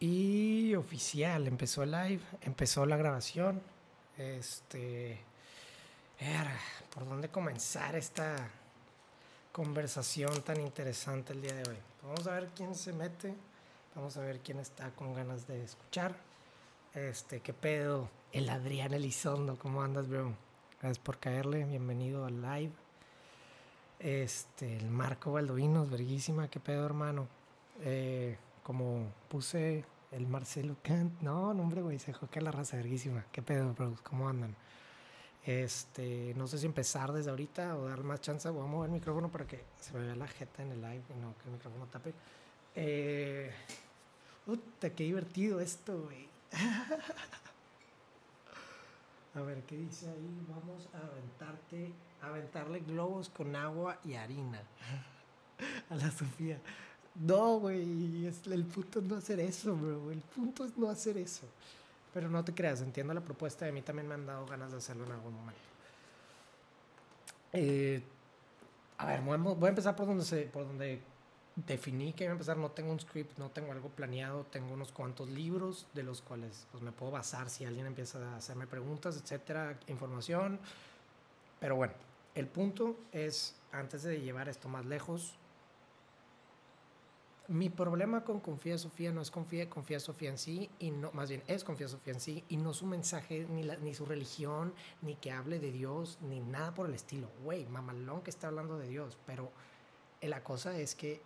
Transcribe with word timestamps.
Y 0.00 0.74
oficial, 0.76 1.48
empezó 1.48 1.82
el 1.82 1.90
live, 1.90 2.20
empezó 2.42 2.86
la 2.86 2.96
grabación. 2.96 3.60
Este. 4.16 5.18
Era, 6.20 6.56
¿por 6.94 7.08
dónde 7.08 7.28
comenzar 7.28 7.96
esta 7.96 8.48
conversación 9.52 10.42
tan 10.42 10.60
interesante 10.60 11.32
el 11.32 11.42
día 11.42 11.54
de 11.54 11.68
hoy? 11.68 11.76
Vamos 12.02 12.26
a 12.26 12.34
ver 12.34 12.48
quién 12.54 12.74
se 12.74 12.92
mete. 12.92 13.34
Vamos 13.94 14.16
a 14.16 14.20
ver 14.20 14.38
quién 14.40 14.60
está 14.60 14.90
con 14.90 15.14
ganas 15.14 15.48
de 15.48 15.64
escuchar. 15.64 16.14
Este, 16.94 17.40
¿qué 17.40 17.52
pedo? 17.52 18.08
El 18.32 18.48
Adrián 18.50 18.94
Elizondo, 18.94 19.58
¿cómo 19.58 19.82
andas, 19.82 20.08
bro? 20.08 20.32
Gracias 20.80 20.98
por 21.00 21.18
caerle, 21.18 21.64
bienvenido 21.64 22.24
al 22.24 22.40
live. 22.40 22.72
Este, 23.98 24.76
el 24.76 24.88
Marco 24.88 25.32
Baldovinos, 25.32 25.90
verguísima, 25.90 26.48
¿qué 26.48 26.60
pedo, 26.60 26.86
hermano? 26.86 27.26
Eh, 27.80 28.36
como 28.68 29.10
puse 29.30 29.82
el 30.12 30.26
Marcelo 30.26 30.76
Kant, 30.82 31.22
no, 31.22 31.54
no, 31.54 31.62
hombre, 31.62 31.80
güey, 31.80 31.98
se 31.98 32.12
que 32.30 32.42
la 32.42 32.50
raza, 32.50 32.76
verguísima. 32.76 33.24
¿Qué 33.32 33.40
pedo, 33.40 33.72
bro? 33.72 33.96
¿Cómo 34.02 34.28
andan? 34.28 34.54
Este, 35.46 36.34
no 36.36 36.46
sé 36.46 36.58
si 36.58 36.66
empezar 36.66 37.10
desde 37.14 37.30
ahorita 37.30 37.78
o 37.78 37.88
dar 37.88 38.04
más 38.04 38.20
chance. 38.20 38.46
Voy 38.50 38.62
a 38.62 38.66
mover 38.66 38.90
el 38.90 38.92
micrófono 38.92 39.30
para 39.30 39.46
que 39.46 39.64
se 39.80 39.94
me 39.94 40.00
vea 40.00 40.14
la 40.16 40.28
jeta 40.28 40.62
en 40.62 40.72
el 40.72 40.82
live 40.82 41.02
y 41.08 41.18
no 41.18 41.34
que 41.38 41.44
el 41.46 41.52
micrófono 41.52 41.86
tape. 41.86 42.12
Eh, 42.74 43.50
qué 44.94 45.04
divertido 45.04 45.60
esto, 45.60 46.02
güey. 46.02 46.28
A 49.34 49.40
ver, 49.40 49.62
¿qué 49.62 49.78
dice 49.78 50.10
ahí? 50.10 50.44
Vamos 50.46 50.90
a 50.92 51.06
aventarte, 51.06 51.94
aventarle 52.20 52.80
globos 52.80 53.30
con 53.30 53.56
agua 53.56 53.98
y 54.04 54.12
harina. 54.12 54.62
A 55.88 55.94
la 55.94 56.10
Sofía. 56.10 56.60
No, 57.14 57.58
güey, 57.58 58.26
el 58.26 58.64
punto 58.64 59.00
es 59.00 59.04
no 59.04 59.16
hacer 59.16 59.40
eso, 59.40 59.74
bro. 59.74 60.10
El 60.10 60.20
punto 60.20 60.64
es 60.64 60.76
no 60.76 60.88
hacer 60.88 61.16
eso. 61.18 61.46
Pero 62.14 62.28
no 62.28 62.44
te 62.44 62.54
creas, 62.54 62.80
entiendo 62.80 63.12
la 63.12 63.20
propuesta. 63.20 63.64
De 63.64 63.72
mí 63.72 63.82
también 63.82 64.08
me 64.08 64.14
han 64.14 64.26
dado 64.26 64.46
ganas 64.46 64.70
de 64.70 64.78
hacerlo 64.78 65.04
en 65.04 65.12
algún 65.12 65.34
momento. 65.34 65.60
Eh, 67.52 68.02
a 68.98 69.06
ver, 69.06 69.20
voy 69.20 69.66
a 69.66 69.68
empezar 69.68 69.94
por 69.96 70.06
donde, 70.06 70.24
se, 70.24 70.42
por 70.42 70.66
donde 70.66 71.00
definí 71.54 72.12
que 72.12 72.24
iba 72.24 72.32
a 72.32 72.34
empezar. 72.34 72.56
No 72.56 72.70
tengo 72.70 72.92
un 72.92 73.00
script, 73.00 73.36
no 73.38 73.50
tengo 73.50 73.72
algo 73.72 73.88
planeado. 73.88 74.44
Tengo 74.44 74.72
unos 74.72 74.92
cuantos 74.92 75.28
libros 75.28 75.86
de 75.94 76.02
los 76.02 76.22
cuales 76.22 76.66
pues, 76.70 76.82
me 76.82 76.92
puedo 76.92 77.12
basar 77.12 77.50
si 77.50 77.64
alguien 77.64 77.86
empieza 77.86 78.18
a 78.32 78.36
hacerme 78.36 78.66
preguntas, 78.66 79.20
etcétera, 79.20 79.78
información. 79.88 80.58
Pero 81.60 81.76
bueno, 81.76 81.94
el 82.34 82.46
punto 82.46 82.96
es, 83.12 83.56
antes 83.72 84.02
de 84.04 84.20
llevar 84.20 84.48
esto 84.48 84.68
más 84.68 84.86
lejos, 84.86 85.34
mi 87.48 87.70
problema 87.70 88.24
con 88.24 88.40
Confía 88.40 88.76
Sofía 88.76 89.10
no 89.10 89.22
es 89.22 89.30
confía, 89.30 89.70
confía 89.70 89.98
Sofía 90.00 90.28
en 90.28 90.38
sí, 90.38 90.68
y 90.78 90.90
no, 90.90 91.10
más 91.12 91.30
bien 91.30 91.42
es 91.46 91.64
Confía 91.64 91.88
Sofía 91.88 92.12
en 92.12 92.20
sí, 92.20 92.44
y 92.50 92.58
no 92.58 92.74
su 92.74 92.84
mensaje, 92.84 93.46
ni, 93.48 93.94
su 93.94 94.04
religión, 94.04 94.74
ni 95.00 95.16
que 95.16 95.32
hable 95.32 95.58
de 95.58 95.72
Dios, 95.72 96.18
ni 96.20 96.40
nada 96.40 96.74
por 96.74 96.86
el 96.88 96.94
estilo. 96.94 97.30
Güey, 97.42 97.66
mamalón 97.66 98.20
que 98.20 98.30
está 98.30 98.48
hablando 98.48 98.78
de 98.78 98.88
Dios, 98.88 99.16
pero 99.26 99.50
la 100.20 100.44
cosa 100.44 100.78
es 100.78 100.94
que 100.94 101.22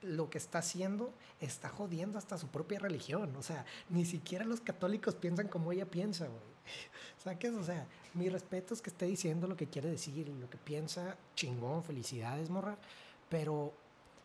lo 0.00 0.30
que 0.30 0.38
está 0.38 0.58
haciendo 0.58 1.12
está 1.40 1.70
jodiendo 1.70 2.18
hasta 2.18 2.38
su 2.38 2.48
propia 2.48 2.78
religión. 2.78 3.34
O 3.36 3.42
sea, 3.42 3.64
ni 3.88 4.04
siquiera 4.04 4.44
los 4.44 4.60
católicos 4.60 5.16
piensan 5.16 5.48
como 5.48 5.72
ella 5.72 5.86
piensa, 5.86 6.26
güey. 6.26 6.54
¿Sabes? 7.18 7.54
O 7.54 7.64
sea, 7.64 7.88
mi 8.12 8.28
respeto 8.28 8.74
es 8.74 8.82
que 8.82 8.90
esté 8.90 9.06
diciendo 9.06 9.48
lo 9.48 9.56
que 9.56 9.66
quiere 9.66 9.90
decir 9.90 10.28
lo 10.28 10.48
que 10.48 10.58
piensa, 10.58 11.16
chingón, 11.34 11.82
felicidades, 11.82 12.48
morra. 12.48 12.78
Pero 13.28 13.72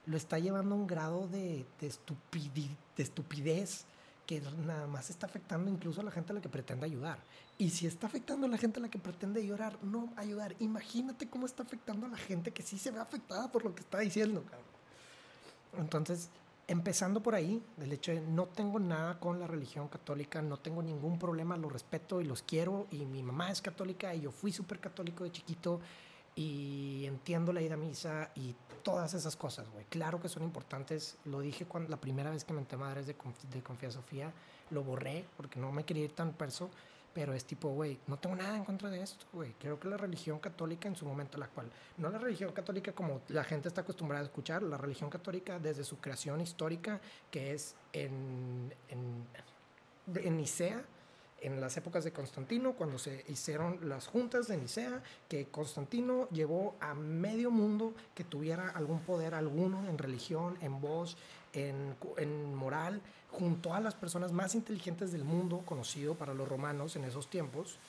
lo 0.10 0.18
está 0.18 0.40
llevando 0.40 0.74
a 0.74 0.78
un 0.78 0.88
grado 0.88 1.28
de, 1.28 1.66
de, 1.80 1.94
de 2.98 3.04
estupidez 3.04 3.86
que 4.26 4.42
nada 4.66 4.88
más 4.88 5.12
está 5.12 5.28
afectando 5.28 5.70
incluso 5.70 6.02
a 6.02 6.04
la 6.04 6.10
gente 6.12 6.32
a 6.32 6.36
la 6.36 6.42
que 6.42 6.50
pretende 6.50 6.86
ayudar. 6.86 7.20
Y 7.60 7.70
si 7.70 7.86
está 7.86 8.08
afectando 8.08 8.48
a 8.48 8.50
la 8.50 8.58
gente 8.58 8.80
a 8.80 8.82
la 8.82 8.90
que 8.90 8.98
pretende 8.98 9.40
ayudar, 9.40 9.78
no 9.84 10.12
ayudar, 10.16 10.56
imagínate 10.60 11.30
cómo 11.30 11.46
está 11.46 11.62
afectando 11.62 12.08
a 12.08 12.10
la 12.10 12.18
gente 12.18 12.52
que 12.52 12.64
sí 12.64 12.80
se 12.80 12.90
ve 12.90 13.00
afectada 13.00 13.52
por 13.52 13.64
lo 13.64 13.76
que 13.76 13.82
está 13.82 14.00
diciendo. 14.00 14.44
Entonces, 15.78 16.30
empezando 16.68 17.22
por 17.22 17.36
ahí, 17.36 17.62
del 17.78 17.94
hecho 17.94 18.12
de 18.12 18.22
no 18.22 18.48
tengo 18.48 18.80
nada 18.80 19.20
con 19.20 19.40
la 19.40 19.46
religión 19.46 19.90
católica, 19.90 20.42
no 20.42 20.58
tengo 20.58 20.82
ningún 20.82 21.20
problema, 21.20 21.56
lo 21.56 21.70
respeto 21.70 22.20
y 22.20 22.24
los 22.24 22.42
quiero, 22.42 22.88
y 22.90 23.06
mi 23.06 23.22
mamá 23.22 23.52
es 23.52 23.62
católica 23.62 24.16
y 24.16 24.22
yo 24.22 24.32
fui 24.32 24.52
súper 24.52 24.80
católico 24.80 25.24
de 25.24 25.32
chiquito 25.32 25.80
y 26.40 27.06
entiendo 27.06 27.52
la 27.52 27.62
ida 27.62 27.74
a 27.74 27.78
misa 27.78 28.32
y 28.34 28.56
todas 28.82 29.14
esas 29.14 29.36
cosas, 29.36 29.70
güey. 29.72 29.84
Claro 29.90 30.22
que 30.22 30.30
son 30.30 30.42
importantes, 30.42 31.18
lo 31.26 31.42
dije 31.42 31.66
cuando 31.66 31.90
la 31.90 32.00
primera 32.00 32.32
vez 32.32 32.46
que 32.46 32.54
me 32.54 32.60
entré 32.60 32.78
madres 32.78 33.08
de, 33.08 33.16
de 33.52 33.62
Confía 33.62 33.92
Sofía, 33.92 34.32
lo 34.70 34.82
borré 34.82 35.26
porque 35.36 35.60
no 35.60 35.74
me 35.74 35.84
quería 35.84 36.06
ir 36.06 36.14
tan 36.14 36.32
perso 36.32 36.70
pero 37.12 37.34
es 37.34 37.44
tipo, 37.44 37.70
güey, 37.70 38.00
no 38.08 38.18
tengo 38.18 38.36
nada 38.36 38.56
en 38.56 38.64
contra 38.64 38.90
de 38.90 39.02
esto, 39.02 39.26
güey. 39.34 39.54
Creo 39.60 39.80
que 39.80 39.90
la 39.90 39.98
religión 39.98 40.40
católica 40.40 40.88
en 40.88 40.96
su 40.96 41.06
momento, 41.06 41.38
la 41.40 41.48
cual, 41.48 41.70
no 41.98 42.10
la 42.10 42.20
religión 42.20 42.54
católica 42.54 42.94
como 42.94 43.22
la 43.30 43.44
gente 43.44 43.68
está 43.68 43.82
acostumbrada 43.82 44.22
a 44.22 44.26
escuchar, 44.28 44.62
la 44.62 44.78
religión 44.78 45.10
católica 45.10 45.60
desde 45.60 45.84
su 45.84 45.98
creación 45.98 46.40
histórica, 46.40 47.02
que 47.32 47.54
es 47.54 47.76
en, 47.92 48.74
en, 48.90 49.28
en 50.16 50.38
Nicea, 50.38 50.86
en 51.42 51.62
las 51.62 51.78
épocas 51.78 52.04
de 52.04 52.12
Constantino, 52.12 52.74
cuando 52.74 52.98
se 52.98 53.26
hicieron 53.28 53.88
las 53.88 54.08
juntas 54.08 54.48
de 54.48 54.58
Nicea, 54.58 55.02
que 55.28 55.48
Constantino 55.48 56.28
llevó 56.30 56.76
a 56.80 56.94
medio 56.94 57.52
mundo 57.52 57.94
que 58.16 58.24
tuviera 58.24 58.70
algún 58.70 59.00
poder 59.00 59.34
alguno 59.34 59.88
en 59.88 59.98
religión, 59.98 60.58
en 60.62 60.82
voz, 60.82 61.18
en, 61.54 61.96
en 62.18 62.56
moral, 62.56 63.02
junto 63.32 63.74
a 63.74 63.80
las 63.80 63.96
personas 63.96 64.32
más 64.32 64.56
inteligentes 64.56 65.12
del 65.12 65.24
mundo, 65.24 65.62
conocido 65.66 66.16
para 66.16 66.34
los 66.34 66.48
romanos 66.48 66.96
en 66.96 67.04
esos 67.06 67.30
tiempos, 67.30 67.80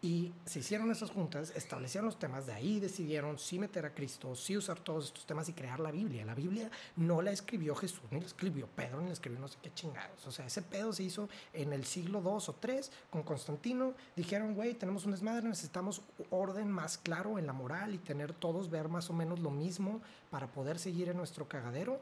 y 0.00 0.32
se 0.44 0.60
hicieron 0.60 0.92
esas 0.92 1.10
juntas, 1.10 1.52
establecieron 1.56 2.06
los 2.06 2.20
temas, 2.20 2.46
de 2.46 2.52
ahí 2.52 2.78
decidieron 2.78 3.36
sí 3.36 3.58
meter 3.58 3.84
a 3.84 3.94
Cristo, 3.94 4.36
sí 4.36 4.56
usar 4.56 4.78
todos 4.78 5.06
estos 5.06 5.26
temas 5.26 5.48
y 5.48 5.54
crear 5.54 5.80
la 5.80 5.90
Biblia. 5.90 6.24
La 6.24 6.36
Biblia 6.36 6.70
no 6.96 7.20
la 7.20 7.32
escribió 7.32 7.74
Jesús, 7.74 8.02
ni 8.12 8.20
la 8.20 8.26
escribió 8.26 8.68
Pedro, 8.68 9.00
ni 9.00 9.08
la 9.08 9.14
escribió 9.14 9.40
no 9.40 9.48
sé 9.48 9.58
qué 9.60 9.74
chingados. 9.74 10.24
O 10.26 10.30
sea, 10.30 10.46
ese 10.46 10.62
pedo 10.62 10.92
se 10.92 11.02
hizo 11.02 11.28
en 11.52 11.72
el 11.72 11.84
siglo 11.84 12.20
II 12.20 12.30
o 12.30 12.56
III 12.62 12.80
con 13.10 13.24
Constantino. 13.24 13.94
Dijeron, 14.14 14.54
güey, 14.54 14.74
tenemos 14.74 15.04
un 15.04 15.10
desmadre, 15.10 15.48
necesitamos 15.48 16.02
orden 16.30 16.70
más 16.70 16.96
claro 16.96 17.36
en 17.36 17.46
la 17.46 17.52
moral 17.52 17.92
y 17.92 17.98
tener 17.98 18.32
todos 18.32 18.70
ver 18.70 18.88
más 18.88 19.10
o 19.10 19.14
menos 19.14 19.40
lo 19.40 19.50
mismo 19.50 20.00
para 20.30 20.46
poder 20.46 20.78
seguir 20.78 21.08
en 21.08 21.16
nuestro 21.16 21.48
cagadero 21.48 22.00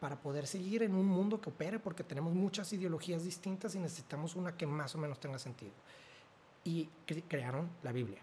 para 0.00 0.20
poder 0.20 0.46
seguir 0.46 0.82
en 0.82 0.94
un 0.94 1.06
mundo 1.06 1.40
que 1.40 1.48
opere, 1.48 1.78
porque 1.78 2.04
tenemos 2.04 2.34
muchas 2.34 2.70
ideologías 2.74 3.24
distintas 3.24 3.74
y 3.74 3.78
necesitamos 3.78 4.36
una 4.36 4.54
que 4.54 4.66
más 4.66 4.94
o 4.94 4.98
menos 4.98 5.18
tenga 5.18 5.38
sentido 5.38 5.72
y 6.64 6.88
crearon 7.28 7.68
la 7.82 7.92
Biblia. 7.92 8.20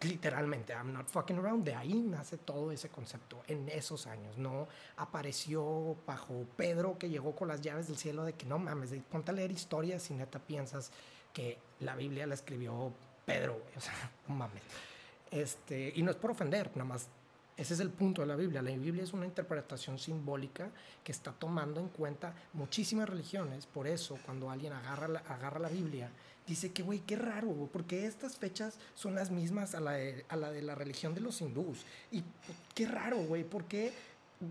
Literalmente, 0.00 0.72
I'm 0.72 0.92
not 0.92 1.08
fucking 1.08 1.38
around. 1.38 1.64
De 1.64 1.74
ahí 1.74 1.94
nace 1.94 2.36
todo 2.36 2.70
ese 2.70 2.88
concepto 2.88 3.42
en 3.46 3.68
esos 3.68 4.06
años. 4.06 4.36
No 4.36 4.68
apareció 4.96 5.96
bajo 6.06 6.46
Pedro 6.56 6.98
que 6.98 7.08
llegó 7.08 7.34
con 7.34 7.48
las 7.48 7.60
llaves 7.60 7.86
del 7.88 7.96
cielo 7.96 8.24
de 8.24 8.34
que 8.34 8.46
no 8.46 8.58
mames, 8.58 8.90
ponte 9.10 9.30
a 9.30 9.34
leer 9.34 9.50
historias 9.50 10.10
y 10.10 10.14
neta 10.14 10.38
piensas 10.38 10.90
que 11.32 11.58
la 11.80 11.96
Biblia 11.96 12.26
la 12.26 12.34
escribió 12.34 12.92
Pedro, 13.24 13.62
O 13.76 13.80
sea, 13.80 14.10
no 14.28 14.34
mames. 14.34 14.62
Este, 15.30 15.92
y 15.96 16.02
no 16.02 16.10
es 16.10 16.16
por 16.16 16.30
ofender, 16.30 16.70
nada 16.74 16.84
más 16.84 17.08
ese 17.56 17.74
es 17.74 17.80
el 17.80 17.90
punto 17.90 18.22
de 18.22 18.26
la 18.26 18.36
Biblia. 18.36 18.62
La 18.62 18.72
Biblia 18.72 19.04
es 19.04 19.12
una 19.12 19.26
interpretación 19.26 19.98
simbólica 19.98 20.70
que 21.04 21.12
está 21.12 21.32
tomando 21.32 21.80
en 21.80 21.88
cuenta 21.88 22.34
muchísimas 22.52 23.08
religiones. 23.08 23.66
Por 23.66 23.86
eso, 23.86 24.18
cuando 24.24 24.50
alguien 24.50 24.72
agarra 24.72 25.06
la, 25.06 25.20
agarra 25.20 25.60
la 25.60 25.68
Biblia, 25.68 26.10
dice 26.46 26.72
que, 26.72 26.82
güey, 26.82 27.00
qué 27.00 27.16
raro, 27.16 27.68
porque 27.72 28.06
estas 28.06 28.36
fechas 28.36 28.78
son 28.94 29.14
las 29.14 29.30
mismas 29.30 29.74
a 29.74 29.80
la, 29.80 29.92
de, 29.92 30.26
a 30.28 30.36
la 30.36 30.50
de 30.50 30.62
la 30.62 30.74
religión 30.74 31.14
de 31.14 31.20
los 31.20 31.40
hindús. 31.40 31.84
Y 32.10 32.24
qué 32.74 32.86
raro, 32.86 33.18
güey, 33.18 33.44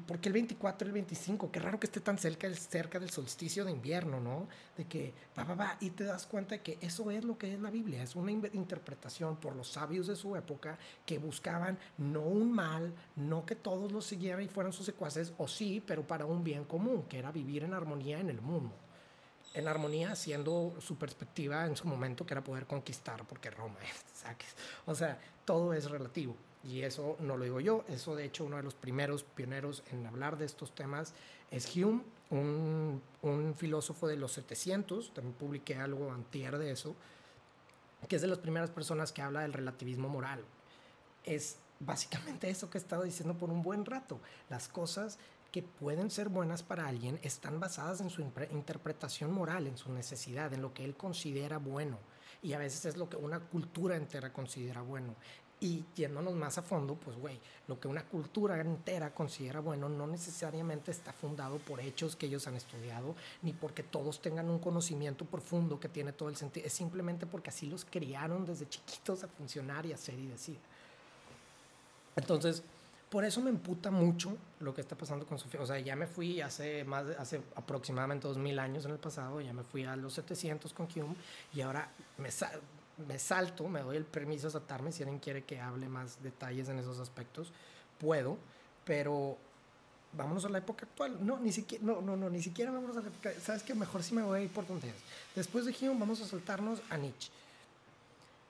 ¿por 0.08 0.20
qué 0.20 0.30
el 0.30 0.34
24 0.34 0.88
y 0.88 0.90
el 0.90 0.94
25, 0.94 1.52
qué 1.52 1.60
raro 1.60 1.80
que 1.80 1.88
esté 1.88 2.00
tan 2.00 2.18
cerca, 2.18 2.54
cerca 2.54 3.00
del 3.00 3.10
solsticio 3.10 3.66
de 3.66 3.72
invierno, 3.72 4.20
¿no? 4.20 4.48
De 4.78 4.86
que 4.86 5.14
va, 5.38 5.44
va, 5.44 5.56
va, 5.56 5.78
y 5.80 5.92
te 5.92 6.04
das 6.04 6.26
cuenta 6.26 6.56
de 6.56 6.62
que 6.62 6.78
eso 6.82 7.12
es 7.12 7.24
lo 7.24 7.38
que 7.38 7.54
es 7.54 7.60
la 7.60 7.70
Biblia, 7.70 8.04
es 8.04 8.16
una 8.16 8.32
interpretación 8.32 9.38
por 9.38 9.56
los 9.56 9.68
sabios 9.68 10.08
de 10.08 10.16
su 10.16 10.36
época 10.36 10.78
que 11.06 11.18
buscaban 11.18 11.78
no 11.98 12.22
un 12.22 12.52
mal, 12.52 12.94
no 13.16 13.46
que 13.46 13.56
todos 13.56 13.92
los 13.92 14.06
siguieran 14.06 14.42
y 14.44 14.48
fueran 14.48 14.74
sus 14.74 14.86
secuaces, 14.86 15.34
o 15.38 15.48
sí, 15.48 15.84
pero 15.86 16.06
para 16.06 16.26
un 16.26 16.44
bien 16.44 16.66
común, 16.66 17.04
que 17.04 17.20
era 17.20 17.32
vivir 17.32 17.64
en 17.64 17.74
armonía 17.74 18.20
en 18.20 18.30
el 18.30 18.42
mundo. 18.42 18.76
En 19.54 19.68
armonía, 19.68 20.16
siendo 20.16 20.76
su 20.80 20.98
perspectiva 20.98 21.66
en 21.66 21.76
su 21.76 21.88
momento, 21.88 22.26
que 22.26 22.34
era 22.34 22.44
poder 22.44 22.66
conquistar, 22.66 23.24
porque 23.26 23.52
Roma, 23.52 23.78
¿sabes? 24.14 24.56
O 24.86 24.96
sea, 24.96 25.20
todo 25.46 25.74
es 25.74 25.90
relativo. 25.90 26.36
Y 26.64 26.82
eso 26.82 27.18
no 27.20 27.36
lo 27.38 27.44
digo 27.44 27.60
yo, 27.60 27.84
eso 27.90 28.16
de 28.16 28.26
hecho 28.26 28.46
uno 28.46 28.58
de 28.58 28.64
los 28.64 28.74
primeros 28.74 29.24
pioneros 29.24 29.84
en 29.92 30.06
hablar 30.06 30.38
de 30.38 30.46
estos 30.46 30.74
temas 30.74 31.14
es 31.52 31.76
Hume, 31.76 32.02
un, 32.30 33.02
filósofo 33.56 34.08
de 34.08 34.16
los 34.16 34.32
700, 34.34 35.14
también 35.14 35.36
publiqué 35.36 35.76
algo 35.76 36.12
antier 36.12 36.58
de 36.58 36.72
eso, 36.72 36.96
que 38.08 38.16
es 38.16 38.22
de 38.22 38.28
las 38.28 38.40
primeras 38.40 38.70
personas 38.72 39.12
que 39.12 39.22
habla 39.22 39.42
del 39.42 39.54
relativismo 39.54 40.10
moral. 40.10 40.44
Es 41.24 41.58
básicamente 41.80 42.50
eso 42.50 42.70
que 42.70 42.78
he 42.78 42.82
estado 42.82 43.04
diciendo 43.04 43.38
por 43.38 43.50
un 43.50 43.62
buen 43.62 43.86
rato. 43.86 44.20
Las 44.50 44.68
cosas 44.68 45.20
que 45.52 45.62
pueden 45.62 46.10
ser 46.10 46.30
buenas 46.30 46.64
para 46.64 46.88
alguien 46.88 47.20
están 47.22 47.60
basadas 47.60 48.02
en 48.02 48.10
su 48.10 48.24
interpretación 48.52 49.32
moral, 49.32 49.68
en 49.68 49.78
su 49.78 49.94
necesidad, 49.94 50.52
en 50.54 50.62
lo 50.62 50.74
que 50.74 50.84
él 50.84 50.96
considera 50.96 51.60
bueno. 51.60 52.00
Y 52.42 52.54
a 52.54 52.58
veces 52.58 52.86
es 52.86 52.98
lo 52.98 53.10
que 53.10 53.18
una 53.18 53.40
cultura 53.40 53.96
entera 53.96 54.34
considera 54.34 54.82
bueno. 54.82 55.16
Y 55.64 55.86
yéndonos 55.96 56.34
más 56.34 56.58
a 56.58 56.62
fondo, 56.62 56.96
pues, 56.96 57.16
güey, 57.18 57.40
lo 57.70 57.80
que 57.80 57.88
una 57.88 58.04
cultura 58.04 58.60
entera 58.60 59.14
considera 59.14 59.62
bueno 59.62 59.88
no 59.88 60.06
necesariamente 60.06 60.92
está 60.92 61.14
fundado 61.14 61.58
por 61.58 61.80
hechos 61.80 62.18
que 62.18 62.26
ellos 62.26 62.46
han 62.48 62.58
estudiado, 62.58 63.16
ni 63.44 63.54
porque 63.54 63.82
todos 63.82 64.22
tengan 64.22 64.50
un 64.50 64.60
conocimiento 64.60 65.24
profundo 65.24 65.80
que 65.80 65.88
tiene 65.88 66.12
todo 66.12 66.28
el 66.28 66.36
sentido. 66.36 66.68
Es 66.68 66.74
simplemente 66.74 67.26
porque 67.26 67.50
así 67.50 67.68
los 67.68 67.86
criaron 67.86 68.46
desde 68.46 68.68
chiquitos 68.68 69.24
a 69.24 69.30
funcionar 69.30 69.86
y 69.86 69.94
hacer 69.94 70.20
y 70.20 70.28
decir. 70.28 70.58
Entonces, 72.18 72.62
por 73.10 73.24
eso 73.24 73.40
me 73.40 73.50
emputa 73.50 73.90
mucho 73.90 74.36
lo 74.60 74.74
que 74.74 74.82
está 74.82 74.98
pasando 74.98 75.26
con 75.26 75.40
Sofía. 75.40 75.62
O 75.62 75.66
sea, 75.66 75.80
ya 75.80 75.96
me 75.96 76.08
fui 76.08 76.42
hace, 76.42 76.84
más 76.84 77.06
hace 77.18 77.42
aproximadamente 77.56 78.28
2000 78.28 78.60
años 78.60 78.84
en 78.84 78.92
el 78.92 79.00
pasado, 79.00 79.40
ya 79.40 79.54
me 79.54 79.64
fui 79.64 79.86
a 79.86 79.96
los 79.96 80.12
700 80.12 80.74
con 80.74 80.90
Hume 80.94 81.16
y 81.54 81.62
ahora 81.62 81.88
me, 82.18 82.30
me 83.08 83.20
salto, 83.20 83.68
me 83.68 83.82
doy 83.82 83.98
el 83.98 84.06
permiso 84.06 84.48
de 84.48 84.52
saltarme, 84.52 84.92
si 84.92 85.04
alguien 85.04 85.20
quiere 85.20 85.44
que 85.44 85.60
hable 85.60 85.88
más 85.88 86.22
detalles 86.22 86.70
en 86.70 86.80
esos 86.80 87.00
aspectos, 87.00 87.52
puedo, 88.00 88.38
pero 88.86 89.38
vámonos 90.14 90.46
a 90.46 90.50
la 90.50 90.60
época 90.60 90.86
actual. 90.86 91.26
No, 91.26 91.40
ni 91.40 91.52
siquiera, 91.52 91.84
no, 91.84 92.02
no, 92.02 92.16
no, 92.16 92.30
ni 92.30 92.42
siquiera 92.42 92.72
vámonos 92.72 92.98
a 92.98 93.02
la 93.02 93.08
época, 93.08 93.32
sabes 93.42 93.64
que 93.64 93.74
mejor 93.74 94.04
si 94.04 94.14
me 94.16 94.22
voy 94.22 94.40
a 94.40 94.44
ir 94.44 94.50
por 94.50 94.66
es. 94.66 94.94
Después 95.36 95.66
de 95.66 95.76
Hume 95.82 96.00
vamos 96.00 96.22
a 96.22 96.28
saltarnos 96.28 96.82
a 96.90 96.98
Nietzsche. 96.98 97.32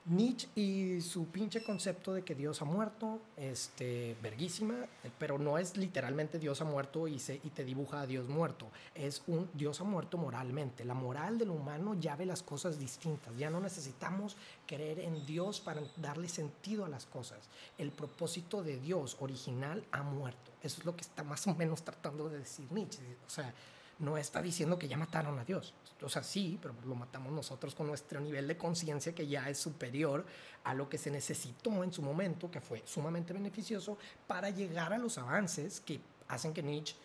Nietzsche 0.06 0.50
y 0.56 1.02
su 1.02 1.28
pinche 1.28 1.64
concepto 1.64 2.14
de 2.14 2.24
que 2.24 2.36
Dios 2.36 2.62
ha 2.62 2.66
muerto, 2.66 3.22
este, 3.38 4.18
verguísima, 4.22 4.86
pero 5.18 5.40
no 5.40 5.58
es 5.58 5.78
literalmente 5.78 6.40
Dios 6.40 6.60
ha 6.62 6.66
muerto 6.66 7.08
y, 7.08 7.20
se, 7.20 7.36
y 7.36 7.50
te 7.52 7.64
dibuja 7.64 8.02
a 8.02 8.08
Dios 8.08 8.28
muerto, 8.28 8.68
es 8.96 9.24
un 9.28 9.50
Dios 9.54 9.80
ha 9.80 9.86
muerto 9.86 10.18
moralmente. 10.18 10.84
La 10.84 10.94
moral 10.94 11.38
del 11.38 11.52
humano 11.52 11.96
ya 12.00 12.18
ve 12.18 12.26
las 12.26 12.44
cosas 12.44 12.78
distintas, 12.80 13.38
ya 13.38 13.50
no 13.50 13.62
necesitamos 13.62 14.36
creer 14.68 15.00
en 15.00 15.26
Dios 15.26 15.62
para 15.62 15.82
darle 15.98 16.28
sentido 16.28 16.84
a 16.84 16.90
las 16.90 17.06
cosas. 17.06 17.40
El 17.78 17.92
propósito 17.92 18.62
de 18.62 18.78
Dios 18.78 19.16
original 19.22 19.86
ha 19.92 20.04
muerto. 20.04 20.52
Eso 20.62 20.80
es 20.80 20.86
lo 20.86 20.96
que 20.96 21.02
está 21.02 21.24
más 21.24 21.48
o 21.48 21.56
menos 21.56 21.84
tratando 21.84 22.28
de 22.28 22.40
decir 22.40 22.70
Nietzsche. 22.72 23.02
O 23.26 23.30
sea, 23.30 23.54
no 24.00 24.18
está 24.18 24.42
diciendo 24.42 24.78
que 24.78 24.88
ya 24.88 24.98
mataron 24.98 25.38
a 25.40 25.45
Dios. 25.45 25.74
O 26.01 26.10
sea, 26.10 26.24
sí, 26.24 26.60
pero 26.62 26.74
lo 26.86 26.95
matamos 26.95 27.31
nosotros 27.31 27.75
con 27.75 27.88
nuestro 27.88 28.19
nivel 28.19 28.48
de 28.48 28.57
conciencia 28.57 29.16
que 29.16 29.28
ya 29.28 29.50
es 29.50 29.57
superior 29.57 30.25
a 30.63 30.74
lo 30.74 30.90
que 30.90 30.98
se 30.98 31.10
necesitó 31.10 31.84
en 31.84 31.94
su 31.94 32.01
momento, 32.01 32.51
que 32.51 32.60
fue 32.60 32.81
sumamente 32.86 33.34
beneficioso 33.34 33.98
para 34.28 34.50
llegar 34.50 34.92
a 34.94 34.98
los 34.98 35.18
avances 35.18 35.80
que 35.80 36.01
hacen 36.28 36.54
que 36.54 36.63
Nietzsche 36.63 36.95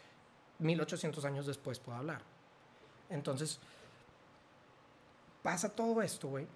1800 0.58 1.24
años 1.24 1.46
después 1.46 1.78
pueda 1.78 1.98
hablar. 1.98 2.22
Entonces, 3.10 3.60
pasa 5.42 5.68
todo 5.68 6.02
esto, 6.02 6.28
güey. 6.28 6.46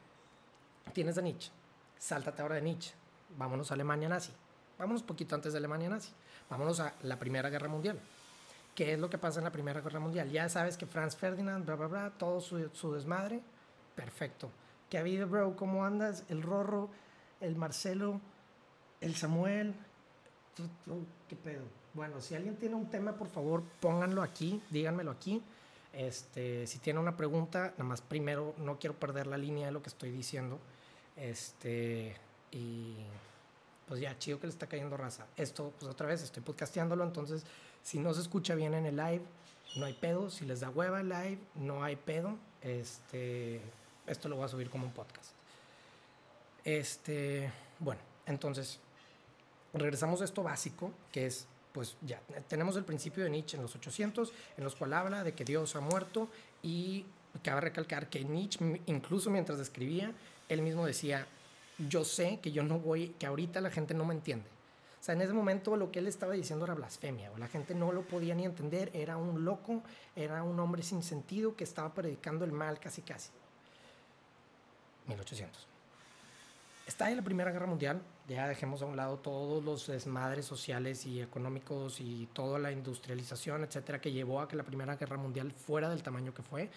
Tienes 0.93 1.17
a 1.19 1.23
Nietzsche. 1.23 1.51
Sáltate 1.99 2.43
ahora 2.43 2.57
de 2.57 2.63
Nietzsche. 2.63 2.93
Vámonos 3.37 3.71
a 3.71 3.75
Alemania 3.75 4.09
nazi. 4.09 4.33
Vámonos 4.79 5.05
poquito 5.05 5.37
antes 5.37 5.53
de 5.53 5.59
Alemania 5.59 5.89
nazi. 5.89 6.11
Vámonos 6.51 6.81
a 6.81 6.95
la 7.03 7.19
Primera 7.19 7.49
Guerra 7.51 7.69
Mundial 7.69 8.01
qué 8.75 8.95
es 8.95 8.99
lo 8.99 9.11
que 9.11 9.19
pasa 9.19 9.41
en 9.41 9.45
la 9.45 9.53
Primera 9.53 9.81
Guerra 9.81 10.01
Mundial. 10.01 10.31
Ya 10.31 10.49
sabes 10.49 10.77
que 10.77 10.87
Franz 10.87 11.17
Ferdinand, 11.17 11.65
bla, 11.65 11.77
bla, 11.77 11.87
bla, 11.87 12.11
todo 12.11 12.41
su, 12.41 12.69
su 12.73 12.93
desmadre, 12.93 13.41
perfecto. 13.95 14.51
¿Qué 14.89 14.99
ha 14.99 15.01
habido, 15.01 15.27
bro? 15.27 15.57
¿Cómo 15.57 15.85
andas? 15.85 16.25
El 16.29 16.43
Rorro, 16.43 16.91
el 17.41 17.57
Marcelo, 17.57 18.21
el 19.01 19.15
Samuel. 19.15 19.75
¿Qué 21.29 21.37
pedo? 21.37 21.63
Bueno, 21.95 22.21
si 22.21 22.35
alguien 22.35 22.57
tiene 22.57 22.75
un 22.75 22.91
tema, 22.91 23.13
por 23.13 23.29
favor, 23.29 23.63
pónganlo 23.81 24.23
aquí, 24.23 24.63
díganmelo 24.71 25.11
aquí. 25.11 25.43
Este, 25.93 26.67
si 26.67 26.79
tiene 26.79 27.01
una 27.01 27.17
pregunta, 27.17 27.73
nada 27.73 27.85
más 27.85 28.01
primero 28.01 28.55
no 28.59 28.79
quiero 28.79 28.99
perder 28.99 29.27
la 29.27 29.37
línea 29.37 29.67
de 29.67 29.73
lo 29.73 29.83
que 29.83 29.91
estoy 29.91 30.11
diciendo. 30.11 30.59
Este, 31.17 32.17
y 32.51 32.97
pues 33.87 34.01
ya, 34.01 34.19
chido 34.19 34.41
que 34.41 34.47
le 34.47 34.53
está 34.53 34.67
cayendo 34.67 34.97
raza. 34.97 35.27
Esto, 35.37 35.73
pues 35.79 35.91
otra 35.91 36.07
vez, 36.07 36.23
estoy 36.23 36.43
podcasteándolo, 36.43 37.05
entonces 37.05 37.45
si 37.83 37.99
no 37.99 38.15
se 38.15 38.21
escucha 38.21 38.55
bien 38.55 38.75
en 38.75 38.87
el 38.87 38.97
live, 38.97 39.23
no 39.77 39.87
hay 39.87 39.93
pedo. 39.95 40.31
Si 40.31 40.45
les 40.45 40.61
da 40.61 40.71
hueva 40.71 41.01
el 41.01 41.09
live, 41.09 41.39
no 41.57 41.83
hay 41.83 41.97
pedo. 41.97 42.37
Este, 42.63 43.61
esto 44.07 44.29
lo 44.29 44.37
voy 44.37 44.45
a 44.45 44.49
subir 44.49 44.71
como 44.71 44.87
un 44.87 44.93
podcast. 44.93 45.31
Este, 46.65 47.51
bueno, 47.79 48.01
entonces, 48.27 48.79
regresamos 49.75 50.21
a 50.21 50.25
esto 50.25 50.43
básico, 50.43 50.93
que 51.11 51.27
es, 51.27 51.47
pues 51.73 51.97
ya, 52.03 52.21
tenemos 52.49 52.77
el 52.77 52.85
principio 52.85 53.25
de 53.25 53.31
Nietzsche 53.31 53.57
en 53.57 53.63
los 53.63 53.75
800, 53.75 54.33
en 54.57 54.65
los 54.65 54.77
cuales 54.77 54.99
habla 54.99 55.25
de 55.25 55.33
que 55.33 55.45
Dios 55.45 55.75
ha 55.75 55.81
muerto 55.81 56.29
y 56.63 57.07
cabe 57.43 57.63
recalcar 57.63 58.09
que 58.09 58.25
Nietzsche, 58.25 58.81
incluso 58.87 59.31
mientras 59.31 59.59
escribía, 59.59 60.13
él 60.49 60.63
mismo 60.63 60.87
decía, 60.87 61.27
yo 61.89 62.05
sé 62.05 62.39
que 62.41 62.53
yo 62.53 62.63
no 62.63 62.79
voy, 62.79 63.09
que 63.19 63.27
ahorita 63.27 63.61
la 63.61 63.71
gente 63.71 63.95
no 63.95 64.05
me 64.05 64.15
entiende 64.15 64.47
o 65.03 65.05
sea, 65.05 65.17
en 65.17 65.23
ese 65.23 65.33
momento 65.33 65.77
lo 65.77 65.91
que 65.91 65.99
él 65.99 66.07
estaba 66.07 66.33
diciendo 66.33 66.65
era 66.65 66.75
blasfemia, 66.75 67.33
o 67.33 67.37
la 67.37 67.49
gente 67.49 67.75
no 67.75 67.91
lo 67.91 68.03
podía 68.03 68.37
ni 68.37 68.45
entender, 68.45 68.89
era 68.95 69.17
un 69.17 69.45
loco, 69.45 69.83
era 70.15 70.45
un 70.45 70.61
hombre 70.61 70.85
sin 70.85 71.03
sentido 71.03 71.57
que 71.57 71.65
estaba 71.65 71.93
predicando 71.93 72.45
el 72.45 72.53
mal 72.53 72.79
casi 72.79 73.03
casi. 73.03 73.31
1800. 75.09 75.67
Está 76.87 77.11
en 77.11 77.17
la 77.17 77.23
Primera 77.23 77.51
Guerra 77.51 77.67
Mundial, 77.67 78.01
ya 78.29 78.47
dejemos 78.47 78.81
a 78.83 78.87
un 78.87 78.95
lado 78.95 79.19
todos 79.19 79.65
los 79.65 79.89
desmadres 79.89 80.47
sociales 80.47 81.05
y 81.05 81.21
económicos 81.21 82.01
y 82.01 82.29
toda 82.33 82.61
la 82.61 82.71
industrialización, 82.71 83.65
etcétera, 83.65 84.01
que 84.01 84.13
llevó 84.13 84.41
a 84.41 84.47
que 84.47 84.55
la 84.55 84.63
Primera 84.63 84.95
Guerra 84.95 85.17
Mundial 85.17 85.51
fuera 85.51 85.89
del 85.89 86.05
tamaño 86.05 86.33
que 86.33 86.43
fue 86.43 86.71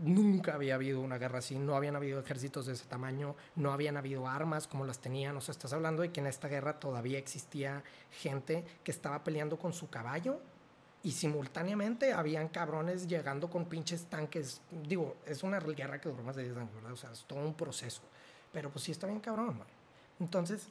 nunca 0.00 0.54
había 0.54 0.74
habido 0.74 1.00
una 1.00 1.18
guerra 1.18 1.38
así, 1.38 1.58
no 1.58 1.76
habían 1.76 1.94
habido 1.94 2.20
ejércitos 2.20 2.66
de 2.66 2.72
ese 2.72 2.86
tamaño, 2.86 3.36
no 3.56 3.72
habían 3.72 3.96
habido 3.96 4.26
armas 4.26 4.66
como 4.66 4.84
las 4.86 4.98
tenían, 4.98 5.36
o 5.36 5.40
sea, 5.40 5.52
estás 5.52 5.72
hablando 5.72 6.02
de 6.02 6.10
que 6.10 6.20
en 6.20 6.26
esta 6.26 6.48
guerra 6.48 6.80
todavía 6.80 7.18
existía 7.18 7.82
gente 8.10 8.64
que 8.82 8.90
estaba 8.90 9.22
peleando 9.22 9.58
con 9.58 9.72
su 9.72 9.90
caballo 9.90 10.40
y 11.02 11.12
simultáneamente 11.12 12.12
habían 12.12 12.48
cabrones 12.48 13.08
llegando 13.08 13.50
con 13.50 13.66
pinches 13.66 14.06
tanques, 14.06 14.62
digo, 14.86 15.16
es 15.26 15.42
una 15.42 15.60
guerra 15.60 16.00
que 16.00 16.08
duró 16.08 16.22
más 16.22 16.36
de 16.36 16.44
10 16.44 16.56
años, 16.56 16.74
¿verdad? 16.74 16.92
O 16.92 16.96
sea, 16.96 17.12
es 17.12 17.24
todo 17.24 17.40
un 17.40 17.54
proceso, 17.54 18.02
pero 18.52 18.70
pues 18.70 18.84
sí 18.84 18.92
está 18.92 19.06
bien 19.06 19.20
cabrón, 19.20 19.56
güey. 19.56 19.68
Entonces, 20.18 20.68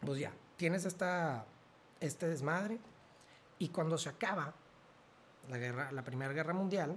pues 0.00 0.18
ya, 0.18 0.32
tienes 0.56 0.84
esta, 0.84 1.44
este 2.00 2.28
desmadre 2.28 2.78
y 3.58 3.68
cuando 3.68 3.96
se 3.98 4.08
acaba 4.08 4.54
la 5.48 5.58
guerra, 5.58 5.92
la 5.92 6.02
Primera 6.02 6.32
Guerra 6.32 6.52
Mundial, 6.52 6.96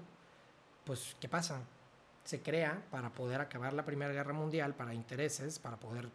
pues, 0.87 1.17
¿qué 1.19 1.27
pasa? 1.27 1.59
Se 2.23 2.41
crea 2.41 2.81
para 2.89 3.09
poder 3.09 3.41
acabar 3.41 3.73
la 3.73 3.83
Primera 3.83 4.13
Guerra 4.13 4.31
Mundial, 4.31 4.73
para 4.73 4.94
intereses, 4.94 5.59
para 5.59 5.75
poder 5.75 6.09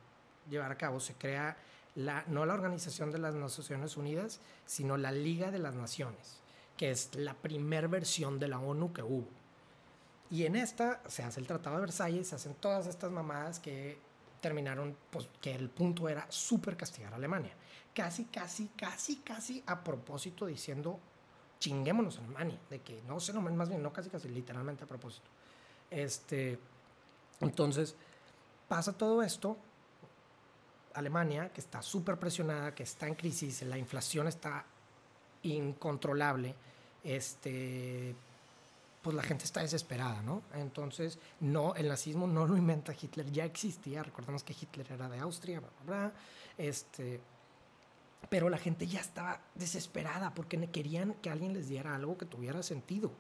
llevar 0.49 0.73
a 0.73 0.79
cabo, 0.79 0.99
se 0.99 1.13
crea 1.13 1.59
la, 1.95 2.25
no 2.27 2.47
la 2.47 2.55
Organización 2.55 3.13
de 3.13 3.19
las 3.19 3.35
Naciones 3.35 3.99
Unidas, 3.99 4.41
sino 4.65 4.97
la 4.97 5.13
Liga 5.13 5.51
de 5.51 5.59
las 5.59 5.75
Naciones, 5.75 6.41
que 6.79 6.91
es 6.91 7.15
la 7.15 7.35
primer 7.35 7.89
versión 7.89 8.39
de 8.39 8.49
la 8.49 8.61
ONU 8.61 8.95
que 8.95 9.03
hubo. 9.03 9.29
Y 10.31 10.47
en 10.47 10.57
esta 10.57 11.03
se 11.07 11.23
hace 11.23 11.39
el 11.39 11.47
Tratado 11.47 11.77
de 11.77 11.83
Versalles, 11.83 12.29
se 12.29 12.37
hacen 12.37 12.55
todas 12.55 12.87
estas 12.87 13.13
mamadas 13.13 13.61
que 13.61 13.99
terminaron, 14.41 14.97
pues 15.11 15.29
que 15.43 15.55
el 15.55 15.69
punto 15.69 16.09
era 16.09 16.27
súper 16.31 16.79
castigar 16.79 17.13
a 17.13 17.17
Alemania. 17.17 17.53
Casi, 17.95 18.25
casi, 18.25 18.69
casi, 18.69 19.17
casi 19.17 19.63
a 19.67 19.85
propósito 19.85 20.47
diciendo 20.47 20.99
chinguémonos 21.63 22.19
a 22.19 22.45
de 22.71 22.81
que 22.81 23.01
no 23.07 23.21
sé, 23.21 23.33
no, 23.33 23.41
más 23.41 23.69
bien, 23.69 23.81
no 23.81 23.93
casi 23.93 24.11
casi, 24.11 24.29
literalmente 24.29 24.83
a 24.83 24.87
propósito. 24.89 25.29
Este, 25.89 26.59
entonces, 27.41 27.95
pasa 28.67 28.93
todo 28.99 29.23
esto, 29.23 29.57
Alemania, 30.95 31.53
que 31.53 31.61
está 31.61 31.81
súper 31.81 32.19
presionada, 32.19 32.75
que 32.75 32.83
está 32.83 33.07
en 33.07 33.15
crisis, 33.15 33.63
la 33.63 33.79
inflación 33.79 34.27
está 34.27 34.65
incontrolable, 35.45 36.53
este, 37.05 38.17
pues 39.01 39.15
la 39.15 39.23
gente 39.23 39.45
está 39.45 39.61
desesperada, 39.61 40.21
¿no? 40.23 40.43
Entonces, 40.55 41.21
no, 41.39 41.77
el 41.77 41.87
nazismo 41.87 42.27
no 42.27 42.45
lo 42.45 42.57
inventa 42.57 42.93
Hitler, 42.93 43.31
ya 43.31 43.45
existía, 43.45 44.03
recordemos 44.03 44.43
que 44.43 44.53
Hitler 44.53 44.91
era 44.91 45.09
de 45.09 45.21
Austria, 45.21 45.61
bla, 45.61 45.71
bla, 45.85 45.97
bla, 45.97 46.13
este, 46.59 47.21
pero 48.29 48.49
la 48.49 48.59
gente 48.59 48.87
ya 48.87 49.01
estaba 49.01 49.41
desesperada 49.55 50.33
porque 50.35 50.59
querían 50.71 51.15
que 51.15 51.31
alguien 51.31 51.53
les 51.53 51.69
diera 51.69 51.95
algo 51.95 52.17
que 52.17 52.27
tuviera 52.27 52.63
sentido. 52.63 53.13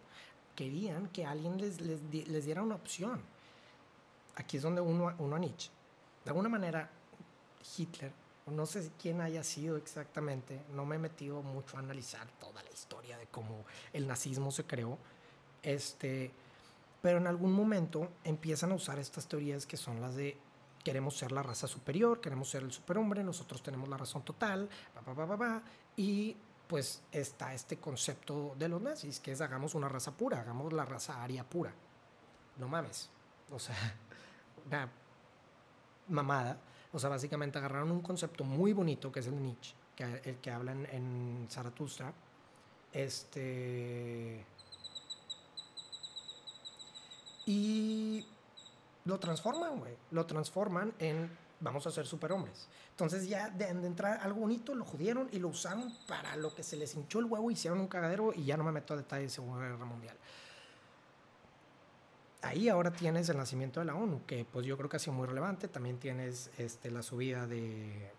Querían 0.56 1.08
que 1.08 1.24
alguien 1.24 1.60
les, 1.60 1.80
les, 1.80 2.44
diera 2.44 2.62
una 2.62 2.74
opción. 2.74 3.20
Aquí 4.36 4.58
es 4.58 4.62
donde 4.62 4.80
uno, 4.80 5.14
uno 5.18 5.36
a 5.36 5.38
Nietzsche. 5.38 5.70
De 6.24 6.30
alguna 6.30 6.48
manera, 6.48 6.90
Hitler, 7.76 8.12
no 8.46 8.66
sé 8.66 8.90
quién 9.00 9.20
haya 9.20 9.44
sido 9.44 9.76
exactamente, 9.76 10.62
no 10.74 10.84
me 10.84 10.96
he 10.96 10.98
metido 10.98 11.42
mucho 11.42 11.76
a 11.76 11.80
analizar 11.80 12.26
toda 12.40 12.62
la 12.62 12.70
historia 12.70 13.16
de 13.16 13.26
cómo 13.26 13.64
el 13.92 14.06
nazismo 14.06 14.50
se 14.50 14.64
creó, 14.64 14.98
este, 15.62 16.32
pero 17.00 17.18
en 17.18 17.26
algún 17.26 17.52
momento 17.52 18.08
empiezan 18.24 18.72
a 18.72 18.74
usar 18.74 18.98
estas 18.98 19.26
teorías 19.28 19.66
que 19.66 19.76
son 19.76 20.00
las 20.00 20.16
de 20.16 20.36
queremos 20.82 21.16
ser 21.16 21.32
la 21.32 21.42
raza 21.42 21.66
superior, 21.66 22.20
queremos 22.20 22.50
ser 22.50 22.62
el 22.62 22.72
superhombre, 22.72 23.22
nosotros 23.22 23.62
tenemos 23.62 23.88
la 23.88 23.96
razón 23.96 24.22
total, 24.22 24.68
y 25.96 26.36
pues 26.66 27.02
está 27.12 27.52
este 27.52 27.76
concepto 27.78 28.54
de 28.58 28.68
los 28.68 28.80
nazis, 28.80 29.20
que 29.20 29.32
es 29.32 29.40
hagamos 29.40 29.74
una 29.74 29.88
raza 29.88 30.12
pura, 30.12 30.40
hagamos 30.40 30.72
la 30.72 30.84
raza 30.84 31.22
aria 31.22 31.44
pura. 31.44 31.72
No 32.56 32.68
mames. 32.68 33.10
O 33.50 33.58
sea, 33.58 33.76
una 34.66 34.88
mamada. 36.08 36.58
O 36.92 36.98
sea, 36.98 37.10
básicamente 37.10 37.58
agarraron 37.58 37.90
un 37.90 38.00
concepto 38.00 38.44
muy 38.44 38.72
bonito 38.72 39.12
que 39.12 39.20
es 39.20 39.26
el 39.26 39.42
Nietzsche, 39.42 39.74
el 40.24 40.36
que 40.38 40.50
habla 40.50 40.72
en, 40.72 40.86
en 40.86 41.46
Zaratustra. 41.50 42.12
Este. 42.92 44.44
Y 47.44 48.26
lo 49.04 49.18
transforman, 49.18 49.78
güey. 49.78 49.96
Lo 50.10 50.26
transforman 50.26 50.92
en 50.98 51.30
vamos 51.62 51.86
a 51.86 51.90
ser 51.90 52.06
superhombres. 52.06 52.68
Entonces 52.90 53.28
ya 53.28 53.48
de, 53.48 53.68
entrar 53.68 54.18
algo 54.20 54.40
bonito 54.40 54.74
lo 54.74 54.84
jodieron 54.84 55.28
y 55.32 55.38
lo 55.38 55.48
usaron 55.48 55.92
para 56.06 56.36
lo 56.36 56.54
que 56.54 56.62
se 56.62 56.76
les 56.76 56.94
hinchó 56.94 57.20
el 57.20 57.26
huevo, 57.26 57.50
hicieron 57.50 57.80
un 57.80 57.86
cagadero 57.86 58.32
y 58.34 58.44
ya 58.44 58.56
no 58.56 58.64
me 58.64 58.72
meto 58.72 58.94
a 58.94 58.96
detalles 58.96 59.26
de 59.26 59.34
Segunda 59.36 59.66
Guerra 59.66 59.84
Mundial. 59.84 60.16
Ahí 62.42 62.68
ahora 62.68 62.90
tienes 62.90 63.28
el 63.28 63.36
nacimiento 63.36 63.78
de 63.78 63.86
la 63.86 63.94
ONU, 63.94 64.26
que 64.26 64.44
pues 64.44 64.66
yo 64.66 64.76
creo 64.76 64.90
que 64.90 64.96
ha 64.96 65.00
sido 65.00 65.12
muy 65.12 65.28
relevante. 65.28 65.68
También 65.68 65.98
tienes 65.98 66.50
este, 66.58 66.90
la 66.90 67.02
subida 67.02 67.46
de, 67.46 68.10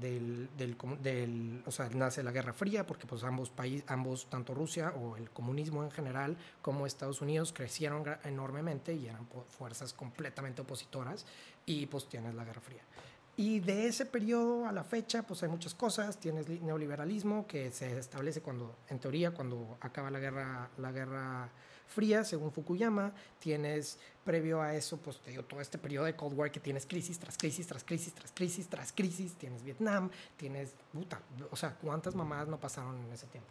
del, 0.00 0.48
del, 0.56 1.62
o 1.66 1.70
sea, 1.70 1.88
nace 1.90 2.22
la 2.22 2.32
Guerra 2.32 2.52
Fría, 2.52 2.86
porque 2.86 3.06
pues 3.06 3.24
ambos 3.24 3.50
países, 3.50 3.84
ambos, 3.88 4.28
tanto 4.28 4.54
Rusia 4.54 4.90
o 4.90 5.16
el 5.16 5.30
comunismo 5.30 5.82
en 5.82 5.90
general, 5.90 6.36
como 6.62 6.86
Estados 6.86 7.20
Unidos, 7.20 7.52
crecieron 7.52 8.04
enormemente 8.24 8.94
y 8.94 9.06
eran 9.06 9.26
fuerzas 9.48 9.92
completamente 9.92 10.62
opositoras, 10.62 11.26
y 11.64 11.86
pues 11.86 12.08
tienes 12.08 12.34
la 12.34 12.44
Guerra 12.44 12.60
Fría. 12.60 12.82
Y 13.38 13.60
de 13.60 13.86
ese 13.86 14.06
periodo 14.06 14.66
a 14.66 14.72
la 14.72 14.82
fecha, 14.82 15.22
pues 15.22 15.42
hay 15.42 15.50
muchas 15.50 15.74
cosas. 15.74 16.18
Tienes 16.18 16.48
neoliberalismo 16.48 17.46
que 17.46 17.70
se 17.70 17.98
establece 17.98 18.40
cuando, 18.40 18.74
en 18.88 18.98
teoría, 18.98 19.32
cuando 19.32 19.76
acaba 19.80 20.10
la 20.10 20.18
guerra, 20.18 20.70
la 20.78 20.90
guerra 20.90 21.50
fría, 21.86 22.24
según 22.24 22.50
Fukuyama. 22.50 23.12
Tienes, 23.38 23.98
previo 24.24 24.62
a 24.62 24.74
eso, 24.74 24.96
pues 24.96 25.20
te 25.20 25.32
digo, 25.32 25.44
todo 25.44 25.60
este 25.60 25.76
periodo 25.76 26.06
de 26.06 26.16
Cold 26.16 26.36
War 26.36 26.50
que 26.50 26.60
tienes 26.60 26.86
crisis 26.86 27.18
tras 27.18 27.36
crisis, 27.36 27.66
tras 27.66 27.84
crisis, 27.84 28.14
tras 28.14 28.32
crisis, 28.32 28.68
tras 28.68 28.92
crisis. 28.92 29.34
Tienes 29.34 29.62
Vietnam, 29.62 30.10
tienes, 30.38 30.74
puta, 30.92 31.20
o 31.50 31.56
sea, 31.56 31.74
¿cuántas 31.74 32.14
mamadas 32.14 32.48
no 32.48 32.58
pasaron 32.58 32.96
en 33.04 33.12
ese 33.12 33.26
tiempo? 33.26 33.50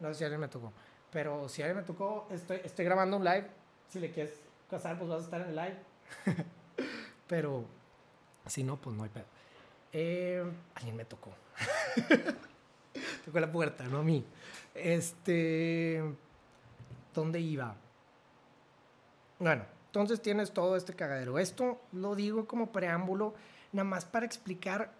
No 0.00 0.08
sé 0.08 0.14
si 0.14 0.24
alguien 0.24 0.40
me 0.40 0.48
tocó. 0.48 0.72
Pero 1.10 1.48
si 1.48 1.62
alguien 1.62 1.78
me 1.78 1.84
tocó, 1.84 2.28
estoy, 2.30 2.60
estoy 2.64 2.84
grabando 2.84 3.16
un 3.16 3.24
live. 3.24 3.48
Si 3.88 3.98
le 3.98 4.10
quieres 4.10 4.34
casar, 4.68 4.98
pues 4.98 5.08
vas 5.08 5.22
a 5.22 5.24
estar 5.24 5.40
en 5.40 5.48
el 5.48 5.56
live. 5.56 5.93
Pero 7.28 7.64
si 8.46 8.62
no, 8.62 8.76
pues 8.80 8.96
no 8.96 9.04
hay 9.04 9.10
pedo. 9.10 9.24
Eh, 9.92 10.44
alguien 10.74 10.96
me 10.96 11.04
tocó. 11.04 11.30
tocó 13.24 13.40
la 13.40 13.50
puerta, 13.50 13.84
no 13.84 13.98
a 13.98 14.02
mí. 14.02 14.24
Este. 14.74 16.02
¿Dónde 17.14 17.40
iba? 17.40 17.76
Bueno, 19.38 19.64
entonces 19.86 20.20
tienes 20.20 20.52
todo 20.52 20.76
este 20.76 20.94
cagadero. 20.94 21.38
Esto 21.38 21.80
lo 21.92 22.14
digo 22.14 22.46
como 22.46 22.72
preámbulo, 22.72 23.34
nada 23.72 23.88
más 23.88 24.04
para 24.04 24.26
explicar 24.26 24.92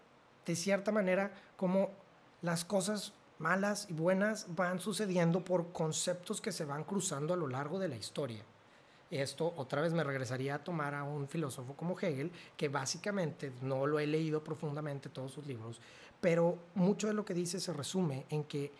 de 0.46 0.54
cierta 0.54 0.92
manera 0.92 1.32
cómo 1.56 1.90
las 2.42 2.64
cosas 2.64 3.14
malas 3.38 3.86
y 3.90 3.94
buenas 3.94 4.46
van 4.54 4.78
sucediendo 4.78 5.44
por 5.44 5.72
conceptos 5.72 6.40
que 6.40 6.52
se 6.52 6.64
van 6.64 6.84
cruzando 6.84 7.34
a 7.34 7.36
lo 7.36 7.48
largo 7.48 7.78
de 7.78 7.88
la 7.88 7.96
historia. 7.96 8.44
Esto 9.14 9.54
otra 9.58 9.80
vez 9.80 9.92
me 9.92 10.02
regresaría 10.02 10.56
a 10.56 10.64
tomar 10.64 10.92
a 10.92 11.04
un 11.04 11.28
filósofo 11.28 11.74
como 11.74 11.96
Hegel, 11.96 12.32
que 12.56 12.68
básicamente 12.68 13.52
no 13.62 13.86
lo 13.86 14.00
he 14.00 14.08
leído 14.08 14.42
profundamente 14.42 15.08
todos 15.08 15.30
sus 15.30 15.46
libros, 15.46 15.80
pero 16.20 16.58
mucho 16.74 17.06
de 17.06 17.14
lo 17.14 17.24
que 17.24 17.32
dice 17.32 17.60
se 17.60 17.72
resume 17.72 18.26
en 18.28 18.42
que 18.42 18.72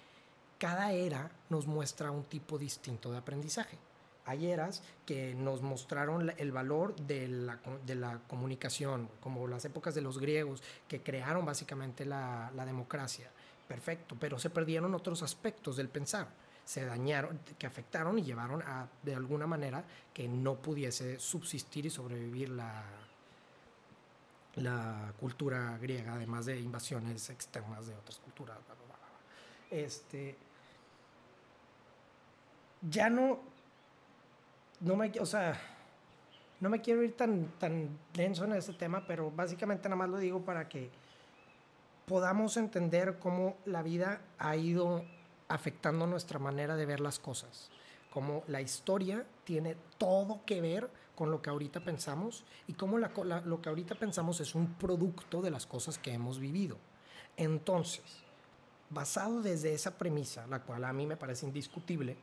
cada 0.58 0.90
era 0.90 1.30
nos 1.50 1.68
muestra 1.68 2.10
un 2.10 2.24
tipo 2.24 2.58
distinto 2.58 3.12
de 3.12 3.18
aprendizaje. 3.18 3.78
Hay 4.24 4.46
eras 4.46 4.82
que 5.06 5.36
nos 5.36 5.62
mostraron 5.62 6.32
el 6.36 6.50
valor 6.50 6.96
de 6.96 7.28
la, 7.28 7.60
de 7.86 7.94
la 7.94 8.18
comunicación, 8.26 9.08
como 9.20 9.46
las 9.46 9.64
épocas 9.64 9.94
de 9.94 10.00
los 10.00 10.18
griegos, 10.18 10.64
que 10.88 11.00
crearon 11.00 11.44
básicamente 11.44 12.04
la, 12.04 12.50
la 12.56 12.66
democracia. 12.66 13.30
Perfecto, 13.68 14.16
pero 14.18 14.40
se 14.40 14.50
perdieron 14.50 14.96
otros 14.96 15.22
aspectos 15.22 15.76
del 15.76 15.88
pensar 15.88 16.26
se 16.64 16.84
dañaron, 16.84 17.40
que 17.58 17.66
afectaron 17.66 18.18
y 18.18 18.22
llevaron 18.22 18.62
a, 18.62 18.88
de 19.02 19.14
alguna 19.14 19.46
manera, 19.46 19.84
que 20.12 20.26
no 20.28 20.56
pudiese 20.56 21.18
subsistir 21.18 21.86
y 21.86 21.90
sobrevivir 21.90 22.50
la, 22.50 22.84
la 24.56 25.12
cultura 25.18 25.76
griega, 25.78 26.14
además 26.14 26.46
de 26.46 26.60
invasiones 26.60 27.28
externas 27.30 27.86
de 27.86 27.94
otras 27.94 28.18
culturas. 28.18 28.58
Este, 29.70 30.36
ya 32.88 33.10
no, 33.10 33.40
no 34.80 34.96
me, 34.96 35.10
o 35.20 35.26
sea, 35.26 35.60
no 36.60 36.68
me 36.70 36.80
quiero 36.80 37.02
ir 37.02 37.16
tan, 37.16 37.46
tan 37.58 37.98
denso 38.12 38.44
en 38.44 38.52
este 38.52 38.74
tema, 38.74 39.04
pero 39.06 39.30
básicamente 39.30 39.88
nada 39.88 39.96
más 39.96 40.08
lo 40.08 40.18
digo 40.18 40.44
para 40.44 40.68
que 40.68 40.90
podamos 42.06 42.56
entender 42.56 43.18
cómo 43.18 43.56
la 43.64 43.82
vida 43.82 44.20
ha 44.38 44.56
ido 44.56 45.04
afectando 45.48 46.06
nuestra 46.06 46.38
manera 46.38 46.76
de 46.76 46.86
ver 46.86 47.00
las 47.00 47.18
cosas. 47.18 47.70
Como 48.10 48.44
la 48.46 48.60
historia 48.60 49.26
tiene 49.44 49.76
todo 49.98 50.40
que 50.46 50.60
ver 50.60 50.90
con 51.14 51.30
lo 51.30 51.42
que 51.42 51.50
ahorita 51.50 51.80
pensamos 51.80 52.44
y 52.66 52.74
cómo 52.74 52.98
lo 52.98 53.62
que 53.62 53.68
ahorita 53.68 53.94
pensamos 53.94 54.40
es 54.40 54.54
un 54.54 54.74
producto 54.74 55.42
de 55.42 55.50
las 55.50 55.66
cosas 55.66 55.98
que 55.98 56.12
hemos 56.12 56.38
vivido. 56.38 56.76
Entonces, 57.36 58.04
basado 58.90 59.42
desde 59.42 59.74
esa 59.74 59.98
premisa, 59.98 60.46
la 60.46 60.62
cual 60.62 60.84
a 60.84 60.92
mí 60.92 61.06
me 61.06 61.16
parece 61.16 61.46
indiscutible, 61.46 62.16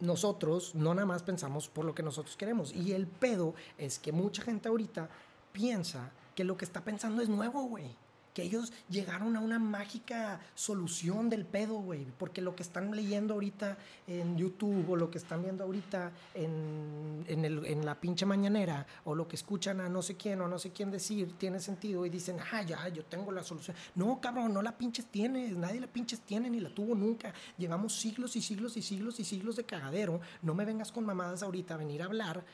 nosotros 0.00 0.74
no 0.74 0.94
nada 0.94 1.06
más 1.06 1.22
pensamos 1.22 1.68
por 1.68 1.84
lo 1.84 1.94
que 1.94 2.02
nosotros 2.02 2.36
queremos. 2.36 2.72
Y 2.72 2.92
el 2.92 3.06
pedo 3.06 3.54
es 3.78 3.98
que 3.98 4.12
mucha 4.12 4.42
gente 4.42 4.68
ahorita 4.68 5.08
piensa 5.52 6.10
que 6.34 6.44
lo 6.44 6.56
que 6.56 6.64
está 6.64 6.82
pensando 6.82 7.22
es 7.22 7.28
nuevo, 7.28 7.62
güey 7.64 8.03
que 8.34 8.42
ellos 8.42 8.72
llegaron 8.90 9.36
a 9.36 9.40
una 9.40 9.60
mágica 9.60 10.40
solución 10.56 11.30
del 11.30 11.46
pedo, 11.46 11.74
güey, 11.76 12.04
porque 12.18 12.42
lo 12.42 12.56
que 12.56 12.64
están 12.64 12.94
leyendo 12.94 13.34
ahorita 13.34 13.78
en 14.08 14.36
YouTube 14.36 14.90
o 14.90 14.96
lo 14.96 15.08
que 15.08 15.18
están 15.18 15.42
viendo 15.42 15.62
ahorita 15.62 16.10
en, 16.34 17.24
en, 17.28 17.44
el, 17.44 17.64
en 17.64 17.86
la 17.86 17.94
pinche 17.94 18.26
mañanera 18.26 18.86
o 19.04 19.14
lo 19.14 19.28
que 19.28 19.36
escuchan 19.36 19.80
a 19.80 19.88
no 19.88 20.02
sé 20.02 20.16
quién 20.16 20.40
o 20.40 20.48
no 20.48 20.58
sé 20.58 20.72
quién 20.72 20.90
decir 20.90 21.38
tiene 21.38 21.60
sentido 21.60 22.04
y 22.04 22.10
dicen, 22.10 22.36
ah, 22.52 22.62
ya, 22.62 22.88
yo 22.88 23.04
tengo 23.04 23.30
la 23.30 23.44
solución. 23.44 23.76
No, 23.94 24.20
cabrón, 24.20 24.52
no 24.52 24.62
la 24.62 24.76
pinches 24.76 25.06
tienes, 25.06 25.56
nadie 25.56 25.80
la 25.80 25.86
pinches 25.86 26.20
tiene 26.20 26.50
ni 26.50 26.58
la 26.58 26.74
tuvo 26.74 26.96
nunca. 26.96 27.32
Llevamos 27.56 27.94
siglos 27.94 28.34
y 28.34 28.42
siglos 28.42 28.76
y 28.76 28.82
siglos 28.82 29.20
y 29.20 29.24
siglos 29.24 29.54
de 29.54 29.64
cagadero. 29.64 30.20
No 30.42 30.54
me 30.54 30.64
vengas 30.64 30.90
con 30.90 31.06
mamadas 31.06 31.44
ahorita 31.44 31.74
a 31.74 31.76
venir 31.76 32.02
a 32.02 32.06
hablar 32.06 32.44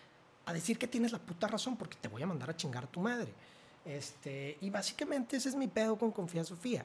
a 0.46 0.52
decir 0.52 0.78
que 0.78 0.88
tienes 0.88 1.12
la 1.12 1.18
puta 1.18 1.46
razón 1.46 1.76
porque 1.76 1.96
te 2.00 2.08
voy 2.08 2.22
a 2.22 2.26
mandar 2.26 2.50
a 2.50 2.56
chingar 2.56 2.84
a 2.84 2.86
tu 2.86 3.00
madre. 3.00 3.32
Este, 3.84 4.58
y 4.60 4.70
básicamente 4.70 5.36
ese 5.36 5.48
es 5.48 5.56
mi 5.56 5.68
pedo 5.68 5.96
con 5.96 6.12
Confía 6.12 6.44
Sofía. 6.44 6.84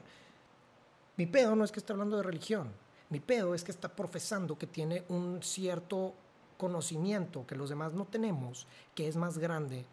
Mi 1.16 1.26
pedo 1.26 1.54
no 1.56 1.64
es 1.64 1.72
que 1.72 1.80
esté 1.80 1.92
hablando 1.92 2.16
de 2.16 2.22
religión. 2.22 2.70
Mi 3.10 3.20
pedo 3.20 3.54
es 3.54 3.62
que 3.62 3.70
está 3.70 3.88
profesando 3.88 4.58
que 4.58 4.66
tiene 4.66 5.04
un 5.08 5.42
cierto 5.42 6.14
conocimiento 6.56 7.46
que 7.46 7.54
los 7.54 7.68
demás 7.68 7.92
no 7.92 8.06
tenemos, 8.06 8.66
que 8.94 9.08
es 9.08 9.16
más 9.16 9.38
grande 9.38 9.84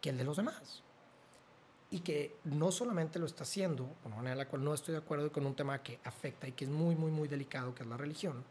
que 0.00 0.10
el 0.10 0.18
de 0.18 0.24
los 0.24 0.36
demás. 0.36 0.82
Y 1.90 2.00
que 2.00 2.36
no 2.44 2.70
solamente 2.70 3.18
lo 3.18 3.26
está 3.26 3.44
haciendo, 3.44 3.84
de 3.84 4.06
una 4.06 4.16
manera 4.16 4.32
en 4.32 4.38
la 4.38 4.48
cual 4.48 4.64
no 4.64 4.74
estoy 4.74 4.92
de 4.92 4.98
acuerdo 4.98 5.32
con 5.32 5.46
un 5.46 5.54
tema 5.54 5.82
que 5.82 5.98
afecta 6.04 6.46
y 6.46 6.52
que 6.52 6.64
es 6.64 6.70
muy, 6.70 6.94
muy, 6.94 7.10
muy 7.10 7.28
delicado, 7.28 7.74
que 7.74 7.82
es 7.82 7.88
la 7.88 7.96
religión, 7.96 8.44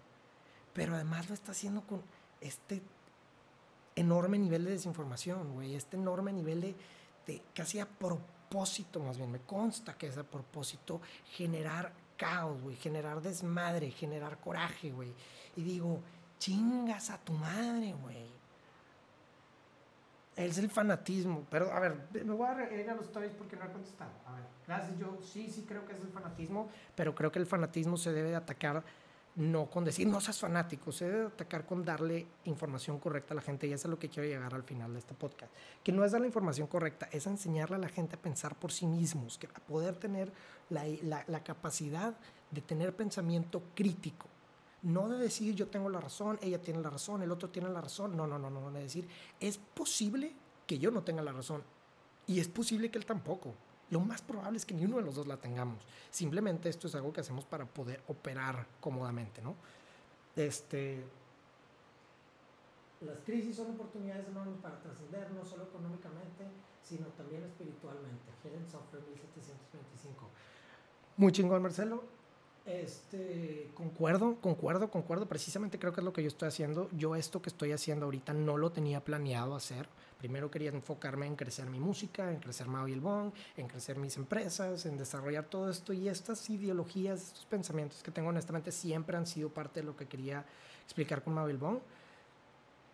pero 0.73 0.95
además 0.95 1.27
lo 1.27 1.33
está 1.33 1.51
haciendo 1.51 1.81
con 1.81 2.01
este 2.41 2.81
enorme 3.95 4.37
nivel 4.37 4.65
de 4.65 4.71
desinformación, 4.71 5.53
güey, 5.53 5.75
este 5.75 5.97
enorme 5.97 6.31
nivel 6.33 6.61
de, 6.61 6.75
casi 7.53 7.79
a 7.79 7.85
propósito, 7.85 8.99
más 8.99 9.17
bien, 9.17 9.31
me 9.31 9.39
consta 9.39 9.97
que 9.97 10.07
es 10.07 10.17
a 10.17 10.23
propósito 10.23 11.01
generar 11.31 11.91
caos, 12.17 12.61
güey, 12.61 12.75
generar 12.75 13.21
desmadre, 13.21 13.91
generar 13.91 14.39
coraje, 14.39 14.91
güey. 14.91 15.13
Y 15.55 15.63
digo, 15.63 15.99
chingas 16.39 17.09
a 17.09 17.17
tu 17.17 17.33
madre, 17.33 17.93
güey. 18.01 18.37
Es 20.35 20.57
el 20.59 20.69
fanatismo. 20.69 21.45
Pero, 21.49 21.71
a 21.71 21.79
ver, 21.79 22.07
me 22.13 22.33
voy 22.33 22.47
a 22.47 22.71
ir 22.71 22.89
a 22.89 22.95
los 22.95 23.05
stories 23.05 23.33
porque 23.33 23.55
no 23.55 23.65
he 23.65 23.71
contestado. 23.71 24.11
A 24.27 24.33
ver, 24.33 24.43
gracias. 24.67 24.97
Yo 24.99 25.17
sí, 25.21 25.49
sí 25.49 25.65
creo 25.67 25.85
que 25.85 25.93
es 25.93 26.01
el 26.01 26.09
fanatismo, 26.09 26.69
pero 26.95 27.15
creo 27.15 27.31
que 27.31 27.39
el 27.39 27.47
fanatismo 27.47 27.97
se 27.97 28.11
debe 28.13 28.29
de 28.29 28.35
atacar 28.35 28.83
no 29.37 29.69
con 29.69 29.85
decir 29.85 30.07
no 30.07 30.19
seas 30.19 30.39
fanático, 30.39 30.91
se 30.91 31.05
debe 31.05 31.27
atacar 31.27 31.65
con 31.65 31.85
darle 31.85 32.25
información 32.45 32.99
correcta 32.99 33.33
a 33.33 33.35
la 33.35 33.41
gente 33.41 33.67
y 33.67 33.73
eso 33.73 33.87
es 33.87 33.91
lo 33.91 33.99
que 33.99 34.09
quiero 34.09 34.27
llegar 34.27 34.53
al 34.53 34.63
final 34.63 34.93
de 34.93 34.99
este 34.99 35.13
podcast. 35.13 35.51
Que 35.83 35.91
no 35.91 36.03
es 36.03 36.11
dar 36.11 36.21
la 36.21 36.27
información 36.27 36.65
correcta, 36.65 37.07
es 37.11 37.27
enseñarle 37.27 37.75
a 37.75 37.79
la 37.79 37.87
gente 37.87 38.15
a 38.15 38.21
pensar 38.21 38.55
por 38.55 38.71
sí 38.71 38.87
mismos, 38.87 39.37
que 39.37 39.45
a 39.45 39.59
poder 39.59 39.95
tener 39.95 40.33
la, 40.69 40.85
la, 41.27 41.43
capacidad 41.43 42.15
de 42.49 42.61
tener 42.61 42.95
pensamiento 42.95 43.61
crítico. 43.75 44.25
No 44.81 45.07
de 45.07 45.19
decir 45.19 45.53
yo 45.53 45.67
tengo 45.67 45.89
la 45.89 45.99
razón, 45.99 46.39
ella 46.41 46.59
tiene 46.59 46.81
la 46.81 46.89
razón, 46.89 47.21
el 47.21 47.31
otro 47.31 47.49
tiene 47.49 47.69
la 47.69 47.81
razón. 47.81 48.17
No, 48.17 48.25
no, 48.25 48.39
no, 48.39 48.49
no, 48.49 48.71
de 48.71 48.81
decir 48.81 49.07
es 49.39 49.59
posible 49.59 50.33
que 50.65 50.79
yo 50.79 50.89
no 50.89 51.03
tenga 51.03 51.21
la 51.21 51.31
razón 51.31 51.61
y 52.25 52.39
es 52.39 52.47
posible 52.47 52.89
que 52.89 52.97
él 52.97 53.05
tampoco. 53.05 53.53
Lo 53.89 53.99
más 54.01 54.21
probable 54.21 54.57
es 54.57 54.65
que 54.65 54.73
ni 54.73 54.85
uno 54.85 54.97
de 54.97 55.03
los 55.03 55.15
dos 55.15 55.27
la 55.27 55.37
tengamos. 55.37 55.83
Simplemente 56.11 56.69
esto 56.69 56.87
es 56.87 56.95
algo 56.95 57.13
que 57.13 57.21
hacemos 57.21 57.45
para 57.45 57.65
poder 57.65 58.01
operar 58.07 58.65
cómodamente, 58.81 59.41
¿no? 59.41 59.55
Este, 60.35 61.03
las 63.01 63.19
crisis 63.25 63.55
son 63.55 63.71
oportunidades 63.71 64.27
enormes 64.27 64.57
para 64.61 64.79
trascender, 64.79 65.29
no 65.31 65.45
solo 65.45 65.63
económicamente, 65.65 66.45
sino 66.81 67.07
también 67.09 67.43
espiritualmente. 67.43 68.31
Helen 68.43 68.67
Software 68.69 69.03
1725. 69.03 70.29
Muy 71.17 71.31
chingón, 71.31 71.61
Marcelo. 71.61 72.03
Este, 72.65 73.69
concuerdo, 73.75 74.37
concuerdo, 74.41 74.89
concuerdo. 74.89 75.27
Precisamente 75.27 75.77
creo 75.77 75.93
que 75.93 76.01
es 76.01 76.05
lo 76.05 76.11
que 76.11 76.23
yo 76.23 76.27
estoy 76.27 76.47
haciendo. 76.47 76.89
Yo 76.91 77.15
esto 77.15 77.41
que 77.41 77.49
estoy 77.49 77.71
haciendo 77.71 78.05
ahorita 78.05 78.33
no 78.33 78.57
lo 78.57 78.71
tenía 78.71 79.03
planeado 79.03 79.55
hacer. 79.55 79.87
Primero 80.17 80.49
quería 80.49 80.69
enfocarme 80.69 81.27
en 81.27 81.35
crecer 81.35 81.67
mi 81.67 81.79
música, 81.79 82.31
en 82.31 82.39
crecer 82.39 82.67
Mao 82.67 82.87
y 82.87 82.93
el 82.93 83.01
Bong, 83.01 83.31
en 83.55 83.67
crecer 83.67 83.97
mis 83.97 84.17
empresas, 84.17 84.85
en 84.85 84.97
desarrollar 84.97 85.45
todo 85.45 85.69
esto. 85.69 85.93
Y 85.93 86.09
estas 86.09 86.49
ideologías, 86.49 87.21
estos 87.21 87.45
pensamientos 87.45 88.01
que 88.01 88.11
tengo 88.11 88.29
honestamente 88.29 88.71
siempre 88.71 89.17
han 89.17 89.27
sido 89.27 89.49
parte 89.49 89.81
de 89.81 89.85
lo 89.85 89.95
que 89.95 90.07
quería 90.07 90.45
explicar 90.83 91.23
con 91.23 91.33
Mao 91.33 91.47
y 91.47 91.51
el 91.51 91.57
Bong 91.57 91.79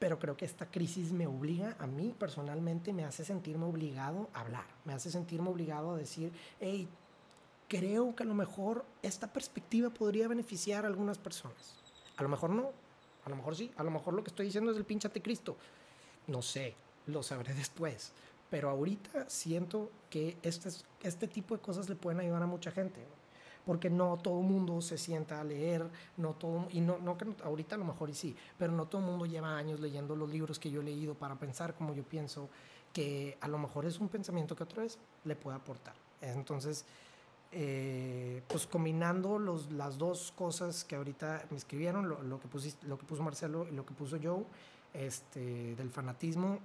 pero 0.03 0.19
creo 0.19 0.35
que 0.35 0.43
esta 0.43 0.65
crisis 0.65 1.13
me 1.13 1.27
obliga, 1.27 1.77
a 1.79 1.87
mí 1.87 2.13
personalmente, 2.19 2.91
me 2.91 3.05
hace 3.05 3.23
sentirme 3.23 3.63
obligado 3.63 4.29
a 4.33 4.41
hablar, 4.41 4.65
me 4.83 4.91
hace 4.91 5.09
sentirme 5.09 5.47
obligado 5.47 5.93
a 5.93 5.97
decir, 5.97 6.29
hey, 6.59 6.89
creo 7.69 8.13
que 8.13 8.23
a 8.23 8.25
lo 8.25 8.33
mejor 8.33 8.83
esta 9.01 9.31
perspectiva 9.31 9.89
podría 9.91 10.27
beneficiar 10.27 10.83
a 10.83 10.89
algunas 10.89 11.17
personas. 11.17 11.75
A 12.17 12.23
lo 12.23 12.27
mejor 12.27 12.49
no, 12.49 12.71
a 13.23 13.29
lo 13.29 13.37
mejor 13.37 13.55
sí, 13.55 13.71
a 13.77 13.83
lo 13.83 13.91
mejor 13.91 14.13
lo 14.13 14.25
que 14.25 14.29
estoy 14.31 14.47
diciendo 14.47 14.71
es 14.71 14.77
el 14.77 14.83
pinche 14.83 15.09
Cristo. 15.09 15.55
No 16.27 16.41
sé, 16.41 16.75
lo 17.07 17.23
sabré 17.23 17.53
después. 17.53 18.13
Pero 18.49 18.69
ahorita 18.69 19.29
siento 19.29 19.91
que 20.09 20.37
este, 20.43 20.69
este 21.01 21.27
tipo 21.27 21.55
de 21.55 21.61
cosas 21.61 21.89
le 21.89 21.95
pueden 21.95 22.19
ayudar 22.19 22.43
a 22.43 22.47
mucha 22.47 22.71
gente 22.71 23.05
porque 23.65 23.89
no 23.89 24.17
todo 24.17 24.39
el 24.39 24.45
mundo 24.45 24.81
se 24.81 24.97
sienta 24.97 25.39
a 25.39 25.43
leer, 25.43 25.89
no 26.17 26.33
todo, 26.33 26.67
y 26.71 26.81
no, 26.81 26.97
no 26.99 27.17
ahorita 27.43 27.75
a 27.75 27.77
lo 27.77 27.85
mejor 27.85 28.09
y 28.09 28.13
sí, 28.13 28.35
pero 28.57 28.73
no 28.73 28.87
todo 28.87 29.01
el 29.01 29.07
mundo 29.07 29.25
lleva 29.25 29.57
años 29.57 29.79
leyendo 29.79 30.15
los 30.15 30.29
libros 30.29 30.59
que 30.59 30.69
yo 30.69 30.81
he 30.81 30.83
leído 30.83 31.15
para 31.15 31.35
pensar 31.35 31.73
como 31.73 31.93
yo 31.93 32.03
pienso, 32.03 32.49
que 32.91 33.37
a 33.41 33.47
lo 33.47 33.57
mejor 33.57 33.85
es 33.85 33.99
un 33.99 34.09
pensamiento 34.09 34.55
que 34.55 34.63
otra 34.63 34.83
vez 34.83 34.97
le 35.23 35.35
puede 35.35 35.57
aportar. 35.57 35.95
Entonces, 36.21 36.85
eh, 37.51 38.41
pues 38.47 38.67
combinando 38.67 39.39
los, 39.39 39.71
las 39.71 39.97
dos 39.97 40.33
cosas 40.35 40.83
que 40.83 40.95
ahorita 40.95 41.45
me 41.49 41.57
escribieron, 41.57 42.07
lo, 42.07 42.21
lo, 42.21 42.39
que, 42.39 42.47
lo 42.83 42.97
que 42.97 43.05
puso 43.05 43.23
Marcelo 43.23 43.67
y 43.69 43.71
lo 43.71 43.85
que 43.85 43.93
puso 43.93 44.17
Joe, 44.21 44.43
este, 44.93 45.75
del 45.75 45.89
fanatismo, 45.89 46.59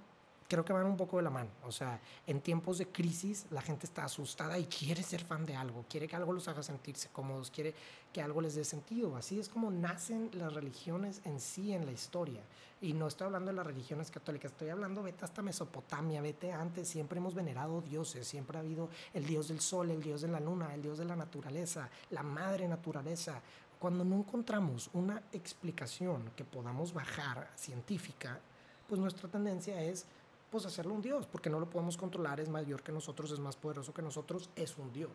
creo 0.49 0.65
que 0.65 0.73
van 0.73 0.87
un 0.87 0.97
poco 0.97 1.17
de 1.17 1.23
la 1.23 1.29
mano. 1.29 1.51
O 1.63 1.71
sea, 1.71 2.01
en 2.25 2.41
tiempos 2.41 2.79
de 2.79 2.87
crisis 2.87 3.45
la 3.51 3.61
gente 3.61 3.85
está 3.85 4.03
asustada 4.03 4.57
y 4.57 4.65
quiere 4.65 5.03
ser 5.03 5.23
fan 5.23 5.45
de 5.45 5.55
algo, 5.55 5.85
quiere 5.87 6.07
que 6.07 6.15
algo 6.15 6.33
los 6.33 6.47
haga 6.47 6.63
sentirse 6.63 7.07
cómodos, 7.13 7.51
quiere 7.51 7.75
que 8.11 8.21
algo 8.21 8.41
les 8.41 8.55
dé 8.55 8.65
sentido. 8.65 9.15
Así 9.15 9.39
es 9.39 9.47
como 9.47 9.69
nacen 9.69 10.31
las 10.33 10.53
religiones 10.53 11.21
en 11.23 11.39
sí 11.39 11.71
en 11.73 11.85
la 11.85 11.91
historia. 11.91 12.41
Y 12.81 12.93
no 12.93 13.07
estoy 13.07 13.27
hablando 13.27 13.51
de 13.51 13.57
las 13.57 13.67
religiones 13.67 14.09
católicas, 14.09 14.51
estoy 14.51 14.69
hablando, 14.69 15.03
vete 15.03 15.23
hasta 15.23 15.43
Mesopotamia, 15.43 16.21
vete 16.21 16.51
antes, 16.51 16.87
siempre 16.87 17.19
hemos 17.19 17.35
venerado 17.35 17.81
dioses, 17.81 18.27
siempre 18.27 18.57
ha 18.57 18.61
habido 18.61 18.89
el 19.13 19.25
dios 19.25 19.49
del 19.49 19.59
sol, 19.59 19.91
el 19.91 20.01
dios 20.01 20.21
de 20.21 20.29
la 20.29 20.39
luna, 20.39 20.73
el 20.73 20.81
dios 20.81 20.97
de 20.97 21.05
la 21.05 21.15
naturaleza, 21.15 21.89
la 22.09 22.23
madre 22.23 22.67
naturaleza. 22.67 23.39
Cuando 23.77 24.03
no 24.03 24.15
encontramos 24.15 24.89
una 24.93 25.21
explicación 25.31 26.31
que 26.35 26.43
podamos 26.43 26.91
bajar 26.91 27.51
científica, 27.55 28.39
pues 28.87 28.99
nuestra 28.99 29.29
tendencia 29.29 29.79
es 29.83 30.07
pues 30.49 30.65
hacerlo 30.65 30.93
un 30.93 31.01
Dios, 31.01 31.25
porque 31.27 31.49
no 31.49 31.59
lo 31.59 31.69
podemos 31.69 31.97
controlar, 31.97 32.39
es 32.39 32.49
mayor 32.49 32.81
que 32.81 32.91
nosotros, 32.91 33.31
es 33.31 33.39
más 33.39 33.55
poderoso 33.55 33.93
que 33.93 34.01
nosotros, 34.01 34.49
es 34.55 34.77
un 34.77 34.91
Dios. 34.91 35.11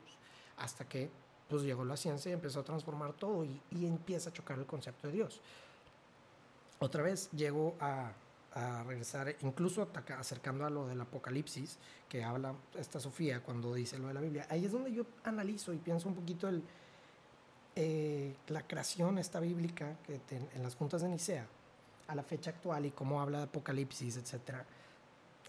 Hasta 0.56 0.88
que 0.88 1.10
pues 1.48 1.62
llegó 1.62 1.84
la 1.84 1.96
ciencia 1.96 2.30
y 2.30 2.32
empezó 2.32 2.60
a 2.60 2.64
transformar 2.64 3.12
todo 3.12 3.44
y, 3.44 3.60
empieza 3.72 4.30
a 4.30 4.32
chocar 4.32 4.58
el 4.58 4.66
concepto 4.66 5.08
de 5.08 5.14
Dios. 5.14 5.40
Otra 6.78 7.02
vez 7.02 7.30
llego 7.32 7.74
a, 7.80 8.12
regresar, 8.86 9.34
incluso 9.42 9.88
acercando 10.16 10.64
a 10.64 10.70
lo 10.70 10.86
del 10.86 11.00
Apocalipsis, 11.00 11.76
que 12.08 12.22
habla 12.22 12.54
esta 12.78 13.00
Sofía 13.00 13.42
cuando 13.42 13.74
dice 13.74 13.98
lo 13.98 14.06
de 14.06 14.14
la 14.14 14.20
Biblia. 14.20 14.46
Ahí 14.48 14.64
es 14.64 14.70
donde 14.70 14.92
yo 14.92 15.04
analizo 15.24 15.72
y 15.72 15.78
pienso 15.78 16.08
un 16.08 16.14
poquito 16.14 16.46
el, 16.46 16.62
eh, 17.74 18.36
la 18.46 18.64
creación 18.64 19.18
esta 19.18 19.40
bíblica 19.40 19.96
que 20.06 20.20
en 20.30 20.62
las 20.62 20.76
juntas 20.76 21.02
de 21.02 21.08
Nicea 21.08 21.48
a 22.06 22.14
la 22.14 22.22
fecha 22.22 22.50
actual 22.50 22.86
y 22.86 22.92
cómo 22.92 23.20
habla 23.20 23.38
de 23.38 23.44
Apocalipsis, 23.44 24.18
etcétera 24.18 24.64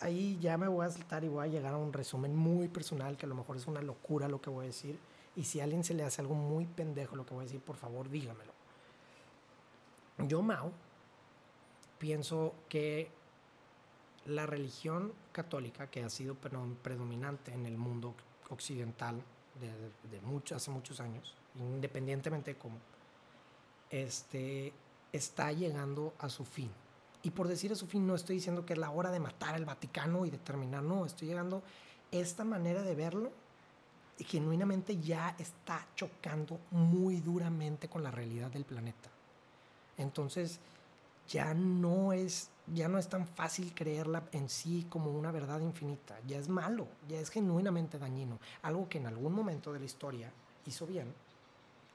ahí 0.02 0.38
ya 0.40 0.58
me 0.58 0.68
voy 0.68 0.86
a 0.86 0.90
saltar 0.90 1.24
y 1.24 1.28
voy 1.28 1.48
a 1.48 1.48
llegar 1.48 1.74
a 1.74 1.78
un 1.78 1.94
resumen 1.94 2.36
muy 2.36 2.68
personal 2.68 3.18
que 3.18 3.26
a 3.26 3.30
lo 3.30 3.36
mejor 3.36 3.58
es 3.58 3.68
una 3.68 3.82
locura 3.82 4.28
lo 4.28 4.42
que 4.42 4.50
voy 4.50 4.66
a 4.66 4.68
decir. 4.68 5.00
Y 5.36 5.44
si 5.44 5.60
a 5.60 5.64
alguien 5.64 5.84
se 5.84 5.94
le 5.94 6.04
hace 6.04 6.22
algo 6.22 6.36
muy 6.36 6.66
pendejo 6.66 7.16
lo 7.16 7.26
que 7.26 7.34
voy 7.34 7.44
a 7.44 7.46
decir, 7.46 7.62
por 7.62 7.76
favor 7.76 8.10
dígamelo. 8.10 8.54
Yo, 10.28 10.42
Mao, 10.42 10.72
pienso 12.00 12.54
que 12.70 13.10
la 14.26 14.46
religión 14.46 15.14
católica, 15.32 15.88
que 15.88 16.04
ha 16.04 16.10
sido 16.10 16.36
predominante 16.36 17.54
en 17.54 17.66
el 17.66 17.78
mundo 17.78 18.16
occidental 18.50 19.22
de, 19.60 20.56
hace 20.56 20.72
muchos 20.72 21.00
años, 21.00 21.36
independientemente 21.56 22.54
de 22.54 22.58
cómo, 22.58 22.78
este, 23.90 24.74
está 25.12 25.52
llegando 25.52 26.14
a 26.20 26.30
su 26.30 26.46
fin 26.46 26.72
y 27.26 27.32
por 27.32 27.48
decir 27.48 27.72
a 27.72 27.76
su 27.76 27.88
fin, 27.88 28.06
no 28.06 28.14
estoy 28.14 28.36
diciendo 28.36 28.68
que 28.68 28.74
es 28.74 28.80
la 28.80 28.92
hora 28.92 29.10
de 29.10 29.20
matar 29.20 29.56
al 29.56 29.66
Vaticano 29.66 30.28
y 30.28 30.30
de 30.30 30.38
terminar, 30.38 30.84
no, 30.84 31.08
estoy 31.08 31.28
llegando 31.28 31.64
esta 32.12 32.44
manera 32.44 32.84
de 32.84 32.94
verlo 32.94 33.32
genuinamente 34.20 35.02
ya 35.02 35.36
está 35.40 35.88
chocando 35.96 36.60
muy 36.70 37.22
duramente 37.22 37.90
con 37.90 38.04
la 38.04 38.12
realidad 38.12 38.52
del 38.52 38.64
planeta. 38.64 39.10
Entonces, 39.98 40.60
ya 41.28 41.56
no 41.56 42.14
es 42.14 42.52
ya 42.74 42.88
no 42.88 43.00
es 43.00 43.10
tan 43.10 43.28
fácil 43.28 43.74
creerla 43.74 44.24
en 44.32 44.48
sí 44.48 44.86
como 44.90 45.12
una 45.12 45.32
verdad 45.32 45.62
infinita, 45.62 46.20
ya 46.28 46.38
es 46.38 46.48
malo, 46.48 46.88
ya 47.08 47.20
es 47.20 47.30
genuinamente 47.30 48.00
dañino, 48.00 48.40
algo 48.62 48.88
que 48.88 49.00
en 49.00 49.08
algún 49.08 49.34
momento 49.34 49.74
de 49.74 49.80
la 49.80 49.86
historia 49.86 50.32
hizo 50.66 50.88
bien 50.88 51.14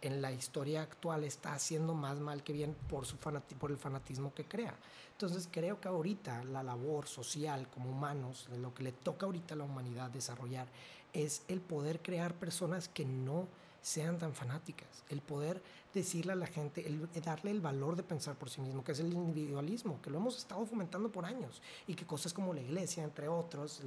en 0.02 0.22
la 0.22 0.32
historia 0.32 0.82
actual 0.82 1.24
está 1.24 1.52
haciendo 1.52 1.94
más 1.94 2.18
mal 2.18 2.42
que 2.42 2.52
bien 2.52 2.74
por, 2.88 3.06
su 3.06 3.16
por 3.16 3.70
el 3.70 3.76
fanatismo 3.76 4.32
que 4.34 4.44
crea. 4.44 4.74
Entonces 5.12 5.48
creo 5.50 5.80
que 5.80 5.88
ahorita 5.88 6.44
la 6.44 6.62
labor 6.62 7.06
social 7.06 7.68
como 7.68 7.90
humanos, 7.90 8.48
lo 8.56 8.72
que 8.72 8.84
le 8.84 8.92
toca 8.92 9.26
ahorita 9.26 9.54
a 9.54 9.58
la 9.58 9.64
humanidad 9.64 10.10
desarrollar, 10.10 10.66
es 11.12 11.42
el 11.48 11.60
poder 11.60 12.00
crear 12.00 12.34
personas 12.34 12.88
que 12.88 13.04
no 13.04 13.46
sean 13.82 14.18
tan 14.18 14.34
fanáticas, 14.34 15.04
el 15.08 15.20
poder 15.22 15.62
decirle 15.94 16.32
a 16.32 16.36
la 16.36 16.46
gente, 16.46 16.86
el, 16.86 17.08
darle 17.22 17.50
el 17.50 17.60
valor 17.60 17.96
de 17.96 18.02
pensar 18.02 18.36
por 18.36 18.50
sí 18.50 18.60
mismo, 18.60 18.84
que 18.84 18.92
es 18.92 19.00
el 19.00 19.12
individualismo, 19.12 20.00
que 20.02 20.10
lo 20.10 20.18
hemos 20.18 20.36
estado 20.38 20.64
fomentando 20.66 21.10
por 21.10 21.24
años 21.24 21.60
y 21.86 21.94
que 21.94 22.06
cosas 22.06 22.32
como 22.32 22.54
la 22.54 22.60
iglesia, 22.60 23.02
entre 23.02 23.28
otros, 23.28 23.82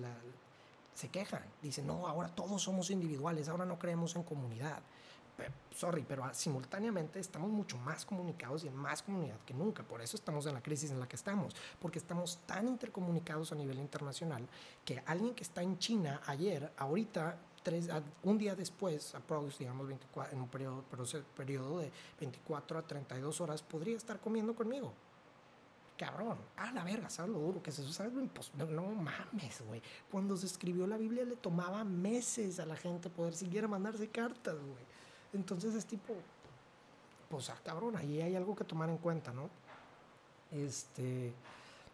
se 0.93 1.09
quejan, 1.09 1.43
dicen, 1.61 1.87
no, 1.87 2.07
ahora 2.07 2.29
todos 2.29 2.61
somos 2.61 2.89
individuales, 2.89 3.49
ahora 3.49 3.65
no 3.65 3.79
creemos 3.79 4.15
en 4.15 4.23
comunidad 4.23 4.81
sorry, 5.75 6.05
pero 6.07 6.23
simultáneamente 6.33 7.19
estamos 7.19 7.49
mucho 7.49 7.77
más 7.77 8.05
comunicados 8.05 8.63
y 8.63 8.67
en 8.67 8.75
más 8.75 9.01
comunidad 9.01 9.39
que 9.45 9.53
nunca. 9.53 9.83
Por 9.83 10.01
eso 10.01 10.15
estamos 10.17 10.45
en 10.45 10.53
la 10.53 10.61
crisis 10.61 10.91
en 10.91 10.99
la 10.99 11.07
que 11.07 11.15
estamos, 11.15 11.55
porque 11.79 11.99
estamos 11.99 12.39
tan 12.45 12.67
intercomunicados 12.67 13.51
a 13.51 13.55
nivel 13.55 13.79
internacional 13.79 14.47
que 14.85 15.01
alguien 15.05 15.33
que 15.33 15.43
está 15.43 15.61
en 15.61 15.77
China 15.79 16.21
ayer, 16.27 16.71
ahorita, 16.77 17.37
tres, 17.63 17.89
un 18.23 18.37
día 18.37 18.55
después, 18.55 19.15
digamos 19.57 19.87
24, 19.87 20.35
en 20.35 20.41
un 20.41 20.49
periodo, 20.49 20.83
periodo 21.35 21.79
de 21.79 21.91
24 22.19 22.77
a 22.77 22.81
32 22.83 23.41
horas, 23.41 23.63
podría 23.63 23.97
estar 23.97 24.19
comiendo 24.19 24.55
conmigo 24.55 24.93
cabrón, 25.97 26.37
a 26.57 26.71
la 26.71 26.83
verga, 26.83 27.09
¿sabes 27.09 27.31
lo 27.31 27.39
duro 27.39 27.61
que 27.61 27.69
es 27.69 27.79
eso? 27.79 27.91
¿Sabes 27.91 28.13
lo 28.13 28.21
imposible? 28.21 28.65
No, 28.65 28.87
mames, 28.87 29.61
güey. 29.65 29.81
Cuando 30.11 30.35
se 30.35 30.47
escribió 30.47 30.87
la 30.87 30.97
Biblia 30.97 31.23
le 31.23 31.35
tomaba 31.35 31.83
meses 31.83 32.59
a 32.59 32.65
la 32.65 32.75
gente 32.75 33.09
poder 33.09 33.35
siquiera 33.35 33.67
mandarse 33.67 34.09
cartas, 34.09 34.55
güey. 34.55 34.83
Entonces 35.33 35.73
es 35.75 35.85
tipo, 35.85 36.13
pues, 37.29 37.49
ah, 37.49 37.57
cabrón, 37.63 37.95
ahí 37.97 38.21
hay 38.21 38.35
algo 38.35 38.55
que 38.55 38.63
tomar 38.63 38.89
en 38.89 38.97
cuenta, 38.97 39.33
¿no? 39.33 39.49
Este, 40.51 41.33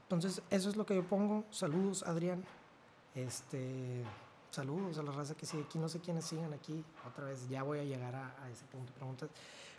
entonces, 0.04 0.42
eso 0.50 0.70
es 0.70 0.76
lo 0.76 0.86
que 0.86 0.96
yo 0.96 1.04
pongo. 1.04 1.46
Saludos, 1.52 2.04
Adrián. 2.04 2.44
Este, 3.16 4.04
saludos 4.52 4.98
a 4.98 5.04
la 5.04 5.12
raza 5.12 5.36
que 5.36 5.46
sigue 5.46 5.64
aquí. 5.64 5.80
No 5.80 5.88
sé 5.88 6.00
quiénes 6.00 6.26
sigan 6.26 6.54
aquí. 6.54 6.84
Otra 7.08 7.26
vez, 7.26 7.48
ya 7.48 7.64
voy 7.64 7.80
a 7.80 7.84
llegar 7.84 8.16
a, 8.16 8.44
a 8.44 8.50
ese 8.50 8.66
punto 8.66 8.92
de 8.92 8.98
preguntas. 8.98 9.30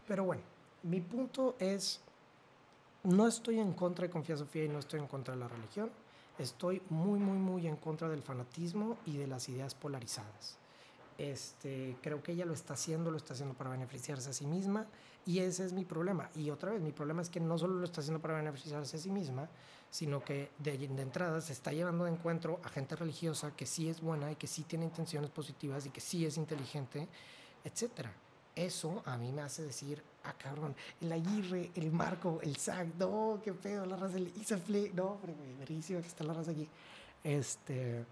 Pero 0.08 0.24
bueno, 0.24 0.42
mi 0.82 1.00
punto 1.00 1.56
es, 1.58 2.00
no 3.02 3.26
estoy 3.26 3.58
en 3.58 3.72
contra 3.74 4.06
de 4.06 4.10
Confía 4.10 4.36
Sofía 4.36 4.64
y 4.64 4.68
no 4.68 4.78
estoy 4.78 5.00
en 5.00 5.06
contra 5.06 5.34
de 5.34 5.40
la 5.40 5.48
religión. 5.48 5.90
Estoy 6.38 6.80
muy, 6.88 7.18
muy, 7.18 7.36
muy 7.36 7.66
en 7.66 7.76
contra 7.76 8.08
del 8.08 8.22
fanatismo 8.22 8.96
y 9.04 9.18
de 9.18 9.26
las 9.26 9.48
ideas 9.50 9.74
polarizadas. 9.74 10.56
Este, 11.20 11.98
creo 12.00 12.22
que 12.22 12.32
ella 12.32 12.46
lo 12.46 12.54
está 12.54 12.72
haciendo, 12.72 13.10
lo 13.10 13.18
está 13.18 13.34
haciendo 13.34 13.54
para 13.54 13.68
beneficiarse 13.68 14.30
a 14.30 14.32
sí 14.32 14.46
misma 14.46 14.86
y 15.26 15.40
ese 15.40 15.66
es 15.66 15.74
mi 15.74 15.84
problema. 15.84 16.30
Y 16.34 16.48
otra 16.48 16.72
vez, 16.72 16.80
mi 16.80 16.92
problema 16.92 17.20
es 17.20 17.28
que 17.28 17.40
no 17.40 17.58
solo 17.58 17.74
lo 17.74 17.84
está 17.84 18.00
haciendo 18.00 18.22
para 18.22 18.36
beneficiarse 18.36 18.96
a 18.96 18.98
sí 18.98 19.10
misma, 19.10 19.46
sino 19.90 20.24
que 20.24 20.48
de, 20.58 20.82
entrada 20.82 21.42
se 21.42 21.52
está 21.52 21.74
llevando 21.74 22.04
de 22.04 22.12
encuentro 22.12 22.58
a 22.64 22.70
gente 22.70 22.96
religiosa 22.96 23.54
que 23.54 23.66
sí 23.66 23.90
es 23.90 24.00
buena 24.00 24.32
y 24.32 24.36
que 24.36 24.46
sí 24.46 24.62
tiene 24.62 24.86
intenciones 24.86 25.28
positivas 25.28 25.84
y 25.84 25.90
que 25.90 26.00
sí 26.00 26.24
es 26.24 26.38
inteligente, 26.38 27.06
etcétera. 27.64 28.14
Eso 28.56 29.02
a 29.04 29.18
mí 29.18 29.30
me 29.30 29.42
hace 29.42 29.62
decir, 29.62 30.02
ah, 30.24 30.32
cabrón, 30.38 30.74
el 31.02 31.12
Aguirre, 31.12 31.70
el 31.74 31.92
Marco, 31.92 32.40
el 32.42 32.56
Zac, 32.56 32.94
no, 32.98 33.42
qué 33.44 33.52
pedo, 33.52 33.84
la 33.84 33.96
raza, 33.96 34.16
el 34.16 34.32
Isafle, 34.40 34.90
no, 34.94 35.04
hombre, 35.04 35.34
verísimo 35.58 36.00
que 36.00 36.08
está 36.08 36.24
la 36.24 36.32
raza 36.32 36.52
aquí. 36.52 36.66
Este. 37.22 38.06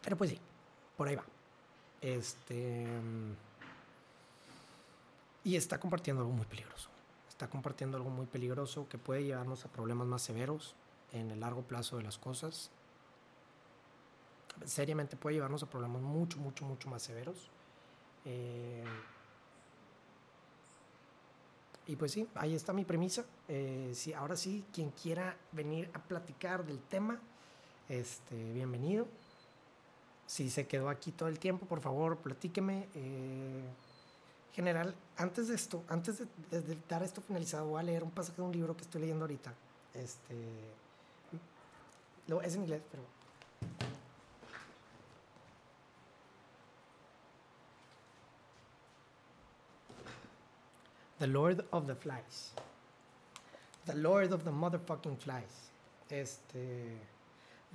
Pero 0.00 0.16
pues 0.16 0.30
sí, 0.30 0.40
por 0.96 1.08
ahí 1.08 1.16
va. 1.16 1.24
Este. 2.00 2.86
Y 5.44 5.56
está 5.56 5.78
compartiendo 5.78 6.22
algo 6.22 6.34
muy 6.34 6.46
peligroso. 6.46 6.88
Está 7.28 7.48
compartiendo 7.48 7.96
algo 7.96 8.10
muy 8.10 8.26
peligroso 8.26 8.88
que 8.88 8.98
puede 8.98 9.24
llevarnos 9.24 9.64
a 9.64 9.68
problemas 9.68 10.06
más 10.06 10.22
severos 10.22 10.74
en 11.12 11.30
el 11.30 11.40
largo 11.40 11.62
plazo 11.62 11.96
de 11.96 12.02
las 12.02 12.18
cosas. 12.18 12.70
Seriamente 14.64 15.16
puede 15.16 15.34
llevarnos 15.34 15.62
a 15.62 15.66
problemas 15.66 16.00
mucho, 16.00 16.38
mucho, 16.38 16.64
mucho 16.64 16.88
más 16.88 17.02
severos. 17.02 17.50
Eh, 18.24 18.84
y 21.86 21.96
pues 21.96 22.12
sí, 22.12 22.26
ahí 22.34 22.54
está 22.54 22.72
mi 22.72 22.84
premisa. 22.84 23.24
Eh, 23.48 23.94
ahora 24.16 24.36
sí, 24.36 24.64
quien 24.72 24.90
quiera 24.90 25.36
venir 25.52 25.90
a 25.92 25.98
platicar 25.98 26.64
del 26.64 26.80
tema, 26.80 27.20
este, 27.88 28.52
bienvenido. 28.52 29.06
Si 30.26 30.50
se 30.50 30.66
quedó 30.66 30.88
aquí 30.88 31.12
todo 31.12 31.28
el 31.28 31.38
tiempo, 31.38 31.66
por 31.66 31.80
favor, 31.80 32.16
platíqueme. 32.18 32.88
Eh, 32.94 33.62
general, 34.54 34.94
antes 35.16 35.48
de 35.48 35.54
esto, 35.54 35.82
antes 35.88 36.18
de, 36.18 36.78
dar 36.88 37.02
esto 37.02 37.20
finalizado, 37.20 37.66
voy 37.66 37.80
a 37.80 37.82
leer 37.82 38.04
un 38.04 38.10
pasaje 38.10 38.36
de 38.36 38.42
un 38.42 38.52
libro 38.52 38.76
que 38.76 38.82
estoy 38.82 39.00
leyendo 39.00 39.24
ahorita. 39.24 39.52
Este, 39.94 40.34
es 42.42 42.54
en 42.54 42.62
inglés, 42.62 42.82
pero 42.90 43.02
The 51.18 51.26
Lord 51.26 51.64
of 51.70 51.86
the 51.86 51.94
Flies. 51.94 52.52
The 53.86 53.94
Lord 53.94 54.32
of 54.32 54.44
the 54.44 54.50
motherfucking 54.50 55.18
flies. 55.18 55.70
Este, 56.10 56.98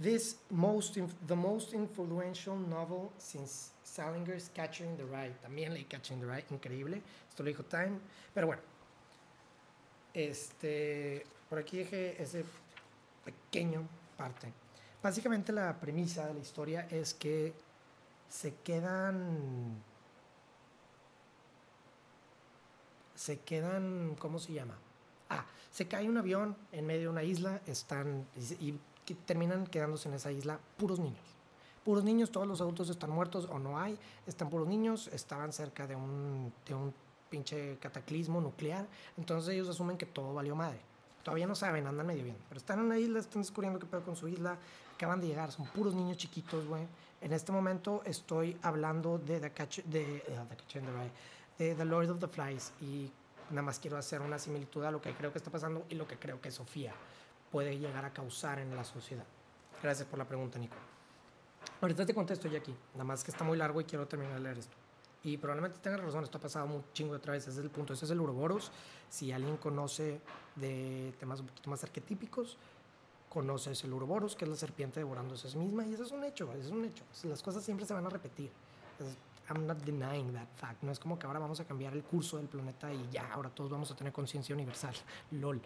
this 0.02 0.38
most 0.50 0.98
the 1.28 1.36
most 1.36 1.74
influential 1.74 2.56
novel 2.56 3.12
since 3.18 3.72
Salinger's 3.84 4.50
Catching 4.54 4.98
the 4.98 5.04
Rye. 5.04 5.34
También 5.42 5.74
leí 5.74 5.86
Catching 5.86 6.20
the 6.20 6.26
Rye, 6.26 6.46
increíble. 6.50 7.02
Esto 7.30 7.44
lo 7.44 7.50
dijo 7.50 7.64
Time. 7.64 8.00
Pero 8.34 8.48
bueno, 8.48 8.62
este, 10.14 11.26
por 11.50 11.60
aquí 11.60 11.78
dejé 11.78 12.22
ese 12.22 12.46
pequeño 13.26 13.88
parte. 14.18 14.52
Básicamente 15.02 15.52
la 15.52 15.80
premisa 15.80 16.28
de 16.28 16.34
la 16.34 16.40
historia 16.40 16.88
es 16.90 17.14
que 17.14 17.54
se 18.28 18.56
quedan 18.56 19.82
se 23.20 23.42
quedan, 23.42 24.16
¿cómo 24.18 24.40
se 24.40 24.54
llama? 24.54 24.78
Ah, 25.30 25.46
se 25.72 25.90
cae 25.90 26.08
un 26.08 26.18
avión 26.18 26.56
en 26.72 26.86
medio 26.86 27.02
de 27.02 27.08
una 27.10 27.24
isla, 27.24 27.60
están 27.68 28.26
y, 28.62 28.74
terminan 29.14 29.68
quedándose 29.68 30.10
en 30.10 30.16
esa 30.16 30.32
isla 30.32 30.60
puros 30.78 31.00
niños. 31.00 31.20
Puros 31.84 32.04
niños, 32.04 32.32
todos 32.32 32.48
los 32.48 32.62
adultos 32.62 32.90
están 32.90 33.10
muertos 33.10 33.48
o 33.50 33.58
no 33.58 33.80
hay, 33.80 33.98
están 34.28 34.50
puros 34.50 34.68
niños, 34.68 35.08
estaban 35.14 35.54
cerca 35.54 35.88
de 35.88 35.96
un, 35.96 36.54
de 36.68 36.76
un 36.76 36.94
pinche 37.30 37.78
cataclismo 37.78 38.42
nuclear, 38.42 38.86
entonces 39.18 39.54
ellos 39.54 39.70
asumen 39.70 39.98
que 39.98 40.06
todo 40.06 40.34
valió 40.34 40.56
madre. 40.56 40.80
Todavía 41.24 41.48
no 41.48 41.56
saben, 41.56 41.86
andan 41.88 42.08
medio 42.08 42.24
bien, 42.24 42.38
pero 42.48 42.60
están 42.60 42.80
en 42.80 42.86
una 42.86 42.98
isla, 42.98 43.20
están 43.20 43.42
descubriendo 43.42 43.80
qué 43.80 43.86
pedo 43.86 44.04
con 44.04 44.16
su 44.16 44.28
isla, 44.28 44.58
acaban 44.96 45.22
de 45.22 45.28
llegar, 45.28 45.52
son 45.52 45.66
puros 45.68 45.94
niños 45.94 46.18
chiquitos, 46.18 46.66
güey. 46.66 46.86
En 47.22 47.34
este 47.34 47.52
momento 47.52 48.02
estoy 48.06 48.58
hablando 48.62 49.18
de 49.18 49.40
The 49.40 49.52
Catch, 49.52 49.80
de, 49.84 50.24
uh, 50.28 50.48
the 50.48 50.56
Catch 50.56 50.78
the 51.58 51.76
The 51.76 51.86
Lord 51.86 52.10
of 52.10 52.20
the 52.20 52.28
Flies 52.28 52.72
y 52.82 53.12
nada 53.50 53.62
más 53.64 53.80
quiero 53.80 53.98
hacer 53.98 54.22
una 54.22 54.40
similitud 54.40 54.84
a 54.84 54.92
lo 54.92 55.02
que 55.02 55.14
creo 55.14 55.32
que 55.32 55.38
está 55.38 55.52
pasando 55.52 55.86
y 55.90 55.96
lo 55.96 56.08
que 56.08 56.18
creo 56.18 56.40
que 56.40 56.52
Sofía 56.52 56.94
puede 57.52 57.78
llegar 57.78 58.06
a 58.06 58.14
causar 58.14 58.60
en 58.60 58.76
la 58.76 58.84
sociedad. 58.84 59.26
Gracias 59.82 60.08
por 60.08 60.20
la 60.20 60.26
pregunta, 60.26 60.60
Nico. 60.60 60.76
Ahorita 61.82 62.06
te 62.06 62.14
contesto 62.14 62.48
ya 62.48 62.60
aquí, 62.60 62.76
nada 62.94 63.06
más 63.06 63.24
que 63.24 63.32
está 63.32 63.44
muy 63.44 63.58
largo 63.58 63.80
y 63.82 63.86
quiero 63.86 64.08
terminar 64.08 64.36
de 64.36 64.40
leer 64.42 64.58
esto. 64.58 64.76
Y 65.24 65.38
probablemente 65.38 65.80
tengas 65.80 66.00
razón, 66.02 66.24
esto 66.24 66.38
ha 66.38 66.42
pasado 66.42 66.66
un 66.66 66.84
chingo 66.94 67.12
de 67.12 67.18
otra 67.18 67.34
vez, 67.34 67.44
ese 67.44 67.60
es 67.60 67.66
el 67.66 67.70
punto. 67.70 67.94
Ese 67.94 68.06
es 68.06 68.12
el 68.12 68.22
Uroboros. 68.22 68.72
Si 69.10 69.32
alguien 69.32 69.58
conoce 69.58 70.22
de 70.56 71.14
temas 71.20 71.42
un 71.42 71.48
poquito 71.48 71.70
más 71.70 71.84
arquetípicos, 71.84 72.58
conoces 73.28 73.84
el 73.84 73.94
Uroboros, 73.94 74.36
que 74.36 74.46
es 74.46 74.50
la 74.50 74.56
serpiente 74.56 75.00
devorándose 75.02 75.48
a 75.48 75.52
sí 75.52 75.58
misma, 75.58 75.86
y 75.86 75.94
eso 75.94 76.04
es 76.04 76.12
un 76.12 76.24
hecho, 76.24 76.52
es 76.54 76.68
un 76.68 76.86
hecho. 76.86 77.04
Las 77.24 77.44
cosas 77.44 77.64
siempre 77.64 77.86
se 77.86 77.94
van 77.94 78.06
a 78.06 78.10
repetir. 78.10 78.50
I'm 79.50 79.66
not 79.66 79.80
denying 79.84 80.32
that 80.34 80.48
fact. 80.56 80.84
No 80.84 80.92
es 80.92 81.00
como 81.00 81.18
que 81.18 81.26
ahora 81.26 81.40
vamos 81.40 81.60
a 81.60 81.66
cambiar 81.66 81.94
el 81.94 82.04
curso 82.04 82.38
del 82.38 82.48
planeta 82.48 82.94
y 82.94 83.10
ya, 83.12 83.34
ahora 83.34 83.50
todos 83.50 83.70
vamos 83.70 83.92
a 83.92 83.96
tener 83.96 84.14
conciencia 84.14 84.54
universal. 84.56 84.94
LOL. 85.32 85.62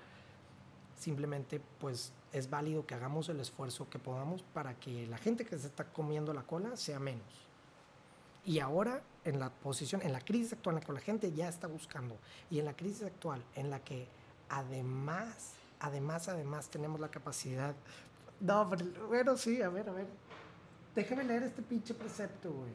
Simplemente, 0.98 1.62
pues, 1.80 2.14
es 2.32 2.50
válido 2.50 2.86
que 2.86 2.96
hagamos 2.96 3.30
el 3.30 3.40
esfuerzo 3.40 3.90
que 3.90 4.00
podamos 4.00 4.44
para 4.44 4.80
que 4.80 5.08
la 5.08 5.18
gente 5.18 5.46
que 5.46 5.58
se 5.58 5.68
está 5.68 5.86
comiendo 5.86 6.34
la 6.34 6.44
cola 6.44 6.76
sea 6.78 7.00
menos. 7.00 7.48
Y 8.46 8.60
ahora, 8.60 9.02
en 9.24 9.40
la 9.40 9.50
posición, 9.50 10.02
en 10.02 10.14
la 10.14 10.22
crisis 10.22 10.54
actual 10.54 10.76
en 10.76 10.82
la 10.82 10.86
que 10.86 10.94
la 10.94 11.00
gente 11.00 11.32
ya 11.32 11.48
está 11.48 11.68
buscando, 11.68 12.18
y 12.50 12.60
en 12.60 12.66
la 12.66 12.76
crisis 12.76 13.04
actual 13.04 13.44
en 13.56 13.70
la 13.70 13.80
que 13.80 14.08
además, 14.50 15.54
además, 15.80 16.28
además 16.28 16.70
tenemos 16.70 17.00
la 17.00 17.10
capacidad. 17.10 17.76
No, 18.40 18.70
pero, 18.70 19.08
bueno, 19.08 19.38
sí, 19.38 19.62
a 19.62 19.70
ver, 19.70 19.90
a 19.90 19.94
ver. 19.94 20.08
Déjame 20.96 21.24
leer 21.24 21.44
este 21.44 21.62
pinche 21.62 21.94
precepto, 21.94 22.52
güey 22.52 22.72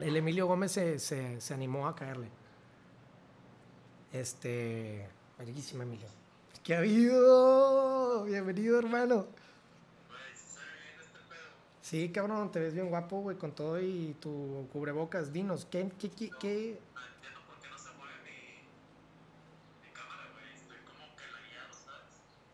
el 0.00 0.16
Emilio 0.16 0.46
Gómez 0.46 0.72
se, 0.72 0.98
se, 0.98 1.40
se, 1.40 1.54
animó 1.54 1.86
a 1.86 1.94
caerle. 1.94 2.28
Este. 4.12 5.08
Verguísima, 5.40 5.84
Emilio. 5.84 6.06
¿Qué 6.62 6.74
ha 6.74 6.78
habido? 6.80 8.24
Bienvenido, 8.24 8.78
hermano. 8.78 9.26
Sí, 11.80 12.10
cabrón, 12.10 12.52
te 12.52 12.60
ves 12.60 12.74
bien 12.74 12.90
guapo, 12.90 13.22
güey, 13.22 13.38
con 13.38 13.52
todo 13.52 13.80
y 13.80 14.14
tu 14.20 14.68
cubrebocas. 14.70 15.32
Dinos, 15.32 15.66
¿qué, 15.70 15.90
qué, 15.98 16.10
qué, 16.10 16.30
qué? 16.38 16.78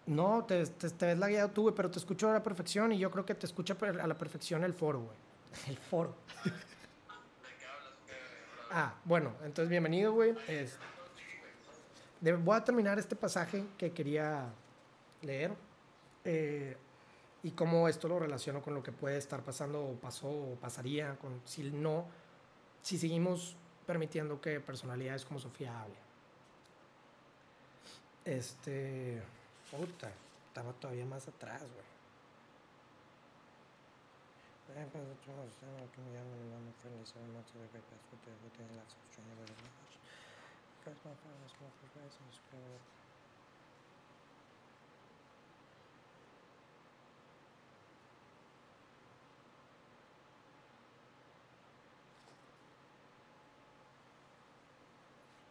No, 0.07 0.45
te, 0.45 0.65
te, 0.67 0.89
te 0.89 1.07
ves 1.07 1.19
lagueado 1.19 1.51
tú, 1.51 1.63
güey, 1.63 1.75
pero 1.75 1.91
te 1.91 1.99
escucho 1.99 2.31
a 2.31 2.35
la 2.35 2.43
perfección 2.45 2.93
y 2.93 2.99
yo 2.99 3.11
creo 3.11 3.27
que 3.27 3.35
te 3.35 3.47
escucha 3.47 3.77
a 3.81 4.07
la 4.07 4.15
perfección 4.15 4.63
el 4.63 4.73
foro, 4.73 5.01
güey. 5.01 5.17
El 5.67 5.77
foro. 5.77 6.15
Ah, 8.71 8.95
bueno, 9.05 9.33
entonces 9.43 9.69
bienvenido, 9.69 10.13
güey. 10.13 10.37
Voy 12.21 12.57
a 12.57 12.65
terminar 12.65 12.99
este 12.99 13.17
pasaje 13.17 13.65
que 13.77 13.93
quería 13.93 14.47
leer 15.23 15.55
eh, 16.25 16.77
y 17.43 17.51
cómo 17.53 17.89
esto 17.89 18.09
lo 18.09 18.19
relaciono 18.19 18.63
con 18.63 18.75
lo 18.75 18.83
que 18.83 18.93
puede 18.93 19.19
estar 19.19 19.43
pasando 19.43 19.85
o 19.85 19.95
pasó 19.95 20.29
o 20.29 20.57
pasaría 20.61 21.17
con, 21.17 21.41
si 21.45 21.71
no, 21.71 22.07
si 22.83 22.99
seguimos 22.99 23.57
permitiendo 23.87 24.41
que 24.41 24.61
personalidades 24.61 25.25
como 25.25 25.39
Sofía 25.39 25.81
hable. 25.81 25.95
Este, 28.25 29.23
puta, 29.71 30.11
estaba 30.49 30.73
todavía 30.73 31.07
más 31.07 31.29
atrás, 31.29 31.63
güey. 31.63 31.87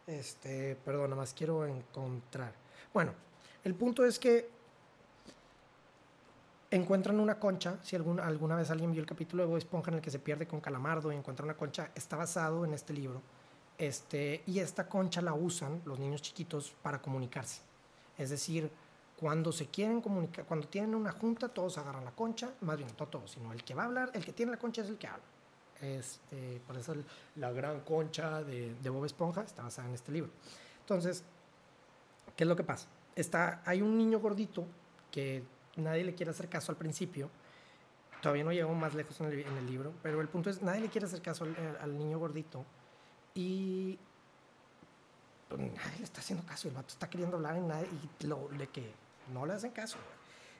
Este, 0.06 0.76
perdón, 0.84 1.10
nada 1.10 1.22
más 1.22 1.34
quiero 1.34 1.66
encontrar. 1.66 2.52
Bueno, 2.94 3.12
el 3.64 3.74
punto 3.74 4.04
es 4.04 4.18
que 4.18 4.48
encuentran 6.70 7.18
una 7.18 7.38
concha, 7.38 7.78
si 7.82 7.96
alguna, 7.96 8.24
alguna 8.24 8.56
vez 8.56 8.70
alguien 8.70 8.92
vio 8.92 9.00
el 9.00 9.06
capítulo 9.06 9.42
de 9.42 9.48
Bob 9.48 9.58
Esponja 9.58 9.90
en 9.90 9.96
el 9.96 10.02
que 10.02 10.10
se 10.10 10.20
pierde 10.20 10.46
con 10.46 10.60
Calamardo 10.60 11.12
y 11.12 11.16
encuentra 11.16 11.44
una 11.44 11.56
concha, 11.56 11.90
está 11.94 12.16
basado 12.16 12.64
en 12.64 12.74
este 12.74 12.92
libro. 12.92 13.20
Este, 13.78 14.42
y 14.46 14.58
esta 14.60 14.88
concha 14.88 15.20
la 15.20 15.34
usan 15.34 15.82
los 15.84 15.98
niños 15.98 16.22
chiquitos 16.22 16.74
para 16.82 17.00
comunicarse. 17.00 17.60
Es 18.16 18.30
decir, 18.30 18.70
Cuando 19.18 19.50
se 19.50 19.68
quieren 19.68 20.02
comunicar, 20.02 20.44
cuando 20.44 20.68
tienen 20.68 20.94
una 20.94 21.10
junta, 21.10 21.48
todos 21.48 21.78
agarran 21.78 22.04
la 22.04 22.10
concha, 22.10 22.50
más 22.60 22.76
bien 22.76 22.90
no 22.98 23.06
todos, 23.08 23.30
sino 23.30 23.50
el 23.50 23.64
que 23.64 23.74
va 23.74 23.84
a 23.84 23.86
hablar, 23.86 24.10
el 24.12 24.22
que 24.22 24.34
tiene 24.34 24.52
la 24.52 24.58
concha 24.58 24.82
es 24.82 24.90
el 24.90 24.98
que 24.98 25.06
habla. 25.06 25.24
Este, 25.80 26.60
por 26.66 26.76
eso 26.76 26.94
la 27.36 27.50
gran 27.50 27.80
concha 27.80 28.42
de, 28.42 28.74
de, 28.74 28.90
Bob 28.90 29.06
Esponja 29.06 29.40
está 29.40 29.62
basada 29.62 29.88
en 29.88 29.94
este 29.94 30.12
libro. 30.12 30.30
Entonces, 30.80 31.24
¿qué 32.36 32.44
es 32.44 32.48
lo 32.48 32.56
que 32.56 32.62
pasa? 32.62 32.88
Está, 33.14 33.62
hay 33.64 33.80
un 33.80 33.96
niño 33.96 34.20
gordito 34.20 34.66
que 35.10 35.42
nadie 35.76 36.04
le 36.04 36.14
quiere 36.14 36.30
hacer 36.30 36.50
caso 36.50 36.70
al 36.70 36.76
principio. 36.76 37.30
Todavía 38.20 38.44
no 38.44 38.52
llegamos 38.52 38.76
más 38.76 38.94
lejos 38.94 39.18
en 39.20 39.32
el, 39.32 39.66
libro, 39.66 39.94
pero 40.02 40.20
el 40.20 40.28
punto 40.28 40.50
es, 40.50 40.60
nadie 40.60 40.82
le 40.82 40.88
quiere 40.88 41.06
hacer 41.06 41.22
caso 41.22 41.46
al 41.80 41.98
niño 41.98 42.18
gordito. 42.18 42.66
Y 43.36 43.98
pues, 45.48 45.60
nadie 45.60 45.98
le 45.98 46.04
está 46.04 46.20
haciendo 46.20 46.44
caso. 46.44 46.66
El 46.68 46.74
vato 46.74 46.88
está 46.88 47.08
queriendo 47.08 47.36
hablar 47.36 47.56
en 47.56 47.68
nadie 47.68 47.88
y 48.20 48.26
lo 48.26 48.48
de 48.58 48.66
que 48.68 48.90
no 49.32 49.46
le 49.46 49.52
hacen 49.52 49.70
caso. 49.70 49.98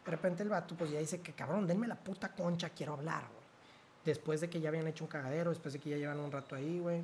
De 0.04 0.10
repente 0.10 0.44
el 0.44 0.50
vato 0.50 0.76
pues 0.76 0.90
ya 0.90 1.00
dice 1.00 1.20
que 1.20 1.32
cabrón, 1.32 1.66
denme 1.66 1.88
la 1.88 1.96
puta 1.96 2.32
concha, 2.32 2.70
quiero 2.70 2.92
hablar, 2.92 3.22
güey. 3.22 3.46
Después 4.04 4.40
de 4.40 4.48
que 4.48 4.60
ya 4.60 4.68
habían 4.68 4.86
hecho 4.86 5.02
un 5.02 5.08
cagadero, 5.08 5.50
después 5.50 5.72
de 5.72 5.80
que 5.80 5.90
ya 5.90 5.96
llevan 5.96 6.20
un 6.20 6.30
rato 6.30 6.54
ahí, 6.54 6.78
güey. 6.78 7.02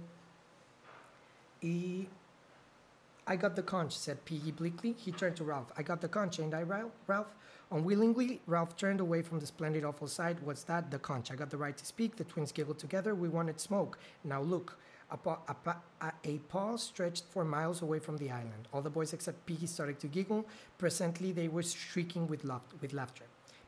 Y 1.62 2.06
I 3.26 3.36
got 3.36 3.54
the 3.54 3.64
conch, 3.64 3.92
said 3.92 4.18
Piggy 4.24 4.52
bleakly. 4.52 4.94
He 5.04 5.10
turned 5.10 5.36
to 5.36 5.44
Ralph. 5.44 5.72
I 5.76 5.82
got 5.82 6.00
the 6.00 6.08
conch, 6.08 6.38
ain't 6.38 6.54
I, 6.54 6.62
Ralph? 6.62 7.34
Unwillingly, 7.70 8.40
Ralph 8.46 8.76
turned 8.76 9.00
away 9.00 9.22
from 9.22 9.40
the 9.40 9.46
splendid, 9.46 9.84
awful 9.84 10.06
sight. 10.06 10.36
What's 10.42 10.64
that? 10.64 10.90
The 10.90 10.98
conch. 10.98 11.32
I 11.32 11.36
got 11.36 11.50
the 11.50 11.56
right 11.56 11.76
to 11.76 11.86
speak. 11.86 12.16
The 12.16 12.24
twins 12.24 12.52
giggled 12.52 12.78
together. 12.78 13.14
We 13.14 13.28
wanted 13.28 13.58
smoke. 13.58 13.98
Now 14.22 14.42
look. 14.42 14.76
A, 15.12 15.18
a, 15.28 16.12
a, 16.24 16.38
paw 16.48 16.76
stretched 16.76 17.24
for 17.28 17.44
miles 17.44 17.82
away 17.82 17.98
from 17.98 18.16
the 18.16 18.30
island. 18.30 18.66
All 18.72 18.80
the 18.80 18.88
boys 18.88 19.12
except 19.12 19.44
Piggy 19.44 19.66
started 19.66 20.00
to 20.00 20.06
giggle. 20.06 20.46
Presently, 20.78 21.32
they 21.32 21.48
were 21.48 21.62
shrieking 21.62 22.26
with, 22.26 22.44
laugh, 22.44 22.62
with 22.80 22.94
laughter. 22.94 23.24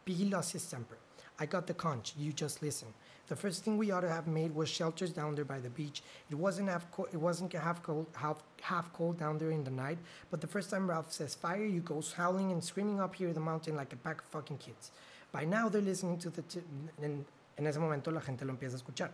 Piggy 0.07 0.25
lost 0.31 0.53
his 0.53 0.65
temper. 0.65 0.97
I 1.39 1.47
got 1.47 1.67
the 1.67 1.75
conch. 1.75 2.15
You 2.17 2.33
just 2.33 2.63
listen. 2.63 2.89
The 3.27 3.37
first 3.37 3.65
thing 3.65 3.79
we 3.79 3.91
ought 3.91 4.03
to 4.03 4.09
have 4.09 4.27
made 4.27 4.55
was 4.55 4.69
shelters 4.69 5.11
down 5.11 5.35
there 5.35 5.45
by 5.45 5.59
the 5.59 5.71
beach. 5.71 6.03
It 6.31 6.35
wasn't 6.35 6.69
half 6.69 6.91
co- 6.93 7.09
it 7.11 7.17
wasn't 7.17 7.53
half 7.55 7.83
cold 7.83 8.07
half 8.15 8.43
half 8.61 8.93
cold 8.93 9.19
down 9.19 9.39
there 9.39 9.51
in 9.51 9.65
the 9.65 9.71
night. 9.71 9.99
But 10.31 10.41
the 10.41 10.47
first 10.47 10.71
time 10.71 10.89
Ralph 10.89 11.11
says 11.11 11.35
fire, 11.35 11.65
you 11.65 11.81
go 11.81 12.03
howling 12.17 12.53
and 12.53 12.63
screaming 12.63 13.01
up 13.01 13.15
here 13.15 13.29
in 13.29 13.35
the 13.35 13.41
mountain 13.41 13.77
like 13.77 13.93
a 13.93 13.97
pack 13.97 14.21
of 14.21 14.27
fucking 14.29 14.59
kids. 14.59 14.91
By 15.33 15.45
now 15.45 15.69
they're 15.69 15.81
listening 15.81 16.19
to 16.19 16.31
the 16.31 16.43
t- 16.43 16.61
en, 17.03 17.25
en 17.57 17.67
ese 17.67 17.79
momento 17.79 18.11
la 18.11 18.21
gente 18.21 18.45
lo 18.45 18.53
empieza 18.53 18.75
a 18.75 18.79
escuchar. 18.79 19.11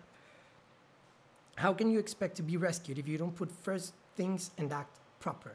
How 1.61 1.75
can 1.75 1.91
you 1.91 1.99
expect 1.99 2.37
to 2.37 2.43
be 2.43 2.57
rescued 2.57 2.99
if 2.99 3.07
you 3.07 3.19
don't 3.19 3.37
put 3.37 3.53
first 3.53 3.93
things 4.17 4.51
and 4.57 4.73
act 4.73 4.97
proper? 5.21 5.53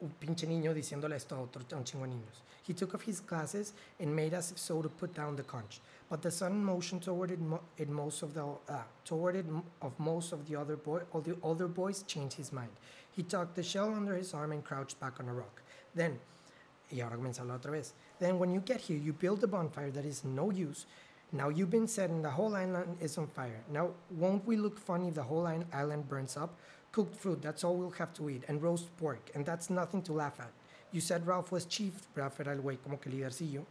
Un 0.00 0.10
pinche 0.18 0.46
niño 0.46 0.72
diciéndole 0.72 1.16
esto 1.16 1.36
a 1.36 1.40
otro 1.42 1.62
a 1.70 1.76
un 1.76 1.84
chingo 1.84 2.06
niños. 2.06 2.40
He 2.62 2.72
took 2.72 2.94
off 2.94 3.02
his 3.02 3.20
glasses 3.20 3.74
and 4.00 4.16
made 4.16 4.32
if 4.32 4.56
so 4.56 4.80
to 4.80 4.88
put 4.88 5.12
down 5.14 5.36
the 5.36 5.42
conch. 5.42 5.80
But 6.08 6.22
the 6.22 6.30
sudden 6.30 6.64
motioned 6.64 7.02
toward 7.02 7.30
it, 7.30 7.40
mo- 7.40 7.60
it 7.76 7.90
most 7.90 8.22
of 8.22 8.32
the 8.32 8.42
uh, 8.42 8.84
toward 9.04 9.36
it 9.36 9.44
of 9.82 9.92
most 9.98 10.32
of 10.32 10.48
the 10.48 10.56
other 10.56 10.76
boy, 10.76 11.02
all 11.12 11.20
the 11.20 11.36
other 11.44 11.68
boys 11.68 12.04
changed 12.04 12.36
his 12.36 12.50
mind. 12.50 12.70
He 13.14 13.22
tucked 13.22 13.54
the 13.54 13.62
shell 13.62 13.92
under 13.94 14.16
his 14.16 14.32
arm 14.32 14.52
and 14.52 14.64
crouched 14.64 14.98
back 14.98 15.20
on 15.20 15.28
a 15.28 15.34
rock. 15.34 15.60
Then, 15.94 16.18
y 16.90 17.02
ahora 17.02 17.18
comienza 17.18 17.42
a 17.42 17.58
otra 17.58 17.72
vez. 17.72 17.92
Then, 18.18 18.38
when 18.38 18.50
you 18.50 18.60
get 18.60 18.80
here, 18.80 18.96
you 18.96 19.12
build 19.12 19.44
a 19.44 19.46
bonfire 19.46 19.90
that 19.90 20.06
is 20.06 20.24
no 20.24 20.50
use. 20.50 20.86
Now 21.32 21.48
you've 21.48 21.70
been 21.70 21.88
set 21.88 22.10
and 22.10 22.22
the 22.22 22.30
whole 22.30 22.54
island 22.54 22.98
is 23.00 23.16
on 23.16 23.26
fire. 23.26 23.64
Now, 23.70 23.90
won't 24.10 24.46
we 24.46 24.56
look 24.56 24.78
funny 24.78 25.08
if 25.08 25.14
the 25.14 25.22
whole 25.22 25.46
island 25.46 26.08
burns 26.08 26.36
up? 26.36 26.54
Cooked 26.92 27.16
fruit, 27.16 27.40
that's 27.40 27.64
all 27.64 27.74
we'll 27.74 27.90
have 27.92 28.12
to 28.14 28.28
eat, 28.28 28.42
and 28.48 28.62
roast 28.62 28.94
pork, 28.98 29.30
and 29.34 29.46
that's 29.46 29.70
nothing 29.70 30.02
to 30.02 30.12
laugh 30.12 30.38
at. 30.38 30.50
You 30.92 31.00
said 31.00 31.26
Ralph 31.26 31.50
was 31.50 31.64
chief, 31.64 31.94
Ralph 32.14 32.38
era 32.38 32.54
el 32.54 32.62
güey 32.62 32.76
como 32.84 32.98
que 32.98 33.10
lidercillo, 33.10 33.64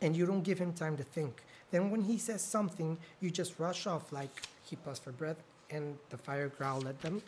and 0.00 0.16
you 0.16 0.24
don't 0.24 0.42
give 0.42 0.60
him 0.60 0.72
time 0.72 0.96
to 0.96 1.02
think. 1.02 1.42
Then 1.72 1.90
when 1.90 2.02
he 2.02 2.16
says 2.16 2.42
something, 2.42 2.96
you 3.20 3.30
just 3.30 3.58
rush 3.58 3.88
off 3.88 4.12
like 4.12 4.42
he 4.64 4.76
paused 4.76 5.02
for 5.02 5.10
breath, 5.10 5.42
and 5.68 5.98
the 6.10 6.16
fire 6.16 6.48
growled 6.48 6.86
at 6.86 7.00
them. 7.00 7.22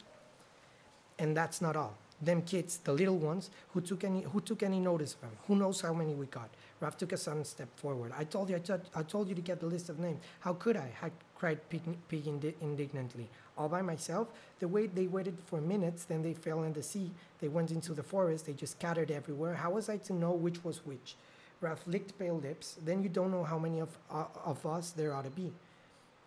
And 1.19 1.37
that's 1.37 1.61
not 1.61 1.77
all. 1.77 1.95
Them 2.23 2.43
kids, 2.43 2.79
the 2.79 2.93
little 2.93 3.19
ones, 3.19 3.51
who 3.75 3.81
took 3.81 4.05
any 4.05 4.23
who 4.23 4.41
took 4.41 4.63
any 4.63 4.79
notice 4.79 5.15
of 5.15 5.23
him? 5.29 5.37
Who 5.49 5.57
knows 5.57 5.81
how 5.81 5.93
many 5.93 6.15
we 6.15 6.27
got? 6.27 6.49
Ralph 6.81 6.97
took 6.97 7.13
a 7.13 7.17
sudden 7.17 7.45
step 7.45 7.69
forward. 7.77 8.13
I 8.17 8.25
told 8.25 8.49
you, 8.49 8.57
I, 8.57 8.59
t- 8.61 8.73
I 8.95 9.03
told 9.03 9.29
you 9.29 9.35
to 9.35 9.41
get 9.41 9.61
the 9.61 9.67
list 9.67 9.89
of 9.89 9.99
names. 9.99 10.21
How 10.41 10.53
could 10.55 10.77
I? 10.77 10.91
I 11.03 11.11
cried 11.37 11.59
Pig, 11.69 11.83
Pig 12.09 12.27
indi- 12.27 12.55
indignantly. 12.61 13.29
All 13.59 13.69
by 13.69 13.83
myself? 13.83 14.29
The 14.61 14.69
wait, 14.69 14.95
they 14.95 15.07
waited 15.07 15.37
for 15.47 15.61
minutes, 15.61 16.05
then 16.05 16.23
they 16.23 16.35
fell 16.35 16.63
in 16.63 16.73
the 16.73 16.83
sea. 16.83 17.11
They 17.41 17.49
went 17.49 17.71
into 17.71 17.93
the 17.93 18.03
forest, 18.03 18.47
they 18.47 18.53
just 18.53 18.73
scattered 18.79 19.11
everywhere. 19.11 19.55
How 19.55 19.71
was 19.71 19.89
I 19.89 19.97
to 19.99 20.13
know 20.13 20.33
which 20.33 20.65
was 20.65 20.85
which? 20.87 21.17
Ralph 21.61 21.83
licked 21.87 22.19
pale 22.19 22.39
lips. 22.39 22.77
Then 22.85 23.03
you 23.03 23.09
don't 23.09 23.31
know 23.31 23.45
how 23.45 23.59
many 23.59 23.81
of, 23.81 23.97
uh, 24.11 24.25
of 24.45 24.65
us 24.67 24.91
there 24.91 25.15
ought 25.15 25.25
to 25.25 25.31
be. 25.31 25.53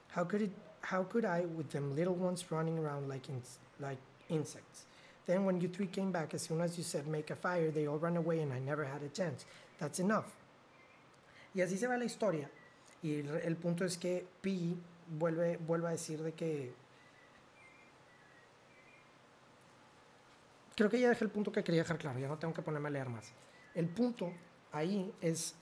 How 0.10 0.24
could 0.24 0.42
it? 0.44 0.52
How 0.82 1.04
could 1.04 1.26
I, 1.26 1.42
with 1.42 1.72
them 1.72 1.96
little 1.96 2.14
ones 2.14 2.52
running 2.52 2.78
around 2.78 3.10
like 3.10 3.28
in, 3.28 3.42
like 3.80 3.98
insects? 4.30 4.84
Then 5.26 5.46
when 5.46 5.60
you 5.60 5.68
three 5.70 5.88
came 5.88 6.12
back, 6.12 6.34
as 6.34 6.44
soon 6.44 6.62
as 6.62 6.78
you 6.78 6.84
said 6.84 7.08
make 7.08 7.32
a 7.32 7.36
fire, 7.36 7.72
they 7.72 7.88
all 7.88 7.98
ran 7.98 8.18
away 8.18 8.42
and 8.42 8.54
I 8.54 8.60
never 8.60 8.86
had 8.86 9.02
a 9.04 9.10
chance. 9.10 9.46
That's 9.80 10.00
enough. 10.00 10.28
Y 11.54 11.62
así 11.62 11.78
se 11.78 11.88
va 11.88 11.98
la 11.98 12.06
historia. 12.06 12.50
Y 13.02 13.20
el, 13.20 13.30
el 13.44 13.56
punto 13.56 13.86
es 13.86 13.98
que 13.98 14.26
Pi 14.42 14.78
vuelve, 15.08 15.58
vuelve 15.58 15.88
a 15.88 15.92
decir 15.92 16.22
de 16.22 16.34
que... 16.34 16.74
Creo 20.76 20.90
que 20.90 21.00
ya 21.00 21.10
dejé 21.10 21.24
el 21.24 21.32
punto 21.32 21.52
que 21.52 21.64
quería 21.64 21.82
dejar 21.82 21.98
claro, 21.98 22.20
ya 22.20 22.28
no 22.28 22.38
tengo 22.38 22.54
que 22.54 22.62
ponerme 22.62 22.90
a 22.90 22.92
leer 22.92 23.10
más. 23.10 23.32
El 23.74 23.88
punto 23.88 24.32
ahí 24.74 25.14
es 25.22 25.56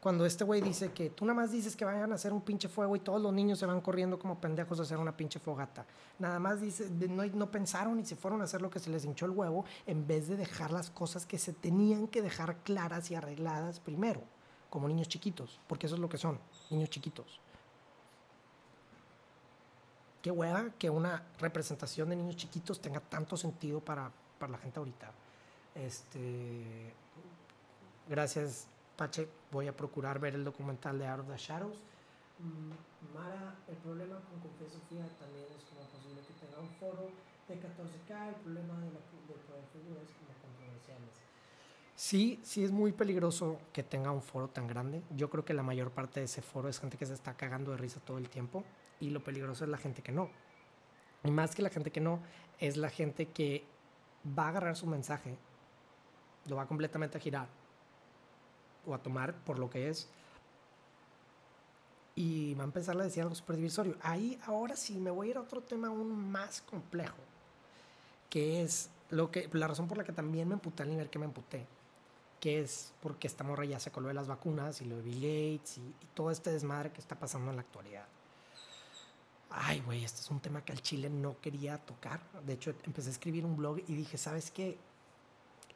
cuando 0.00 0.24
este 0.24 0.44
güey 0.44 0.62
dice 0.62 0.92
que 0.92 1.10
tú 1.10 1.26
nada 1.26 1.34
más 1.34 1.50
dices 1.50 1.76
que 1.76 1.84
vayan 1.84 2.10
a 2.12 2.14
hacer 2.14 2.32
un 2.32 2.40
pinche 2.40 2.68
fuego 2.68 2.96
y 2.96 3.00
todos 3.00 3.20
los 3.20 3.32
niños 3.34 3.58
se 3.58 3.66
van 3.66 3.82
corriendo 3.82 4.18
como 4.18 4.40
pendejos 4.40 4.80
a 4.80 4.82
hacer 4.82 4.96
una 4.96 5.14
pinche 5.14 5.38
fogata. 5.38 5.84
Nada 6.18 6.38
más 6.38 6.62
dice, 6.62 6.88
no, 6.88 7.50
pensaron 7.50 8.00
y 8.00 8.06
se 8.06 8.16
fueron 8.16 8.40
a 8.40 8.44
hacer 8.44 8.62
lo 8.62 8.70
que 8.70 8.78
se 8.78 8.88
les 8.88 9.04
hinchó 9.04 9.26
el 9.26 9.32
huevo 9.32 9.66
en 9.86 10.06
vez 10.06 10.28
de 10.28 10.36
dejar 10.36 10.70
las 10.70 10.88
cosas 10.88 11.26
que 11.26 11.36
se 11.36 11.52
tenían 11.52 12.08
que 12.08 12.22
dejar 12.22 12.56
claras 12.64 13.10
y 13.10 13.14
arregladas 13.14 13.78
primero 13.78 14.22
como 14.70 14.88
niños 14.88 15.08
chiquitos, 15.08 15.60
porque 15.66 15.86
eso 15.86 15.96
es 15.96 16.00
lo 16.00 16.08
que 16.08 16.16
son, 16.16 16.38
niños 16.70 16.88
chiquitos. 16.88 17.40
Qué 20.22 20.30
hueva 20.30 20.70
que 20.78 20.88
una 20.88 21.24
representación 21.38 22.08
de 22.08 22.16
niños 22.16 22.36
chiquitos 22.36 22.80
tenga 22.80 23.00
tanto 23.00 23.36
sentido 23.36 23.80
para, 23.80 24.10
para 24.38 24.52
la 24.52 24.58
gente 24.58 24.78
ahorita. 24.78 25.12
Este, 25.74 26.94
gracias, 28.08 28.68
Pache. 29.00 29.26
Voy 29.50 29.66
a 29.66 29.74
procurar 29.74 30.18
ver 30.20 30.34
el 30.34 30.44
documental 30.44 30.98
de 30.98 31.06
Out 31.06 31.20
of 31.20 31.28
the 31.28 31.38
Shadows. 31.38 31.78
Mm, 32.38 33.14
Mara, 33.14 33.56
el 33.66 33.76
problema 33.76 34.16
con 34.28 34.38
Confía 34.40 34.68
Sofía 34.68 35.08
también 35.18 35.46
es 35.56 35.64
como 35.64 35.80
posible 35.88 36.20
que 36.20 36.34
tenga 36.34 36.60
un 36.60 36.68
foro 36.78 37.08
de 37.48 37.54
14K. 37.54 38.28
El 38.28 38.34
problema 38.34 38.74
de 38.74 38.90
la, 38.92 39.00
del 39.00 39.40
poder 39.48 39.64
figura 39.72 40.02
es 40.02 40.10
como 40.12 40.28
controversiales. 40.42 41.14
Sí, 41.96 42.40
sí 42.42 42.62
es 42.62 42.72
muy 42.72 42.92
peligroso 42.92 43.58
que 43.72 43.82
tenga 43.82 44.10
un 44.10 44.20
foro 44.20 44.48
tan 44.48 44.66
grande. 44.66 45.02
Yo 45.16 45.30
creo 45.30 45.46
que 45.46 45.54
la 45.54 45.62
mayor 45.62 45.92
parte 45.92 46.20
de 46.20 46.26
ese 46.26 46.42
foro 46.42 46.68
es 46.68 46.78
gente 46.78 46.98
que 46.98 47.06
se 47.06 47.14
está 47.14 47.32
cagando 47.32 47.70
de 47.70 47.78
risa 47.78 48.00
todo 48.00 48.18
el 48.18 48.28
tiempo 48.28 48.64
y 49.00 49.08
lo 49.08 49.24
peligroso 49.24 49.64
es 49.64 49.70
la 49.70 49.78
gente 49.78 50.02
que 50.02 50.12
no. 50.12 50.28
Y 51.24 51.30
más 51.30 51.54
que 51.54 51.62
la 51.62 51.70
gente 51.70 51.90
que 51.90 52.02
no, 52.02 52.20
es 52.58 52.76
la 52.76 52.90
gente 52.90 53.28
que 53.28 53.64
va 54.38 54.44
a 54.44 54.48
agarrar 54.50 54.76
su 54.76 54.86
mensaje, 54.86 55.38
lo 56.44 56.56
va 56.56 56.66
completamente 56.66 57.16
a 57.16 57.20
girar 57.22 57.59
o 58.86 58.94
a 58.94 59.02
tomar 59.02 59.34
por 59.44 59.58
lo 59.58 59.70
que 59.70 59.88
es 59.88 60.08
y 62.14 62.54
va 62.54 62.62
a 62.62 62.66
empezar 62.66 63.00
a 63.00 63.04
decir 63.04 63.22
algo 63.22 63.34
súper 63.34 63.56
divisorio. 63.56 63.96
Ahí 64.02 64.38
ahora 64.44 64.76
sí 64.76 64.98
me 64.98 65.10
voy 65.10 65.28
a 65.28 65.30
ir 65.30 65.36
a 65.36 65.40
otro 65.40 65.62
tema 65.62 65.88
aún 65.88 66.30
más 66.30 66.60
complejo, 66.62 67.16
que 68.28 68.62
es 68.62 68.90
lo 69.10 69.30
que, 69.30 69.48
la 69.52 69.68
razón 69.68 69.88
por 69.88 69.98
la 69.98 70.04
que 70.04 70.12
también 70.12 70.48
me 70.48 70.54
emputé 70.54 70.82
al 70.82 70.90
nivel 70.90 71.08
que 71.08 71.18
me 71.18 71.24
emputé 71.24 71.66
que 72.40 72.60
es 72.60 72.92
porque 73.02 73.26
esta 73.26 73.44
morra 73.44 73.66
ya 73.66 73.78
se 73.78 73.92
coló 73.92 74.08
de 74.08 74.14
las 74.14 74.26
vacunas 74.26 74.80
y 74.80 74.86
lo 74.86 74.96
de 74.96 75.02
Bill 75.02 75.16
Gates 75.16 75.78
y, 75.78 75.82
y 75.82 76.06
todo 76.14 76.30
este 76.30 76.50
desmadre 76.50 76.90
que 76.90 77.00
está 77.00 77.14
pasando 77.14 77.50
en 77.50 77.56
la 77.56 77.62
actualidad. 77.62 78.06
Ay, 79.50 79.80
güey, 79.80 80.04
este 80.04 80.20
es 80.20 80.30
un 80.30 80.40
tema 80.40 80.64
que 80.64 80.72
al 80.72 80.80
Chile 80.80 81.10
no 81.10 81.38
quería 81.40 81.78
tocar. 81.78 82.20
De 82.46 82.54
hecho, 82.54 82.72
empecé 82.84 83.10
a 83.10 83.12
escribir 83.12 83.44
un 83.44 83.56
blog 83.56 83.80
y 83.86 83.94
dije, 83.94 84.16
¿sabes 84.16 84.50
qué? 84.50 84.78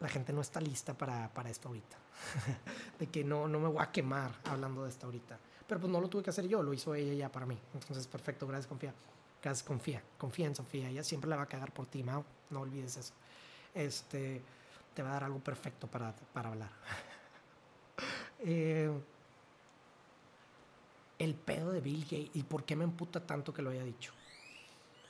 La 0.01 0.09
gente 0.09 0.33
no 0.33 0.41
está 0.41 0.61
lista 0.61 0.95
para, 0.95 1.33
para 1.33 1.51
esto 1.51 1.69
ahorita. 1.69 1.97
de 2.99 3.07
que 3.07 3.25
no, 3.25 3.49
no 3.49 3.61
me 3.61 3.69
voy 3.69 3.83
a 3.83 3.91
quemar 3.91 4.33
hablando 4.45 4.85
de 4.85 4.91
esto 4.91 5.07
ahorita. 5.07 5.39
Pero 5.67 5.81
pues 5.81 5.93
no 5.93 6.01
lo 6.01 6.09
tuve 6.09 6.23
que 6.23 6.31
hacer 6.31 6.47
yo, 6.47 6.63
lo 6.63 6.75
hizo 6.75 6.95
ella 6.95 7.15
ya 7.15 7.33
para 7.33 7.47
mí. 7.47 7.59
Entonces, 7.73 8.07
perfecto, 8.07 8.47
gracias, 8.47 8.67
confía. 8.67 8.95
Gracias, 9.43 9.67
confía. 9.67 10.03
Confía 10.19 10.47
en 10.47 10.55
Sofía. 10.55 10.89
Ella 10.89 11.05
siempre 11.05 11.29
la 11.29 11.37
va 11.37 11.43
a 11.43 11.47
cagar 11.47 11.73
por 11.73 11.87
ti, 11.87 12.03
Mao. 12.03 12.25
No 12.51 12.61
olvides 12.61 12.97
eso. 12.97 13.15
Este 13.75 14.43
te 14.95 15.03
va 15.03 15.11
a 15.11 15.13
dar 15.15 15.25
algo 15.25 15.41
perfecto 15.41 15.87
para, 15.89 16.15
para 16.33 16.51
hablar. 16.51 16.71
eh, 18.41 18.91
el 21.19 21.35
pedo 21.35 21.73
de 21.73 21.81
Bill 21.81 22.03
Gates 22.05 22.31
y 22.35 22.43
por 22.45 22.65
qué 22.65 22.77
me 22.77 22.85
emputa 22.85 23.27
tanto 23.27 23.53
que 23.53 23.63
lo 23.63 23.71
haya 23.71 23.85
dicho. 23.85 24.13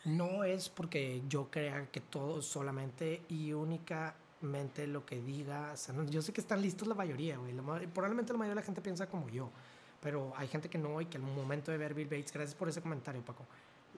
No 0.04 0.44
es 0.44 0.68
porque 0.68 1.22
yo 1.28 1.50
crea 1.50 1.86
que 1.90 2.00
todo 2.00 2.42
solamente 2.42 3.22
y 3.28 3.52
únicamente 3.52 4.23
mente 4.44 4.86
lo 4.86 5.04
que 5.04 5.20
diga. 5.20 5.74
yo 6.08 6.22
sé 6.22 6.32
que 6.32 6.40
están 6.40 6.62
listos 6.62 6.86
la 6.88 6.94
mayoría, 6.94 7.36
güey. 7.36 7.54
probablemente 7.86 8.32
la 8.32 8.38
mayoría 8.38 8.54
de 8.54 8.60
la 8.60 8.66
gente 8.66 8.80
piensa 8.80 9.08
como 9.08 9.28
yo. 9.28 9.50
Pero 10.00 10.32
hay 10.36 10.48
gente 10.48 10.68
que 10.68 10.78
no 10.78 11.00
y 11.00 11.06
que 11.06 11.16
al 11.16 11.22
momento 11.22 11.70
de 11.70 11.78
ver 11.78 11.94
Bill 11.94 12.08
Gates, 12.08 12.32
gracias 12.32 12.54
por 12.54 12.68
ese 12.68 12.82
comentario, 12.82 13.24
Paco. 13.24 13.46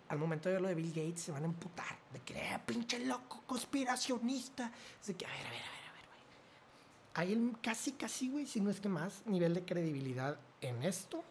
Al 0.08 0.18
momento 0.18 0.48
de 0.48 0.54
ver 0.54 0.62
lo 0.62 0.68
de 0.68 0.74
Bill 0.74 0.92
Gates 0.92 1.22
se 1.22 1.32
van 1.32 1.42
a 1.42 1.46
emputar. 1.46 1.98
De 2.12 2.20
que, 2.20 2.34
eh, 2.34 2.60
pinche 2.64 3.04
loco, 3.04 3.42
conspiracionista. 3.46 4.70
De 5.04 5.14
que, 5.14 5.26
a 5.26 5.28
ver, 5.28 5.46
a 5.46 5.50
ver, 5.50 5.62
a 5.62 5.70
ver, 5.72 5.88
a 5.88 5.92
ver, 5.92 6.06
güey. 6.06 6.20
Hay 7.14 7.32
el, 7.32 7.56
casi, 7.60 7.92
casi, 7.92 8.30
güey, 8.30 8.46
si 8.46 8.60
no 8.60 8.70
es 8.70 8.80
que 8.80 8.88
más, 8.88 9.26
nivel 9.26 9.54
de 9.54 9.64
credibilidad 9.64 10.38
en 10.60 10.82
esto 10.84 11.24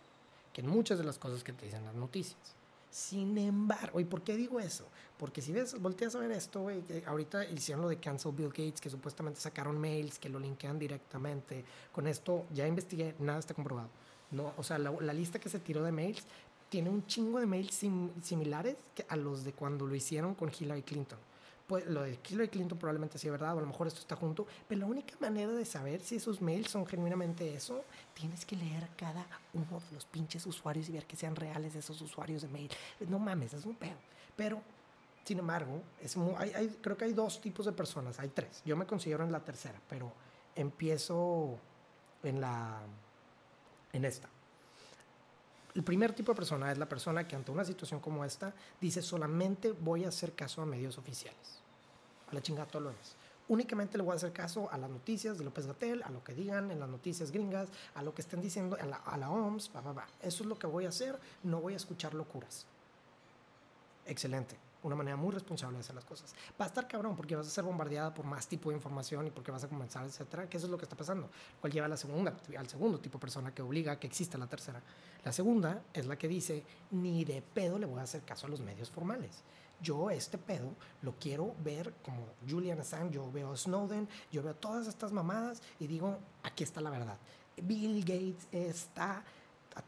que 0.55 0.61
en 0.61 0.69
muchas 0.69 0.97
de 0.97 1.03
las 1.03 1.19
cosas 1.19 1.43
que 1.43 1.51
te 1.51 1.65
dicen 1.65 1.83
las 1.83 1.95
noticias. 1.95 2.55
Sin 2.95 3.37
embargo, 3.37 3.99
¿y 3.99 4.05
por 4.05 4.21
qué 4.21 4.37
digo 4.37 4.57
eso? 4.57 4.85
Porque 5.17 5.41
si 5.41 5.51
ves, 5.51 5.77
volteas 5.81 6.15
a 6.15 6.19
ver 6.19 6.31
esto, 6.31 6.61
güey, 6.61 6.81
ahorita 7.05 7.43
hicieron 7.43 7.81
lo 7.81 7.89
de 7.89 7.97
Cancel 7.97 8.31
Bill 8.31 8.47
Gates, 8.47 8.79
que 8.79 8.89
supuestamente 8.89 9.41
sacaron 9.41 9.77
mails 9.77 10.17
que 10.17 10.29
lo 10.29 10.39
linkean 10.39 10.79
directamente. 10.79 11.65
Con 11.91 12.07
esto 12.07 12.45
ya 12.53 12.65
investigué, 12.65 13.13
nada 13.19 13.39
está 13.39 13.53
comprobado. 13.53 13.89
No, 14.31 14.53
o 14.55 14.63
sea, 14.63 14.77
la, 14.77 15.11
lista 15.11 15.39
que 15.39 15.49
se 15.49 15.59
tiró 15.59 15.83
de 15.83 15.91
mails 15.91 16.23
tiene 16.69 16.89
un 16.89 17.05
chingo 17.05 17.41
de 17.41 17.45
mails 17.45 17.83
similares 18.23 18.77
que 18.95 19.05
a 19.09 19.17
los 19.17 19.43
de 19.43 19.51
cuando 19.51 19.85
lo 19.85 19.93
hicieron 19.93 20.33
con 20.33 20.49
Hillary 20.57 20.83
Clinton 20.83 21.19
pues 21.67 21.85
lo 21.87 22.03
de 22.03 22.19
Hillary 22.29 22.49
Clinton 22.49 22.77
probablemente 22.77 23.17
sea 23.17 23.31
verdad, 23.31 23.55
o 23.55 23.57
a 23.57 23.61
lo 23.61 23.67
mejor 23.67 23.87
esto 23.87 23.99
está 23.99 24.15
junto, 24.15 24.45
pero 24.67 24.81
la 24.81 24.85
única 24.85 25.15
manera 25.19 25.51
de 25.51 25.65
saber 25.65 26.01
si 26.01 26.15
esos 26.15 26.41
mails 26.41 26.69
son 26.69 26.85
genuinamente 26.85 27.55
eso, 27.55 27.83
tienes 28.13 28.45
que 28.45 28.55
leer 28.55 28.87
cada 28.95 29.25
uno 29.53 29.79
de 29.89 29.95
los 29.95 30.05
pinches 30.05 30.45
usuarios 30.45 30.89
y 30.89 30.91
ver 30.91 31.05
que 31.05 31.15
sean 31.15 31.35
reales 31.35 31.75
esos 31.75 31.99
usuarios 32.01 32.43
de 32.43 32.49
mail. 32.49 32.69
No 33.07 33.17
mames, 33.17 33.53
es 33.53 33.65
un 33.65 33.75
pedo. 33.75 33.97
Pero, 34.35 34.61
sin 35.23 35.39
embargo, 35.39 35.81
es 36.01 36.15
hay, 36.37 36.77
creo 36.81 36.97
que 36.97 37.05
hay 37.05 37.13
dos 37.13 37.41
tipos 37.41 37.65
de 37.65 37.71
personas, 37.71 38.19
hay 38.19 38.29
tres. 38.29 38.61
Yo 38.63 38.75
me 38.77 38.85
considero 38.85 39.23
en 39.23 39.31
la 39.31 39.39
tercera, 39.39 39.79
pero 39.89 40.11
empiezo 40.55 41.57
en 42.21 42.41
la 42.41 42.79
en 43.91 44.05
esta. 44.05 44.29
El 45.75 45.83
primer 45.83 46.13
tipo 46.13 46.31
de 46.31 46.37
persona 46.37 46.71
es 46.71 46.77
la 46.77 46.87
persona 46.87 47.27
que 47.27 47.35
ante 47.35 47.51
una 47.51 47.65
situación 47.65 47.99
como 47.99 48.23
esta 48.23 48.53
dice 48.79 49.01
solamente 49.01 49.73
voy 49.73 50.05
a 50.05 50.07
hacer 50.07 50.33
caso 50.33 50.61
a 50.61 50.65
medios 50.65 50.97
oficiales. 50.97 51.59
A 52.31 52.33
la 52.33 52.41
chingada 52.41 52.65
todo 52.65 52.83
demás. 52.83 53.15
Únicamente 53.49 53.97
le 53.97 54.03
voy 54.03 54.13
a 54.13 54.15
hacer 54.15 54.31
caso 54.31 54.71
a 54.71 54.77
las 54.77 54.89
noticias 54.89 55.37
de 55.37 55.43
López 55.43 55.67
Gatel, 55.67 56.01
a 56.03 56.09
lo 56.09 56.23
que 56.23 56.33
digan 56.33 56.71
en 56.71 56.79
las 56.79 56.89
noticias 56.89 57.29
gringas, 57.29 57.67
a 57.93 58.01
lo 58.01 58.15
que 58.15 58.21
estén 58.21 58.41
diciendo 58.41 58.77
a 58.79 58.85
la, 58.85 58.95
a 58.95 59.17
la 59.17 59.29
OMS, 59.29 59.69
Eso 60.21 60.43
es 60.43 60.49
lo 60.49 60.57
que 60.57 60.65
voy 60.65 60.85
a 60.85 60.89
hacer, 60.89 61.19
no 61.43 61.59
voy 61.59 61.73
a 61.73 61.77
escuchar 61.77 62.13
locuras. 62.15 62.65
Excelente 64.05 64.64
una 64.85 64.95
manera 64.95 65.17
muy 65.17 65.31
responsable 65.33 65.77
de 65.77 65.81
hacer 65.81 65.95
las 65.95 66.05
cosas. 66.05 66.33
Va 66.59 66.65
a 66.65 66.67
estar 66.67 66.87
cabrón 66.87 67.15
porque 67.15 67.35
vas 67.35 67.47
a 67.47 67.49
ser 67.49 67.63
bombardeada 67.63 68.13
por 68.13 68.25
más 68.25 68.47
tipo 68.47 68.69
de 68.69 68.75
información 68.75 69.27
y 69.27 69.31
porque 69.31 69.51
vas 69.51 69.63
a 69.63 69.67
comenzar, 69.67 70.05
etcétera, 70.05 70.47
que 70.47 70.57
eso 70.57 70.67
es 70.67 70.71
lo 70.71 70.77
que 70.77 70.85
está 70.85 70.95
pasando. 70.95 71.29
Cual 71.59 71.73
lleva 71.73 71.87
a 71.87 71.89
la 71.89 71.97
segunda, 71.97 72.35
al 72.57 72.69
segundo 72.69 72.99
tipo 72.99 73.17
de 73.17 73.21
persona 73.21 73.53
que 73.53 73.61
obliga 73.61 73.93
a 73.93 73.99
que 73.99 74.07
exista 74.07 74.37
la 74.37 74.47
tercera. 74.47 74.81
La 75.23 75.31
segunda 75.31 75.81
es 75.93 76.05
la 76.05 76.17
que 76.17 76.27
dice, 76.27 76.63
ni 76.91 77.25
de 77.25 77.41
pedo 77.41 77.79
le 77.79 77.85
voy 77.85 77.99
a 77.99 78.03
hacer 78.03 78.21
caso 78.21 78.47
a 78.47 78.49
los 78.49 78.61
medios 78.61 78.89
formales. 78.89 79.43
Yo 79.81 80.09
este 80.09 80.37
pedo 80.37 80.73
lo 81.01 81.13
quiero 81.19 81.53
ver 81.63 81.93
como 82.03 82.27
Julian 82.47 82.79
Assange, 82.79 83.15
yo 83.15 83.31
veo 83.31 83.55
Snowden, 83.57 84.07
yo 84.31 84.41
veo 84.41 84.55
todas 84.55 84.87
estas 84.87 85.11
mamadas 85.11 85.61
y 85.79 85.87
digo, 85.87 86.17
aquí 86.43 86.63
está 86.63 86.79
la 86.79 86.89
verdad. 86.89 87.17
Bill 87.57 87.99
Gates 88.01 88.47
está 88.51 89.23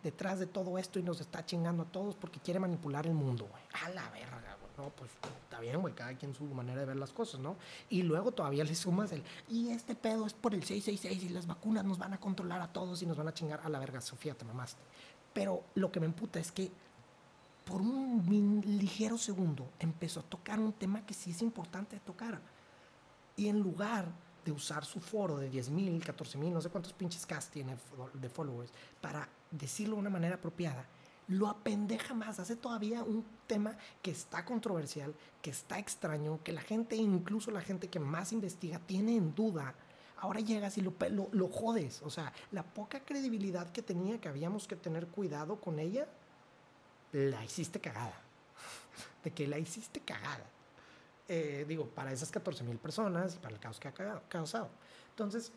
detrás 0.03 0.39
de 0.39 0.47
todo 0.47 0.77
esto 0.77 0.99
y 0.99 1.03
nos 1.03 1.21
está 1.21 1.45
chingando 1.45 1.83
a 1.83 1.85
todos 1.85 2.15
porque 2.15 2.39
quiere 2.39 2.59
manipular 2.59 3.05
el 3.07 3.13
mundo, 3.13 3.49
A 3.83 3.89
la 3.89 4.09
verga, 4.09 4.56
no, 4.77 4.89
pues 4.91 5.11
está 5.43 5.59
bien, 5.59 5.81
güey, 5.81 5.93
cada 5.93 6.13
quien 6.15 6.35
su 6.35 6.43
manera 6.45 6.81
de 6.81 6.85
ver 6.85 6.97
las 6.97 7.11
cosas, 7.11 7.39
¿no? 7.39 7.55
Y 7.89 8.03
luego 8.03 8.31
todavía 8.31 8.63
le 8.63 8.75
sumas 8.75 9.11
el, 9.11 9.23
y 9.49 9.69
este 9.69 9.95
pedo 9.95 10.25
es 10.25 10.33
por 10.33 10.53
el 10.53 10.63
666 10.63 11.31
y 11.31 11.33
las 11.33 11.47
vacunas 11.47 11.83
nos 11.83 11.97
van 11.97 12.13
a 12.13 12.19
controlar 12.19 12.61
a 12.61 12.71
todos 12.71 13.01
y 13.01 13.05
nos 13.05 13.17
van 13.17 13.27
a 13.27 13.33
chingar 13.33 13.61
a 13.63 13.69
la 13.69 13.79
verga, 13.79 14.01
Sofía, 14.01 14.35
te 14.35 14.45
mamaste. 14.45 14.81
Pero 15.33 15.63
lo 15.75 15.91
que 15.91 15.99
me 15.99 16.05
emputa 16.05 16.39
es 16.39 16.51
que 16.51 16.71
por 17.65 17.81
un 17.81 18.63
ligero 18.65 19.17
segundo 19.17 19.67
empezó 19.79 20.21
a 20.21 20.23
tocar 20.23 20.59
un 20.59 20.73
tema 20.73 21.05
que 21.05 21.13
sí 21.13 21.31
es 21.31 21.41
importante 21.41 21.99
tocar. 21.99 22.39
Y 23.35 23.47
en 23.47 23.59
lugar 23.59 24.07
de 24.45 24.51
usar 24.51 24.85
su 24.85 25.01
foro 25.01 25.37
de 25.37 25.49
10 25.49 25.69
mil, 25.71 26.03
14 26.03 26.37
mil, 26.37 26.53
no 26.53 26.61
sé 26.61 26.69
cuántos 26.69 26.93
pinches 26.93 27.25
cast 27.25 27.51
tiene 27.51 27.75
de 28.13 28.29
followers, 28.29 28.71
para 29.01 29.27
decirlo 29.51 29.95
de 29.95 30.01
una 30.01 30.09
manera 30.09 30.35
apropiada, 30.35 30.85
lo 31.27 31.47
apendeja 31.47 32.13
más, 32.13 32.39
hace 32.39 32.55
todavía 32.55 33.03
un 33.03 33.25
tema 33.47 33.77
que 34.01 34.11
está 34.11 34.45
controversial, 34.45 35.13
que 35.41 35.49
está 35.49 35.77
extraño, 35.77 36.39
que 36.43 36.53
la 36.53 36.61
gente, 36.61 36.95
incluso 36.95 37.51
la 37.51 37.61
gente 37.61 37.89
que 37.89 37.99
más 37.99 38.31
investiga, 38.31 38.79
tiene 38.79 39.15
en 39.15 39.35
duda. 39.35 39.75
Ahora 40.17 40.39
llegas 40.39 40.77
y 40.77 40.81
lo, 40.81 40.93
lo, 41.31 41.47
jodes. 41.49 42.01
O 42.03 42.09
sea, 42.09 42.31
la 42.51 42.63
poca 42.63 43.01
credibilidad 43.01 43.69
que 43.71 43.81
tenía, 43.81 44.19
que 44.19 44.29
habíamos 44.29 44.67
que 44.67 44.75
tener 44.75 45.07
cuidado 45.07 45.59
con 45.59 45.79
ella, 45.79 46.07
la 47.11 47.43
hiciste 47.43 47.79
cagada. 47.79 48.19
De 49.23 49.31
que 49.31 49.47
la 49.47 49.59
hiciste 49.59 49.99
cagada. 49.99 50.45
Eh, 51.27 51.65
digo, 51.67 51.87
para 51.87 52.13
esas 52.13 52.31
14 52.31 52.63
mil 52.63 52.77
personas 52.77 53.35
y 53.35 53.39
para 53.39 53.53
el 53.53 53.59
caos 53.59 53.79
que 53.79 53.89
ha 53.89 54.21
causado. 54.29 54.69
Entonces, 55.09 55.51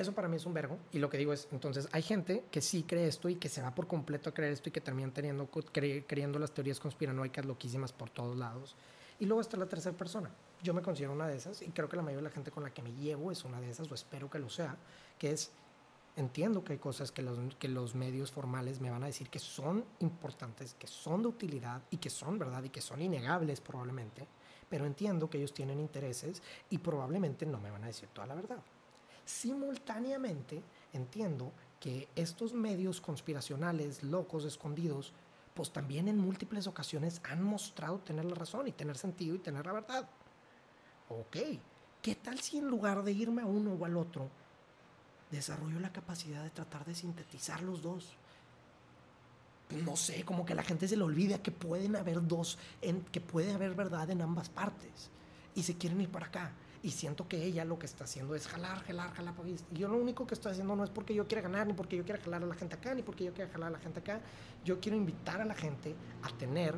eso 0.00 0.12
para 0.12 0.28
mí 0.28 0.36
es 0.36 0.46
un 0.46 0.54
vergo. 0.54 0.78
Y 0.92 0.98
lo 0.98 1.08
que 1.08 1.18
digo 1.18 1.32
es, 1.32 1.48
entonces, 1.52 1.88
hay 1.92 2.02
gente 2.02 2.44
que 2.50 2.60
sí 2.60 2.82
cree 2.82 3.06
esto 3.06 3.28
y 3.28 3.36
que 3.36 3.48
se 3.48 3.62
va 3.62 3.74
por 3.74 3.86
completo 3.86 4.30
a 4.30 4.34
creer 4.34 4.52
esto 4.52 4.68
y 4.68 4.72
que 4.72 4.80
terminan 4.80 5.12
teniendo, 5.12 5.48
creyendo 5.48 6.38
las 6.38 6.52
teorías 6.52 6.80
conspiranoicas 6.80 7.44
loquísimas 7.44 7.92
por 7.92 8.10
todos 8.10 8.36
lados. 8.36 8.76
Y 9.18 9.26
luego 9.26 9.40
está 9.40 9.56
la 9.56 9.66
tercera 9.66 9.96
persona. 9.96 10.30
Yo 10.62 10.74
me 10.74 10.82
considero 10.82 11.12
una 11.12 11.26
de 11.26 11.36
esas 11.36 11.62
y 11.62 11.70
creo 11.70 11.88
que 11.88 11.96
la 11.96 12.02
mayoría 12.02 12.18
de 12.18 12.28
la 12.28 12.34
gente 12.34 12.50
con 12.50 12.62
la 12.62 12.70
que 12.70 12.82
me 12.82 12.92
llevo 12.92 13.30
es 13.30 13.44
una 13.44 13.60
de 13.60 13.70
esas, 13.70 13.90
o 13.90 13.94
espero 13.94 14.28
que 14.28 14.38
lo 14.38 14.50
sea, 14.50 14.76
que 15.18 15.30
es, 15.30 15.50
entiendo 16.16 16.64
que 16.64 16.74
hay 16.74 16.78
cosas 16.78 17.12
que 17.12 17.22
los, 17.22 17.38
que 17.56 17.68
los 17.68 17.94
medios 17.94 18.30
formales 18.30 18.80
me 18.80 18.90
van 18.90 19.02
a 19.02 19.06
decir 19.06 19.30
que 19.30 19.38
son 19.38 19.84
importantes, 20.00 20.74
que 20.74 20.86
son 20.86 21.22
de 21.22 21.28
utilidad 21.28 21.82
y 21.90 21.98
que 21.98 22.10
son 22.10 22.38
verdad 22.38 22.62
y 22.64 22.70
que 22.70 22.80
son 22.80 23.00
innegables 23.00 23.60
probablemente, 23.60 24.26
pero 24.68 24.84
entiendo 24.84 25.30
que 25.30 25.38
ellos 25.38 25.54
tienen 25.54 25.80
intereses 25.80 26.42
y 26.68 26.78
probablemente 26.78 27.46
no 27.46 27.58
me 27.60 27.70
van 27.70 27.84
a 27.84 27.88
decir 27.88 28.08
toda 28.12 28.26
la 28.26 28.34
verdad. 28.34 28.62
Simultáneamente, 29.26 30.62
entiendo 30.92 31.52
que 31.80 32.08
estos 32.14 32.54
medios 32.54 33.00
conspiracionales, 33.00 34.04
locos, 34.04 34.44
escondidos, 34.44 35.12
pues 35.52 35.72
también 35.72 36.06
en 36.06 36.16
múltiples 36.16 36.68
ocasiones 36.68 37.20
han 37.24 37.42
mostrado 37.42 37.98
tener 37.98 38.24
la 38.24 38.36
razón 38.36 38.68
y 38.68 38.72
tener 38.72 38.96
sentido 38.96 39.34
y 39.34 39.40
tener 39.40 39.66
la 39.66 39.72
verdad. 39.72 40.08
Ok, 41.08 41.36
¿qué 42.00 42.14
tal 42.14 42.38
si 42.38 42.58
en 42.58 42.68
lugar 42.68 43.02
de 43.02 43.10
irme 43.10 43.42
a 43.42 43.46
uno 43.46 43.72
o 43.72 43.84
al 43.84 43.96
otro, 43.96 44.30
desarrollo 45.32 45.80
la 45.80 45.92
capacidad 45.92 46.44
de 46.44 46.50
tratar 46.50 46.84
de 46.84 46.94
sintetizar 46.94 47.62
los 47.62 47.82
dos? 47.82 48.12
No 49.84 49.96
sé, 49.96 50.24
como 50.24 50.46
que 50.46 50.54
la 50.54 50.62
gente 50.62 50.86
se 50.86 50.96
le 50.96 51.02
olvida 51.02 51.42
que 51.42 51.50
pueden 51.50 51.96
haber 51.96 52.24
dos, 52.24 52.58
en, 52.80 53.02
que 53.06 53.20
puede 53.20 53.52
haber 53.52 53.74
verdad 53.74 54.08
en 54.10 54.22
ambas 54.22 54.48
partes 54.50 55.10
y 55.56 55.64
se 55.64 55.76
quieren 55.76 56.00
ir 56.00 56.10
para 56.10 56.26
acá 56.26 56.52
y 56.82 56.90
siento 56.90 57.28
que 57.28 57.42
ella 57.42 57.64
lo 57.64 57.78
que 57.78 57.86
está 57.86 58.04
haciendo 58.04 58.34
es 58.34 58.46
jalar, 58.46 58.82
jalar, 58.84 59.12
jalar. 59.12 59.34
Y 59.46 59.78
yo 59.78 59.88
lo 59.88 59.96
único 59.96 60.26
que 60.26 60.34
estoy 60.34 60.52
haciendo 60.52 60.76
no 60.76 60.84
es 60.84 60.90
porque 60.90 61.14
yo 61.14 61.26
quiera 61.26 61.42
ganar, 61.42 61.66
ni 61.66 61.72
porque 61.72 61.96
yo 61.96 62.04
quiera 62.04 62.20
jalar 62.22 62.42
a 62.42 62.46
la 62.46 62.54
gente 62.54 62.74
acá, 62.74 62.94
ni 62.94 63.02
porque 63.02 63.24
yo 63.24 63.32
quiera 63.32 63.50
jalar 63.50 63.68
a 63.68 63.72
la 63.72 63.78
gente 63.78 64.00
acá. 64.00 64.20
Yo 64.64 64.80
quiero 64.80 64.96
invitar 64.96 65.40
a 65.40 65.44
la 65.44 65.54
gente 65.54 65.94
a 66.22 66.28
tener 66.36 66.74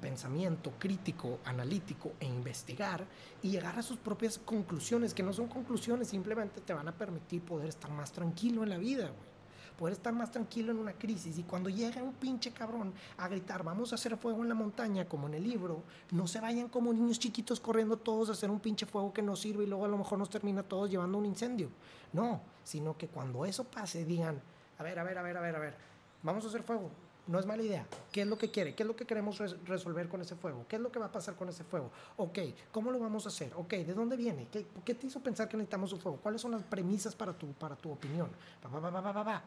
pensamiento 0.00 0.72
crítico, 0.78 1.38
analítico 1.44 2.14
e 2.18 2.26
investigar 2.26 3.06
y 3.40 3.50
llegar 3.50 3.78
a 3.78 3.82
sus 3.82 3.98
propias 3.98 4.38
conclusiones, 4.38 5.14
que 5.14 5.22
no 5.22 5.32
son 5.32 5.46
conclusiones, 5.46 6.08
simplemente 6.08 6.60
te 6.60 6.74
van 6.74 6.88
a 6.88 6.92
permitir 6.92 7.42
poder 7.42 7.68
estar 7.68 7.90
más 7.90 8.10
tranquilo 8.10 8.64
en 8.64 8.70
la 8.70 8.78
vida, 8.78 9.10
güey 9.10 9.31
poder 9.72 9.94
estar 9.94 10.12
más 10.12 10.30
tranquilo 10.30 10.72
en 10.72 10.78
una 10.78 10.92
crisis. 10.92 11.38
Y 11.38 11.42
cuando 11.42 11.68
llega 11.70 12.02
un 12.02 12.14
pinche 12.14 12.52
cabrón 12.52 12.92
a 13.16 13.28
gritar, 13.28 13.62
vamos 13.62 13.92
a 13.92 13.96
hacer 13.96 14.16
fuego 14.16 14.42
en 14.42 14.48
la 14.48 14.54
montaña, 14.54 15.08
como 15.08 15.26
en 15.26 15.34
el 15.34 15.42
libro, 15.42 15.82
no 16.10 16.26
se 16.26 16.40
vayan 16.40 16.68
como 16.68 16.92
niños 16.92 17.18
chiquitos 17.18 17.60
corriendo 17.60 17.96
todos 17.96 18.28
a 18.28 18.32
hacer 18.32 18.50
un 18.50 18.60
pinche 18.60 18.86
fuego 18.86 19.12
que 19.12 19.22
no 19.22 19.36
sirve 19.36 19.64
y 19.64 19.66
luego 19.66 19.84
a 19.84 19.88
lo 19.88 19.98
mejor 19.98 20.18
nos 20.18 20.30
termina 20.30 20.62
todos 20.62 20.90
llevando 20.90 21.18
un 21.18 21.26
incendio. 21.26 21.68
No, 22.12 22.40
sino 22.64 22.96
que 22.96 23.08
cuando 23.08 23.44
eso 23.44 23.64
pase 23.64 24.04
digan, 24.04 24.40
a 24.78 24.82
ver, 24.82 24.98
a 24.98 25.04
ver, 25.04 25.18
a 25.18 25.22
ver, 25.22 25.36
a 25.36 25.40
ver, 25.40 25.56
a 25.56 25.58
ver, 25.58 25.74
vamos 26.22 26.44
a 26.44 26.48
hacer 26.48 26.62
fuego. 26.62 26.90
No 27.26 27.38
es 27.38 27.46
mala 27.46 27.62
idea. 27.62 27.86
¿Qué 28.10 28.22
es 28.22 28.26
lo 28.26 28.36
que 28.36 28.50
quiere? 28.50 28.74
¿Qué 28.74 28.82
es 28.82 28.86
lo 28.86 28.96
que 28.96 29.04
queremos 29.04 29.38
resolver 29.64 30.08
con 30.08 30.20
ese 30.20 30.34
fuego? 30.34 30.66
¿Qué 30.68 30.76
es 30.76 30.82
lo 30.82 30.90
que 30.90 30.98
va 30.98 31.06
a 31.06 31.12
pasar 31.12 31.36
con 31.36 31.48
ese 31.48 31.62
fuego? 31.62 31.90
Ok, 32.16 32.38
¿cómo 32.72 32.90
lo 32.90 32.98
vamos 32.98 33.26
a 33.26 33.28
hacer? 33.28 33.52
Ok, 33.54 33.70
¿de 33.74 33.94
dónde 33.94 34.16
viene? 34.16 34.48
¿Qué, 34.50 34.66
¿qué 34.84 34.94
te 34.94 35.06
hizo 35.06 35.20
pensar 35.20 35.48
que 35.48 35.56
necesitamos 35.56 35.92
un 35.92 36.00
fuego? 36.00 36.18
¿Cuáles 36.20 36.40
son 36.40 36.50
las 36.50 36.64
premisas 36.64 37.14
para 37.14 37.32
tu, 37.32 37.52
para 37.52 37.76
tu 37.76 37.92
opinión? 37.92 38.28
Va, 38.64 38.80
va, 38.80 38.90
va, 38.90 39.00
va, 39.00 39.12
va, 39.12 39.22
va. 39.22 39.42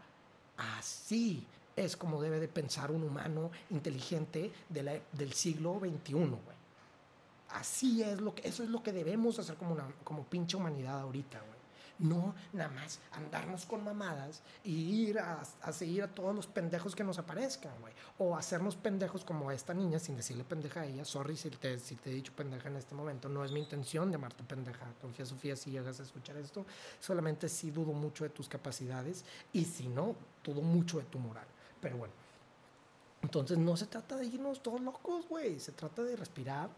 Así 0.58 1.46
es 1.76 1.98
como 1.98 2.22
debe 2.22 2.40
de 2.40 2.48
pensar 2.48 2.92
un 2.92 3.04
humano 3.04 3.52
inteligente 3.70 4.52
del 4.70 5.34
siglo 5.34 5.80
XXI, 5.80 6.14
güey. 6.14 6.56
Así 7.50 8.02
es 8.02 8.20
lo 8.22 8.34
que, 8.34 8.48
eso 8.48 8.64
es 8.64 8.70
lo 8.70 8.84
que 8.84 8.92
debemos 8.92 9.40
hacer 9.40 9.56
como 9.56 9.74
una, 9.74 9.88
como 10.04 10.24
pinche 10.24 10.58
humanidad 10.58 11.00
ahorita, 11.00 11.40
güey. 11.40 11.55
No 11.98 12.36
nada 12.52 12.70
más 12.72 13.00
andarnos 13.14 13.66
con 13.66 13.84
mamadas 13.84 14.42
y 14.64 14.74
ir 15.08 15.20
a, 15.20 15.44
seguir 15.72 16.04
a 16.04 16.08
todos 16.08 16.36
los 16.36 16.46
pendejos 16.46 16.94
que 16.94 17.04
nos 17.04 17.20
aparezcan, 17.20 17.72
güey. 17.80 17.94
O 18.18 18.36
hacernos 18.36 18.76
pendejos 18.76 19.24
como 19.24 19.50
esta 19.52 19.74
niña 19.74 20.00
sin 20.00 20.18
decirle 20.18 20.44
pendeja 20.44 20.82
a 20.82 20.86
ella. 20.86 21.06
Sorry 21.06 21.38
si 21.38 21.50
te, 21.50 21.80
si 21.80 21.96
te 21.96 22.12
he 22.12 22.14
dicho 22.14 22.34
pendeja 22.34 22.68
en 22.68 22.76
este 22.76 22.96
momento. 22.96 23.30
No 23.30 23.46
es 23.46 23.52
mi 23.52 23.62
intención 23.62 24.12
llamarte 24.12 24.44
pendeja. 24.44 24.86
Confía, 25.02 25.26
Sofía, 25.26 25.56
si 25.56 25.72
llegas 25.72 26.00
a 26.00 26.04
escuchar 26.04 26.36
esto. 26.38 26.66
Solamente 27.00 27.48
si 27.48 27.72
dudo 27.72 27.94
mucho 27.94 28.24
de 28.24 28.30
tus 28.30 28.50
capacidades 28.50 29.24
y 29.54 29.64
si 29.66 29.88
no, 29.88 30.16
dudo 30.44 30.62
mucho 30.62 30.98
de 30.98 31.06
tu 31.06 31.20
moral. 31.20 31.48
Pero 31.80 31.98
bueno. 31.98 32.14
Entonces 33.22 33.58
no 33.58 33.76
se 33.76 33.88
trata 33.88 34.18
de 34.18 34.26
irnos 34.28 34.62
todos 34.62 34.82
locos, 34.82 35.28
güey. 35.28 35.60
Se 35.60 35.72
trata 35.72 36.04
de 36.04 36.16
respirar, 36.16 36.70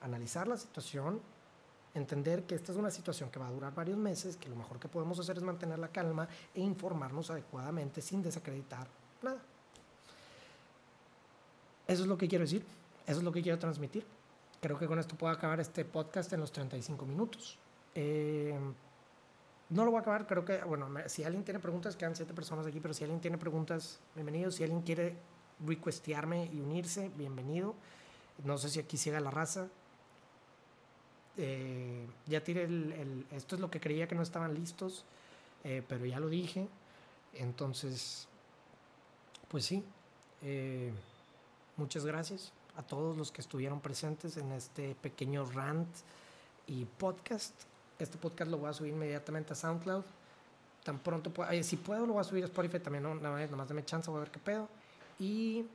analizar 0.00 0.48
la 0.48 0.56
situación, 0.56 1.20
entender 1.94 2.44
que 2.44 2.54
esta 2.56 2.72
es 2.72 2.78
una 2.78 2.90
situación 2.90 3.30
que 3.30 3.38
va 3.38 3.46
a 3.46 3.52
durar 3.52 3.74
varios 3.74 3.96
meses, 3.96 4.36
que 4.36 4.48
lo 4.48 4.56
mejor 4.56 4.78
que 4.78 4.88
podemos 4.88 5.18
hacer 5.18 5.36
es 5.36 5.42
mantener 5.42 5.78
la 5.78 5.88
calma 5.88 6.28
e 6.54 6.60
informarnos 6.60 7.30
adecuadamente 7.30 8.02
sin 8.02 8.22
desacreditar 8.22 8.88
nada. 9.22 9.40
Eso 11.86 12.02
es 12.02 12.08
lo 12.08 12.18
que 12.18 12.28
quiero 12.28 12.44
decir, 12.44 12.64
eso 13.06 13.18
es 13.18 13.24
lo 13.24 13.32
que 13.32 13.42
quiero 13.42 13.58
transmitir. 13.58 14.04
Creo 14.60 14.78
que 14.78 14.86
con 14.86 14.98
esto 14.98 15.16
puedo 15.16 15.32
acabar 15.32 15.60
este 15.60 15.84
podcast 15.84 16.32
en 16.32 16.40
los 16.40 16.50
35 16.50 17.04
minutos. 17.04 17.58
Eh, 17.94 18.58
no 19.70 19.84
lo 19.84 19.90
voy 19.90 19.98
a 19.98 20.00
acabar, 20.00 20.26
creo 20.26 20.44
que, 20.44 20.58
bueno, 20.64 20.88
si 21.06 21.24
alguien 21.24 21.44
tiene 21.44 21.60
preguntas, 21.60 21.96
quedan 21.96 22.16
siete 22.16 22.34
personas 22.34 22.66
aquí, 22.66 22.80
pero 22.80 22.94
si 22.94 23.04
alguien 23.04 23.20
tiene 23.20 23.38
preguntas, 23.38 24.00
bienvenido. 24.14 24.50
Si 24.50 24.62
alguien 24.62 24.82
quiere 24.82 25.16
requestearme 25.64 26.50
y 26.52 26.60
unirse, 26.60 27.10
bienvenido. 27.16 27.74
No 28.42 28.58
sé 28.58 28.68
si 28.68 28.80
aquí 28.80 28.96
siga 28.96 29.20
la 29.20 29.30
raza. 29.30 29.68
Eh, 31.36 32.06
ya 32.26 32.42
tiré 32.44 32.64
el, 32.64 33.26
Esto 33.32 33.56
es 33.56 33.60
lo 33.60 33.70
que 33.70 33.80
creía 33.80 34.06
que 34.06 34.14
no 34.14 34.22
estaban 34.22 34.54
listos, 34.54 35.04
eh, 35.64 35.82
pero 35.88 36.06
ya 36.06 36.20
lo 36.20 36.28
dije. 36.28 36.68
Entonces, 37.34 38.28
pues 39.48 39.64
sí. 39.64 39.84
Eh, 40.42 40.92
muchas 41.76 42.04
gracias 42.04 42.52
a 42.76 42.82
todos 42.82 43.16
los 43.16 43.32
que 43.32 43.40
estuvieron 43.40 43.80
presentes 43.80 44.36
en 44.36 44.52
este 44.52 44.94
pequeño 44.96 45.44
rant 45.46 45.88
y 46.66 46.84
podcast. 46.84 47.54
Este 47.98 48.18
podcast 48.18 48.50
lo 48.50 48.58
voy 48.58 48.70
a 48.70 48.72
subir 48.72 48.92
inmediatamente 48.92 49.52
a 49.52 49.56
SoundCloud. 49.56 50.04
Tan 50.84 50.98
pronto 50.98 51.32
pueda, 51.32 51.62
si 51.62 51.76
puedo, 51.76 52.06
lo 52.06 52.14
voy 52.14 52.20
a 52.20 52.24
subir 52.24 52.44
a 52.44 52.46
Spotify 52.46 52.78
también. 52.78 53.02
No, 53.02 53.14
nada 53.14 53.46
más 53.56 53.68
dame 53.68 53.84
chance, 53.84 54.10
voy 54.10 54.18
a 54.18 54.24
ver 54.24 54.30
qué 54.30 54.38
pedo. 54.38 54.68
Y 55.18 55.66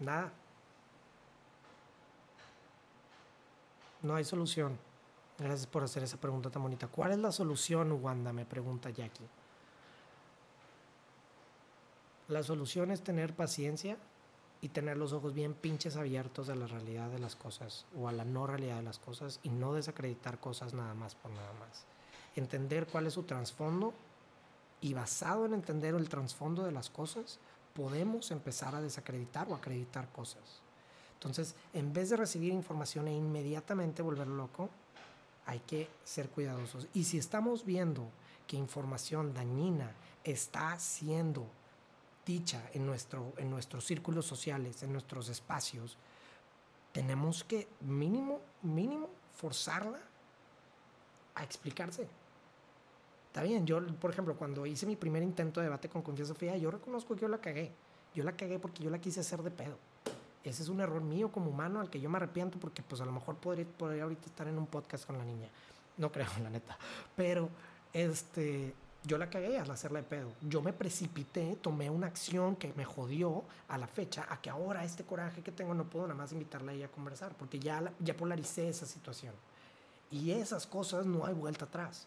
nada. 0.00 0.32
No 4.02 4.14
hay 4.16 4.24
solución. 4.24 4.78
Gracias 5.38 5.66
por 5.66 5.82
hacer 5.82 6.02
esa 6.02 6.18
pregunta 6.18 6.50
tan 6.50 6.62
bonita. 6.62 6.88
¿Cuál 6.88 7.12
es 7.12 7.18
la 7.18 7.32
solución, 7.32 7.92
Wanda? 7.92 8.32
Me 8.32 8.44
pregunta 8.44 8.90
Jackie. 8.90 9.26
La 12.28 12.42
solución 12.42 12.90
es 12.90 13.02
tener 13.02 13.34
paciencia 13.34 13.96
y 14.60 14.68
tener 14.68 14.96
los 14.96 15.12
ojos 15.12 15.34
bien 15.34 15.54
pinches 15.54 15.96
abiertos 15.96 16.48
a 16.48 16.54
la 16.54 16.66
realidad 16.66 17.10
de 17.10 17.18
las 17.18 17.34
cosas 17.34 17.84
o 17.96 18.08
a 18.08 18.12
la 18.12 18.24
no 18.24 18.46
realidad 18.46 18.76
de 18.76 18.82
las 18.82 18.98
cosas 18.98 19.40
y 19.42 19.48
no 19.48 19.74
desacreditar 19.74 20.38
cosas 20.38 20.72
nada 20.72 20.94
más 20.94 21.14
por 21.16 21.32
nada 21.32 21.52
más. 21.58 21.84
Entender 22.36 22.86
cuál 22.86 23.06
es 23.06 23.14
su 23.14 23.24
trasfondo 23.24 23.92
y 24.80 24.94
basado 24.94 25.46
en 25.46 25.54
entender 25.54 25.94
el 25.94 26.08
trasfondo 26.08 26.64
de 26.64 26.72
las 26.72 26.90
cosas, 26.90 27.38
podemos 27.74 28.30
empezar 28.30 28.74
a 28.74 28.80
desacreditar 28.80 29.48
o 29.48 29.54
acreditar 29.54 30.08
cosas. 30.12 30.62
Entonces, 31.22 31.54
en 31.72 31.92
vez 31.92 32.10
de 32.10 32.16
recibir 32.16 32.52
información 32.52 33.06
e 33.06 33.14
inmediatamente 33.14 34.02
volverlo 34.02 34.34
loco, 34.34 34.68
hay 35.46 35.60
que 35.60 35.88
ser 36.02 36.28
cuidadosos. 36.28 36.88
Y 36.94 37.04
si 37.04 37.16
estamos 37.16 37.64
viendo 37.64 38.08
que 38.48 38.56
información 38.56 39.32
dañina 39.32 39.92
está 40.24 40.76
siendo 40.80 41.46
dicha 42.26 42.68
en, 42.74 42.84
nuestro, 42.86 43.34
en 43.36 43.50
nuestros 43.50 43.84
círculos 43.84 44.26
sociales, 44.26 44.82
en 44.82 44.92
nuestros 44.92 45.28
espacios, 45.28 45.96
tenemos 46.90 47.44
que 47.44 47.68
mínimo, 47.82 48.40
mínimo, 48.62 49.08
forzarla 49.36 50.00
a 51.36 51.44
explicarse. 51.44 52.08
Está 53.28 53.44
bien, 53.44 53.64
yo, 53.64 53.80
por 54.00 54.10
ejemplo, 54.10 54.36
cuando 54.36 54.66
hice 54.66 54.86
mi 54.86 54.96
primer 54.96 55.22
intento 55.22 55.60
de 55.60 55.66
debate 55.66 55.88
con 55.88 56.02
Confianza 56.02 56.34
Sofía, 56.34 56.56
yo 56.56 56.72
reconozco 56.72 57.14
que 57.14 57.20
yo 57.20 57.28
la 57.28 57.38
cagué. 57.38 57.70
Yo 58.12 58.24
la 58.24 58.36
cagué 58.36 58.58
porque 58.58 58.82
yo 58.82 58.90
la 58.90 59.00
quise 59.00 59.20
hacer 59.20 59.40
de 59.44 59.52
pedo. 59.52 59.78
Ese 60.44 60.62
es 60.62 60.68
un 60.68 60.80
error 60.80 61.02
mío 61.02 61.30
como 61.30 61.50
humano 61.50 61.80
al 61.80 61.90
que 61.90 62.00
yo 62.00 62.10
me 62.10 62.16
arrepiento 62.16 62.58
porque 62.58 62.82
pues 62.82 63.00
a 63.00 63.04
lo 63.04 63.12
mejor 63.12 63.36
podría, 63.36 63.66
podría 63.66 64.04
ahorita 64.04 64.26
estar 64.26 64.48
en 64.48 64.58
un 64.58 64.66
podcast 64.66 65.06
con 65.06 65.18
la 65.18 65.24
niña. 65.24 65.48
No 65.98 66.10
creo, 66.10 66.26
la 66.42 66.50
neta. 66.50 66.76
Pero 67.16 67.48
este, 67.92 68.74
yo 69.04 69.18
la 69.18 69.28
cagué 69.30 69.58
al 69.58 69.70
hacerla 69.70 70.00
de 70.00 70.08
pedo. 70.08 70.32
Yo 70.40 70.62
me 70.62 70.72
precipité, 70.72 71.56
tomé 71.60 71.90
una 71.90 72.06
acción 72.06 72.56
que 72.56 72.72
me 72.74 72.84
jodió 72.84 73.44
a 73.68 73.78
la 73.78 73.86
fecha, 73.86 74.26
a 74.28 74.40
que 74.40 74.50
ahora 74.50 74.84
este 74.84 75.04
coraje 75.04 75.42
que 75.42 75.52
tengo 75.52 75.74
no 75.74 75.84
puedo 75.84 76.06
nada 76.06 76.18
más 76.18 76.32
invitarla 76.32 76.72
a 76.72 76.74
ella 76.74 76.86
a 76.86 76.90
conversar, 76.90 77.32
porque 77.36 77.58
ya, 77.58 77.92
ya 77.98 78.16
polaricé 78.16 78.68
esa 78.68 78.86
situación. 78.86 79.34
Y 80.10 80.32
esas 80.32 80.66
cosas 80.66 81.06
no 81.06 81.24
hay 81.24 81.34
vuelta 81.34 81.64
atrás. 81.64 82.06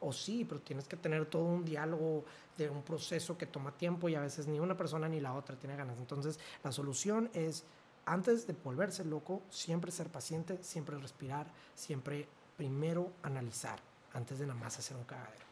O 0.00 0.12
sí, 0.12 0.44
pero 0.44 0.60
tienes 0.60 0.86
que 0.86 0.96
tener 0.96 1.26
todo 1.26 1.44
un 1.44 1.64
diálogo 1.64 2.24
de 2.56 2.68
un 2.70 2.82
proceso 2.82 3.36
que 3.36 3.46
toma 3.46 3.72
tiempo 3.72 4.08
y 4.08 4.14
a 4.14 4.20
veces 4.20 4.46
ni 4.46 4.60
una 4.60 4.76
persona 4.76 5.08
ni 5.08 5.20
la 5.20 5.34
otra 5.34 5.56
tiene 5.56 5.76
ganas. 5.76 5.98
Entonces, 5.98 6.38
la 6.62 6.72
solución 6.72 7.30
es, 7.34 7.64
antes 8.06 8.46
de 8.46 8.54
volverse 8.64 9.04
loco, 9.04 9.42
siempre 9.50 9.90
ser 9.90 10.08
paciente, 10.08 10.58
siempre 10.62 10.96
respirar, 10.98 11.46
siempre 11.74 12.28
primero 12.56 13.12
analizar, 13.22 13.78
antes 14.12 14.38
de 14.38 14.46
nada 14.46 14.58
más 14.58 14.78
hacer 14.78 14.96
un 14.96 15.04
cagadero. 15.04 15.46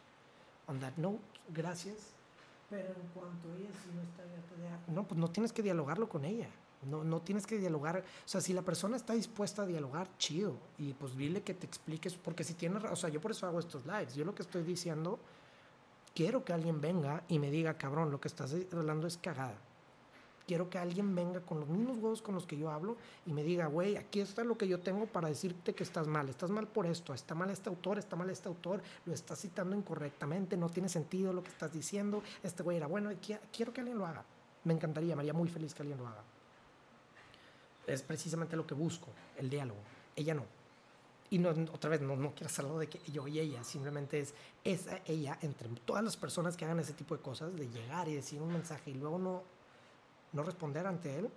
On 0.69 0.81
that 0.81 0.97
note, 0.97 1.21
gracias. 1.49 1.97
Pero 2.69 2.89
en 2.89 3.09
cuanto 3.15 3.49
ella 3.57 3.71
si 3.83 3.95
no 3.95 4.03
está 4.03 4.23
abierta 4.23 4.83
No, 4.89 5.05
pues 5.07 5.19
no 5.19 5.31
tienes 5.31 5.53
que 5.53 5.63
dialogarlo 5.63 6.09
con 6.09 6.25
ella. 6.25 6.49
No, 6.87 7.05
no 7.05 7.21
tienes 7.21 7.47
que 7.47 7.59
dialogar. 7.59 7.99
O 7.99 8.29
sea, 8.29 8.41
si 8.41 8.53
la 8.53 8.63
persona 8.63 8.97
está 8.97 9.13
dispuesta 9.15 9.63
a 9.63 9.67
dialogar, 9.67 10.09
chido. 10.19 10.57
Y 10.79 10.93
pues 10.95 11.17
dile 11.17 11.43
que 11.43 11.55
te 11.55 11.67
expliques. 11.67 12.15
Porque 12.15 12.45
si 12.45 12.55
tienes. 12.55 12.85
O 12.85 12.97
sea, 12.97 13.11
yo 13.11 13.21
por 13.21 13.31
eso 13.31 13.47
hago 13.47 13.59
estos 13.59 13.85
lives. 13.87 14.15
Yo 14.15 14.25
lo 14.25 14.35
que 14.35 14.43
estoy 14.43 14.63
diciendo. 14.63 15.19
Quiero 16.15 16.45
que 16.45 16.55
alguien 16.55 16.81
venga 16.81 17.25
y 17.29 17.39
me 17.39 17.51
diga, 17.51 17.77
cabrón, 17.77 18.11
lo 18.11 18.19
que 18.19 18.29
estás 18.29 18.55
hablando 18.73 19.07
es 19.07 19.19
cagada. 19.19 19.59
Quiero 20.47 20.71
que 20.71 20.79
alguien 20.79 21.15
venga 21.15 21.41
con 21.41 21.59
los 21.59 21.69
mismos 21.69 21.99
huevos 21.99 22.23
con 22.23 22.35
los 22.37 22.47
que 22.47 22.57
yo 22.57 22.71
hablo 22.71 22.97
y 23.27 23.33
me 23.33 23.43
diga, 23.43 23.67
güey, 23.67 23.97
aquí 23.97 24.21
está 24.21 24.45
lo 24.45 24.57
que 24.57 24.69
yo 24.69 24.79
tengo 24.79 25.07
para 25.07 25.29
decirte 25.29 25.75
que 25.75 25.83
estás 25.83 26.07
mal. 26.07 26.29
Estás 26.29 26.51
mal 26.51 26.69
por 26.69 26.87
esto. 26.87 27.13
Está 27.13 27.35
mal 27.35 27.51
este 27.51 27.69
autor, 27.69 27.99
está 27.99 28.15
mal 28.15 28.31
este 28.31 28.49
autor. 28.49 28.81
Lo 29.05 29.13
estás 29.13 29.41
citando 29.41 29.77
incorrectamente. 29.77 30.57
No 30.57 30.71
tiene 30.71 30.89
sentido 30.89 31.33
lo 31.33 31.43
que 31.43 31.51
estás 31.51 31.73
diciendo. 31.73 32.23
Este 32.43 32.63
güey 32.63 32.77
era 32.77 32.87
bueno. 32.87 33.11
quiero 33.53 33.73
que 33.73 33.81
alguien 33.81 33.99
lo 33.99 34.07
haga. 34.07 34.25
Me 34.65 34.73
encantaría, 34.73 35.17
me 35.17 35.23
haría 35.23 35.35
muy 35.35 35.49
feliz 35.49 35.75
que 35.75 35.83
alguien 35.83 35.99
lo 35.99 36.07
haga. 36.07 36.23
Es 37.87 38.03
precisamente 38.03 38.57
lo 38.57 38.67
que 38.67 38.75
busco, 38.75 39.09
el 39.37 39.49
diálogo. 39.49 39.81
Ella 40.15 40.35
no. 40.35 40.45
Y 41.31 41.39
no, 41.39 41.51
otra 41.73 41.91
vez, 41.91 42.01
no, 42.01 42.17
no 42.17 42.33
quiero 42.33 42.47
hacerlo 42.47 42.79
de 42.79 42.89
que 42.89 43.01
yo 43.11 43.27
y 43.27 43.41
ella, 43.41 43.65
simplemente 43.65 44.21
es 44.21 44.35
esa, 44.63 45.01
ella, 45.07 45.39
entre 45.43 45.69
todas 45.85 46.05
las 46.05 46.17
personas 46.17 46.57
que 46.57 46.65
hagan 46.65 46.79
ese 46.79 46.93
tipo 46.93 47.17
de 47.17 47.23
cosas, 47.23 47.55
de 47.57 47.69
llegar 47.69 48.09
y 48.09 48.15
decir 48.15 48.41
un 48.41 48.53
mensaje 48.53 48.93
y 48.93 48.95
luego 48.95 49.19
no, 49.19 49.43
no 50.33 50.43
responder 50.45 50.87
ante 50.87 51.19
él, 51.19 51.29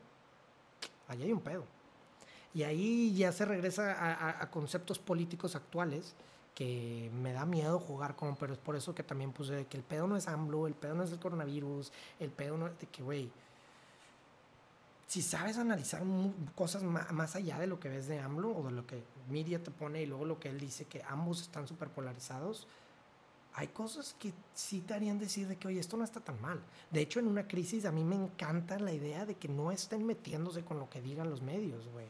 ahí 1.07 1.23
hay 1.23 1.31
un 1.31 1.41
pedo. 1.41 1.63
Y 2.53 2.63
ahí 2.63 3.13
ya 3.15 3.31
se 3.31 3.45
regresa 3.45 4.41
a, 4.41 4.49
conceptos 4.49 4.97
políticos 4.97 5.55
actuales 5.55 6.15
que 6.55 7.09
me 7.13 7.31
da 7.31 7.45
miedo 7.45 7.79
jugar 7.79 8.15
con, 8.15 8.35
pero 8.35 8.53
es 8.53 8.59
por 8.59 8.75
eso 8.75 8.93
que 8.93 9.03
también 9.03 9.31
puse 9.31 9.65
que 9.67 9.77
el 9.77 9.83
pedo 9.83 10.07
no 10.07 10.17
es 10.17 10.27
AMLO, 10.27 10.67
el 10.67 10.73
pedo 10.73 10.95
no 10.95 11.03
es 11.03 11.11
el 11.11 11.19
coronavirus, 11.19 11.91
el 12.19 12.31
pedo 12.31 12.57
no 12.57 12.67
es 12.67 12.77
de 12.79 12.87
que, 12.87 13.03
güey, 13.03 13.31
si 15.09 15.23
sabes 15.23 15.57
analizar 15.57 16.03
cosas 16.53 16.83
más 16.83 17.35
allá 17.35 17.57
de 17.57 17.65
lo 17.65 17.79
que 17.79 17.89
ves 17.89 18.07
de 18.07 18.19
AMLO 18.19 18.55
o 18.55 18.63
de 18.67 18.71
lo 18.71 18.85
que 18.85 19.01
Media 19.27 19.61
te 19.61 19.71
pone 19.71 20.03
y 20.03 20.05
luego 20.05 20.23
lo 20.23 20.39
que 20.39 20.49
él 20.49 20.59
dice, 20.59 20.85
que 20.85 21.01
ambos 21.01 21.41
están 21.41 21.67
súper 21.67 21.89
polarizados, 21.89 22.67
hay 23.55 23.69
cosas 23.69 24.15
que 24.19 24.31
sí 24.53 24.81
te 24.81 24.93
harían 24.93 25.17
decir 25.17 25.47
de 25.47 25.55
que, 25.55 25.67
oye, 25.67 25.79
esto 25.79 25.97
no 25.97 26.03
está 26.03 26.19
tan 26.19 26.39
mal. 26.39 26.61
De 26.91 27.01
hecho, 27.01 27.19
en 27.19 27.27
una 27.27 27.47
crisis 27.47 27.85
a 27.85 27.91
mí 27.91 28.03
me 28.03 28.17
encanta 28.17 28.77
la 28.77 28.93
idea 28.93 29.25
de 29.25 29.33
que 29.33 29.47
no 29.47 29.71
estén 29.71 30.05
metiéndose 30.05 30.63
con 30.63 30.77
lo 30.77 30.87
que 30.91 31.01
digan 31.01 31.31
los 31.31 31.41
medios, 31.41 31.87
güey. 31.87 32.05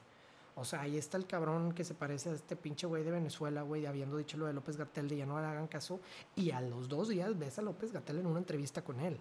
O 0.58 0.66
sea, 0.66 0.82
ahí 0.82 0.98
está 0.98 1.16
el 1.16 1.26
cabrón 1.26 1.72
que 1.72 1.86
se 1.86 1.94
parece 1.94 2.32
a 2.32 2.34
este 2.34 2.58
pinche 2.58 2.86
güey 2.86 3.06
de 3.06 3.12
Venezuela, 3.12 3.62
güey, 3.62 3.86
habiendo 3.86 4.18
dicho 4.18 4.38
lo 4.38 4.46
de 4.46 4.52
López 4.52 4.76
Gatel 4.76 5.08
de 5.08 5.16
ya 5.16 5.26
no 5.26 5.40
le 5.40 5.48
hagan 5.48 5.68
caso. 5.68 6.02
Y 6.36 6.52
a 6.52 6.60
los 6.60 6.90
dos 6.90 7.08
días 7.08 7.40
ves 7.40 7.60
a 7.60 7.62
López 7.62 7.94
Gatel 7.94 8.20
en 8.20 8.26
una 8.26 8.40
entrevista 8.40 8.84
con 8.84 9.00
él. 9.00 9.18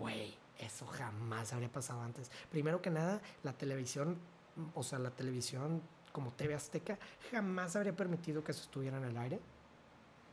Güey 0.00 0.45
eso 0.58 0.86
jamás 0.86 1.52
habría 1.52 1.70
pasado 1.70 2.00
antes. 2.00 2.30
Primero 2.50 2.80
que 2.80 2.90
nada, 2.90 3.20
la 3.42 3.52
televisión, 3.52 4.18
o 4.74 4.82
sea, 4.82 4.98
la 4.98 5.10
televisión 5.10 5.82
como 6.12 6.32
TV 6.32 6.54
Azteca, 6.54 6.98
jamás 7.30 7.76
habría 7.76 7.94
permitido 7.94 8.42
que 8.42 8.52
eso 8.52 8.62
estuviera 8.62 8.96
en 8.98 9.04
el 9.04 9.16
aire. 9.18 9.40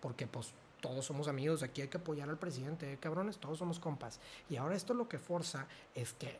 Porque 0.01 0.27
pues 0.27 0.53
todos 0.81 1.05
somos 1.05 1.27
amigos, 1.27 1.63
aquí 1.63 1.81
hay 1.81 1.87
que 1.87 1.97
apoyar 1.97 2.29
al 2.29 2.37
presidente, 2.37 2.91
¿eh? 2.91 2.97
cabrones, 2.97 3.37
todos 3.37 3.59
somos 3.59 3.79
compas. 3.79 4.19
Y 4.49 4.57
ahora 4.57 4.75
esto 4.75 4.93
lo 4.93 5.07
que 5.07 5.17
forza 5.17 5.67
es 5.95 6.13
que 6.13 6.39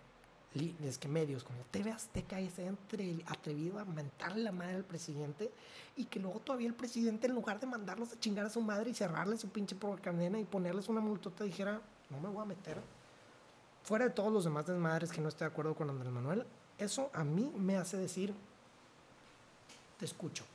es 0.84 1.00
que 1.00 1.08
medios 1.08 1.44
como 1.44 1.58
TV 1.72 1.92
Azteca 1.92 2.38
se 2.56 2.68
entre, 2.68 3.24
atrevido 3.26 3.80
a 3.80 3.86
mentarle 3.86 4.44
la 4.44 4.52
madre 4.52 4.76
al 4.76 4.84
presidente 4.84 5.52
y 5.96 6.06
que 6.06 6.20
luego 6.20 6.40
todavía 6.42 6.68
el 6.68 6.76
presidente 6.76 7.26
en 7.26 7.34
lugar 7.34 7.60
de 7.60 7.66
mandarlos 7.66 8.14
a 8.14 8.20
chingar 8.20 8.46
a 8.46 8.50
su 8.50 8.62
madre 8.62 8.92
y 8.92 8.94
cerrarle 8.94 9.36
su 9.38 9.50
pinche 9.50 9.76
cadena 10.02 10.40
y 10.40 10.44
ponerles 10.44 10.90
una 10.90 11.02
multota 11.02 11.44
dijera, 11.44 11.82
no 12.10 12.20
me 12.20 12.30
voy 12.30 12.44
a 12.44 12.46
meter. 12.46 12.78
Fuera 13.84 14.06
de 14.06 14.12
todos 14.12 14.32
los 14.32 14.44
demás 14.44 14.66
desmadres 14.66 15.12
que 15.12 15.22
no 15.22 15.30
estoy 15.30 15.48
de 15.48 15.52
acuerdo 15.52 15.76
con 15.76 15.90
Andrés 15.90 16.12
Manuel, 16.12 16.46
eso 16.78 17.10
a 17.14 17.24
mí 17.24 17.52
me 17.58 17.78
hace 17.78 17.98
decir, 17.98 18.34
te 20.00 20.06
escucho. 20.06 20.46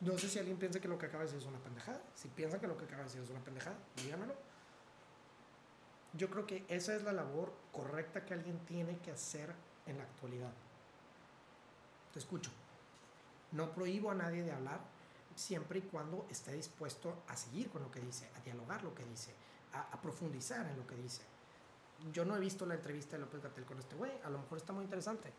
No 0.00 0.18
sé 0.18 0.28
si 0.28 0.38
alguien 0.38 0.56
piensa 0.56 0.80
que 0.80 0.88
lo 0.88 0.98
que 0.98 1.06
acaba 1.06 1.24
de 1.24 1.30
decir 1.30 1.42
es 1.42 1.48
una 1.48 1.58
pendejada. 1.58 2.00
Si 2.14 2.28
piensa 2.28 2.58
que 2.58 2.66
lo 2.66 2.76
que 2.76 2.84
acaba 2.84 3.02
de 3.02 3.04
decir 3.04 3.20
es 3.22 3.30
una 3.30 3.40
pendejada, 3.40 3.76
díganmelo 4.02 4.34
yo 6.14 6.28
creo 6.28 6.46
que 6.46 6.64
esa 6.68 6.94
es 6.94 7.02
la 7.02 7.12
labor 7.12 7.52
correcta 7.72 8.24
que 8.24 8.34
alguien 8.34 8.58
tiene 8.66 8.98
que 8.98 9.12
hacer 9.12 9.54
en 9.86 9.98
la 9.98 10.04
actualidad. 10.04 10.52
Te 12.12 12.18
escucho. 12.18 12.50
No 13.52 13.72
prohíbo 13.72 14.10
a 14.10 14.14
nadie 14.14 14.42
de 14.42 14.52
hablar 14.52 14.80
siempre 15.36 15.78
y 15.78 15.82
cuando 15.82 16.26
esté 16.30 16.52
dispuesto 16.52 17.22
a 17.28 17.36
seguir 17.36 17.70
con 17.70 17.82
lo 17.82 17.90
que 17.90 18.00
dice, 18.00 18.28
a 18.36 18.40
dialogar 18.40 18.82
lo 18.82 18.94
que 18.94 19.04
dice, 19.04 19.32
a, 19.72 20.00
profundizar 20.00 20.66
en 20.66 20.76
lo 20.76 20.86
que 20.86 20.96
dice. 20.96 21.22
Yo 22.12 22.24
no 22.24 22.36
he 22.36 22.40
visto 22.40 22.64
la 22.66 22.74
entrevista 22.74 23.16
de 23.16 23.22
López 23.22 23.42
Gatel 23.42 23.64
con 23.64 23.78
este 23.78 23.94
güey, 23.96 24.12
a 24.24 24.30
lo 24.30 24.38
mejor 24.38 24.58
está 24.58 24.72
muy 24.72 24.84
interesante. 24.84 25.32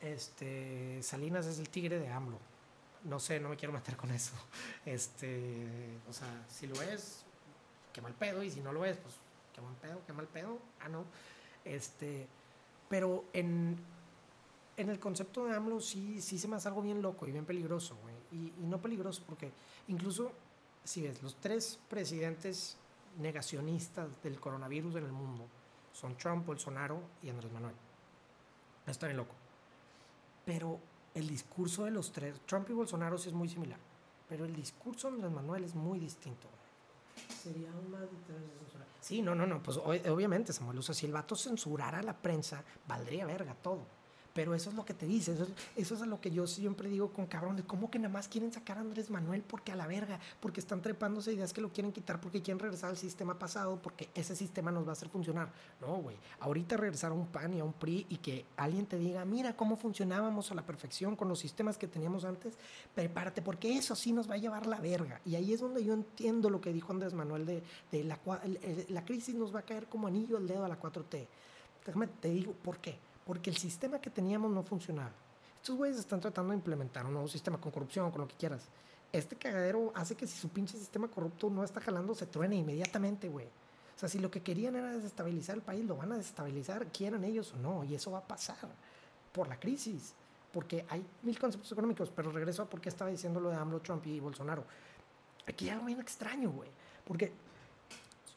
Este, 0.00 1.02
Salinas 1.02 1.46
es 1.46 1.58
el 1.58 1.68
tigre 1.68 1.98
de 1.98 2.08
AMLO. 2.08 2.38
No 3.04 3.20
sé, 3.20 3.38
no 3.38 3.48
me 3.48 3.56
quiero 3.56 3.72
meter 3.72 3.96
con 3.96 4.10
eso. 4.10 4.34
Este, 4.84 5.98
o 6.08 6.12
sea, 6.12 6.28
si 6.48 6.66
lo 6.66 6.80
es, 6.80 7.24
qué 7.92 8.00
mal 8.00 8.14
pedo, 8.14 8.42
y 8.42 8.50
si 8.50 8.60
no 8.60 8.72
lo 8.72 8.84
es, 8.84 8.96
pues 8.96 9.14
qué 9.54 9.60
mal 9.60 9.74
pedo, 9.74 10.00
qué 10.06 10.12
mal 10.12 10.26
pedo. 10.26 10.58
Ah, 10.80 10.88
no. 10.88 11.04
Este, 11.64 12.26
pero 12.88 13.24
en, 13.32 13.76
en 14.76 14.90
el 14.90 14.98
concepto 14.98 15.46
de 15.46 15.54
AMLO 15.54 15.80
sí, 15.80 16.20
sí 16.20 16.38
se 16.38 16.48
me 16.48 16.56
hace 16.56 16.68
algo 16.68 16.82
bien 16.82 17.02
loco 17.02 17.26
y 17.26 17.32
bien 17.32 17.44
peligroso, 17.44 17.96
güey. 18.02 18.14
Y, 18.32 18.52
y, 18.62 18.66
no 18.66 18.80
peligroso 18.80 19.22
porque 19.26 19.50
incluso, 19.88 20.32
si 20.84 21.02
ves, 21.02 21.22
los 21.22 21.36
tres 21.36 21.78
presidentes 21.88 22.76
negacionistas 23.16 24.22
del 24.22 24.40
coronavirus 24.40 24.96
en 24.96 25.04
el 25.04 25.12
mundo 25.12 25.46
son 25.92 26.16
Trump, 26.16 26.46
Bolsonaro 26.46 27.00
y 27.22 27.30
Andrés 27.30 27.50
Manuel. 27.52 27.74
Está 28.86 29.06
bien 29.06 29.16
loco. 29.16 29.34
Pero 30.44 30.78
el 31.14 31.28
discurso 31.28 31.84
de 31.84 31.90
los 31.90 32.12
tres, 32.12 32.40
Trump 32.46 32.68
y 32.70 32.72
Bolsonaro 32.72 33.18
sí 33.18 33.28
es 33.30 33.34
muy 33.34 33.48
similar, 33.48 33.78
pero 34.28 34.44
el 34.44 34.54
discurso 34.54 35.08
de 35.08 35.14
Andrés 35.14 35.32
Manuel 35.32 35.64
es 35.64 35.74
muy 35.74 35.98
distinto. 35.98 36.48
Sería 37.42 37.70
una 37.70 38.00
Sí, 39.00 39.22
no, 39.22 39.34
no, 39.34 39.46
no, 39.46 39.62
pues 39.62 39.76
obviamente, 39.78 40.52
Samuel, 40.52 40.78
o 40.78 40.82
sea, 40.82 40.94
si 40.94 41.06
el 41.06 41.12
vato 41.12 41.36
censurara 41.36 42.00
a 42.00 42.02
la 42.02 42.16
prensa, 42.16 42.64
valdría 42.88 43.24
verga 43.24 43.54
todo. 43.54 43.86
Pero 44.36 44.54
eso 44.54 44.68
es 44.68 44.76
lo 44.76 44.84
que 44.84 44.92
te 44.92 45.06
dice, 45.06 45.32
eso, 45.32 45.46
eso 45.76 45.94
es 45.94 46.00
lo 46.02 46.20
que 46.20 46.30
yo 46.30 46.46
siempre 46.46 46.90
digo 46.90 47.10
con 47.10 47.24
cabrón, 47.24 47.56
de 47.56 47.62
cómo 47.62 47.90
que 47.90 47.98
nada 47.98 48.12
más 48.12 48.28
quieren 48.28 48.52
sacar 48.52 48.76
a 48.76 48.82
Andrés 48.82 49.08
Manuel 49.08 49.42
porque 49.42 49.72
a 49.72 49.76
la 49.76 49.86
verga, 49.86 50.20
porque 50.40 50.60
están 50.60 50.82
trepándose 50.82 51.32
ideas 51.32 51.54
que 51.54 51.62
lo 51.62 51.70
quieren 51.70 51.90
quitar, 51.90 52.20
porque 52.20 52.42
quieren 52.42 52.58
regresar 52.58 52.90
al 52.90 52.98
sistema 52.98 53.38
pasado, 53.38 53.80
porque 53.82 54.10
ese 54.14 54.36
sistema 54.36 54.70
nos 54.70 54.84
va 54.84 54.90
a 54.90 54.92
hacer 54.92 55.08
funcionar. 55.08 55.50
No, 55.80 55.96
güey, 55.96 56.18
ahorita 56.40 56.76
regresar 56.76 57.12
a 57.12 57.14
un 57.14 57.28
PAN 57.28 57.54
y 57.54 57.60
a 57.60 57.64
un 57.64 57.72
PRI 57.72 58.04
y 58.10 58.18
que 58.18 58.44
alguien 58.58 58.84
te 58.84 58.98
diga, 58.98 59.24
mira 59.24 59.56
cómo 59.56 59.78
funcionábamos 59.78 60.52
a 60.52 60.54
la 60.54 60.66
perfección 60.66 61.16
con 61.16 61.28
los 61.28 61.38
sistemas 61.38 61.78
que 61.78 61.88
teníamos 61.88 62.26
antes, 62.26 62.58
prepárate, 62.94 63.40
porque 63.40 63.78
eso 63.78 63.96
sí 63.96 64.12
nos 64.12 64.28
va 64.28 64.34
a 64.34 64.38
llevar 64.38 64.66
la 64.66 64.80
verga. 64.80 65.22
Y 65.24 65.36
ahí 65.36 65.54
es 65.54 65.60
donde 65.60 65.82
yo 65.82 65.94
entiendo 65.94 66.50
lo 66.50 66.60
que 66.60 66.74
dijo 66.74 66.92
Andrés 66.92 67.14
Manuel 67.14 67.46
de, 67.46 67.62
de 67.90 68.04
la, 68.04 68.20
la 68.90 69.04
crisis 69.06 69.34
nos 69.34 69.54
va 69.54 69.60
a 69.60 69.62
caer 69.62 69.86
como 69.86 70.08
anillo 70.08 70.36
al 70.36 70.46
dedo 70.46 70.66
a 70.66 70.68
la 70.68 70.78
4T. 70.78 71.26
Déjame, 71.86 72.08
te 72.08 72.28
digo, 72.28 72.52
¿por 72.52 72.76
qué? 72.78 72.98
Porque 73.26 73.50
el 73.50 73.56
sistema 73.56 74.00
que 74.00 74.08
teníamos 74.08 74.50
no 74.50 74.62
funcionaba. 74.62 75.10
Estos 75.56 75.76
güeyes 75.76 75.98
están 75.98 76.20
tratando 76.20 76.50
de 76.50 76.56
implementar 76.56 77.04
un 77.04 77.12
nuevo 77.12 77.28
sistema 77.28 77.60
con 77.60 77.72
corrupción, 77.72 78.10
con 78.12 78.20
lo 78.20 78.28
que 78.28 78.36
quieras. 78.36 78.62
Este 79.12 79.34
cagadero 79.34 79.92
hace 79.96 80.14
que 80.14 80.26
si 80.26 80.38
su 80.38 80.48
pinche 80.48 80.78
sistema 80.78 81.08
corrupto 81.08 81.50
no 81.50 81.64
está 81.64 81.80
jalando, 81.80 82.14
se 82.14 82.26
truene 82.26 82.56
inmediatamente, 82.56 83.28
güey. 83.28 83.46
O 83.46 83.98
sea, 83.98 84.08
si 84.08 84.20
lo 84.20 84.30
que 84.30 84.42
querían 84.42 84.76
era 84.76 84.92
desestabilizar 84.92 85.56
el 85.56 85.62
país, 85.62 85.84
lo 85.84 85.96
van 85.96 86.12
a 86.12 86.16
desestabilizar, 86.16 86.86
quieran 86.92 87.24
ellos 87.24 87.52
o 87.54 87.56
no, 87.56 87.82
y 87.82 87.94
eso 87.94 88.12
va 88.12 88.18
a 88.18 88.26
pasar 88.26 88.68
por 89.32 89.48
la 89.48 89.58
crisis. 89.58 90.12
Porque 90.52 90.86
hay 90.88 91.04
mil 91.22 91.38
conceptos 91.38 91.72
económicos, 91.72 92.12
pero 92.14 92.30
regreso 92.30 92.62
a 92.62 92.66
por 92.66 92.80
qué 92.80 92.88
estaba 92.88 93.10
diciendo 93.10 93.40
lo 93.40 93.50
de 93.50 93.56
AMLO, 93.56 93.80
Trump 93.80 94.06
y 94.06 94.20
Bolsonaro. 94.20 94.64
Aquí 95.48 95.64
hay 95.64 95.70
algo 95.72 95.86
bien 95.86 96.00
extraño, 96.00 96.50
güey. 96.50 96.70
Porque 97.04 97.32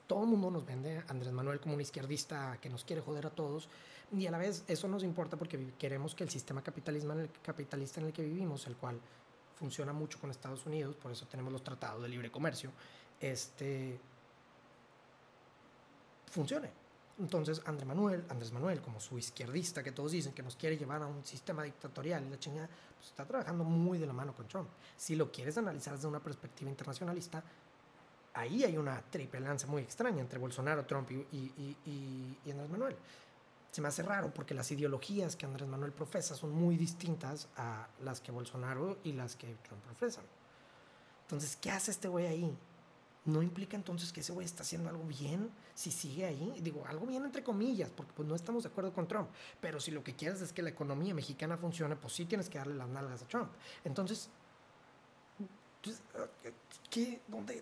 todo 0.07 0.23
el 0.23 0.29
mundo 0.29 0.49
nos 0.49 0.65
vende 0.65 0.97
a 0.97 1.05
Andrés 1.09 1.31
Manuel 1.31 1.59
como 1.59 1.75
un 1.75 1.81
izquierdista 1.81 2.57
que 2.59 2.69
nos 2.69 2.83
quiere 2.83 3.01
joder 3.01 3.27
a 3.27 3.29
todos 3.29 3.69
y 4.11 4.25
a 4.25 4.31
la 4.31 4.37
vez 4.37 4.63
eso 4.67 4.87
nos 4.87 5.03
importa 5.03 5.37
porque 5.37 5.73
queremos 5.77 6.15
que 6.15 6.23
el 6.23 6.29
sistema 6.29 6.63
capitalismo 6.63 7.13
en 7.13 7.19
el, 7.21 7.29
capitalista 7.43 7.99
en 7.99 8.07
el 8.07 8.13
que 8.13 8.23
vivimos, 8.23 8.65
el 8.67 8.75
cual 8.75 8.99
funciona 9.55 9.93
mucho 9.93 10.19
con 10.19 10.31
Estados 10.31 10.65
Unidos, 10.65 10.95
por 10.95 11.11
eso 11.11 11.27
tenemos 11.27 11.51
los 11.51 11.63
tratados 11.63 12.01
de 12.01 12.09
libre 12.09 12.31
comercio, 12.31 12.71
este, 13.19 13.99
funcione. 16.31 16.71
Entonces 17.19 17.61
Andrés 17.65 17.85
Manuel, 17.85 18.23
Andrés 18.29 18.51
Manuel, 18.51 18.81
como 18.81 18.99
su 18.99 19.17
izquierdista 19.17 19.83
que 19.83 19.91
todos 19.91 20.13
dicen 20.13 20.33
que 20.33 20.41
nos 20.41 20.55
quiere 20.55 20.77
llevar 20.77 21.03
a 21.03 21.07
un 21.07 21.25
sistema 21.25 21.63
dictatorial 21.63 22.25
y 22.25 22.29
la 22.29 22.39
chingada, 22.39 22.69
pues 22.95 23.09
está 23.09 23.25
trabajando 23.25 23.63
muy 23.63 23.97
de 23.97 24.07
la 24.07 24.13
mano 24.13 24.33
con 24.33 24.47
Trump. 24.47 24.69
Si 24.95 25.15
lo 25.15 25.29
quieres 25.29 25.57
analizar 25.57 25.95
desde 25.95 26.07
una 26.07 26.21
perspectiva 26.21 26.69
internacionalista, 26.69 27.43
ahí 28.33 28.63
hay 28.63 28.77
una 28.77 29.01
triple 29.01 29.41
lanza 29.41 29.67
muy 29.67 29.81
extraña 29.81 30.21
entre 30.21 30.39
Bolsonaro, 30.39 30.85
Trump 30.85 31.11
y, 31.11 31.15
y, 31.15 31.77
y, 31.85 32.37
y 32.45 32.51
Andrés 32.51 32.69
Manuel 32.69 32.95
se 33.71 33.81
me 33.81 33.87
hace 33.87 34.03
raro 34.03 34.33
porque 34.33 34.53
las 34.53 34.71
ideologías 34.71 35.35
que 35.35 35.45
Andrés 35.45 35.67
Manuel 35.69 35.91
profesa 35.91 36.35
son 36.35 36.51
muy 36.51 36.75
distintas 36.75 37.47
a 37.55 37.87
las 38.01 38.19
que 38.19 38.31
Bolsonaro 38.31 38.97
y 39.03 39.13
las 39.13 39.35
que 39.35 39.55
Trump 39.63 39.81
profesan. 39.83 40.23
Entonces, 41.23 41.55
¿qué 41.55 41.69
hace 41.69 41.91
este 41.91 42.07
güey 42.07 42.25
ahí? 42.25 42.57
¿No 43.25 43.43
implica 43.43 43.77
entonces 43.77 44.11
que 44.11 44.21
ese 44.21 44.31
güey 44.31 44.45
está 44.45 44.63
haciendo 44.63 44.89
algo 44.89 45.03
bien 45.03 45.51
si 45.75 45.91
sigue 45.91 46.25
ahí? 46.25 46.59
Digo, 46.61 46.83
algo 46.87 47.05
bien 47.05 47.23
entre 47.23 47.43
comillas, 47.43 47.91
porque 47.91 48.11
pues 48.15 48.27
no 48.27 48.33
estamos 48.33 48.63
de 48.63 48.69
acuerdo 48.69 48.91
con 48.91 49.07
Trump. 49.07 49.29
Pero 49.61 49.79
si 49.79 49.91
lo 49.91 50.03
que 50.03 50.15
quieres 50.15 50.41
es 50.41 50.51
que 50.51 50.63
la 50.63 50.69
economía 50.69 51.13
mexicana 51.13 51.57
funcione, 51.57 51.95
pues 51.95 52.13
sí 52.13 52.25
tienes 52.25 52.49
que 52.49 52.57
darle 52.57 52.75
las 52.75 52.87
nalgas 52.87 53.21
a 53.21 53.27
Trump. 53.27 53.51
Entonces, 53.83 54.29
pues, 55.83 56.01
¿qué? 56.89 57.21
¿Dónde? 57.27 57.61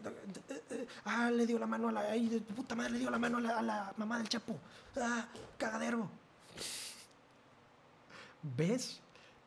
Ah, 1.05 1.30
le 1.32 1.45
dio 1.45 1.59
la 1.59 1.67
mano 1.67 1.89
a 1.89 1.91
la... 1.91 2.01
Ay, 2.11 2.45
puta 2.55 2.75
madre, 2.75 2.93
le 2.93 2.99
dio 2.99 3.09
la 3.09 3.19
mano 3.19 3.38
a 3.38 3.61
la, 3.61 3.93
mamá 3.97 4.17
del 4.17 4.30
Chapo. 4.30 4.57
Ah, 4.95 5.28
cagadero. 5.57 6.09
¿Ves? 8.41 8.99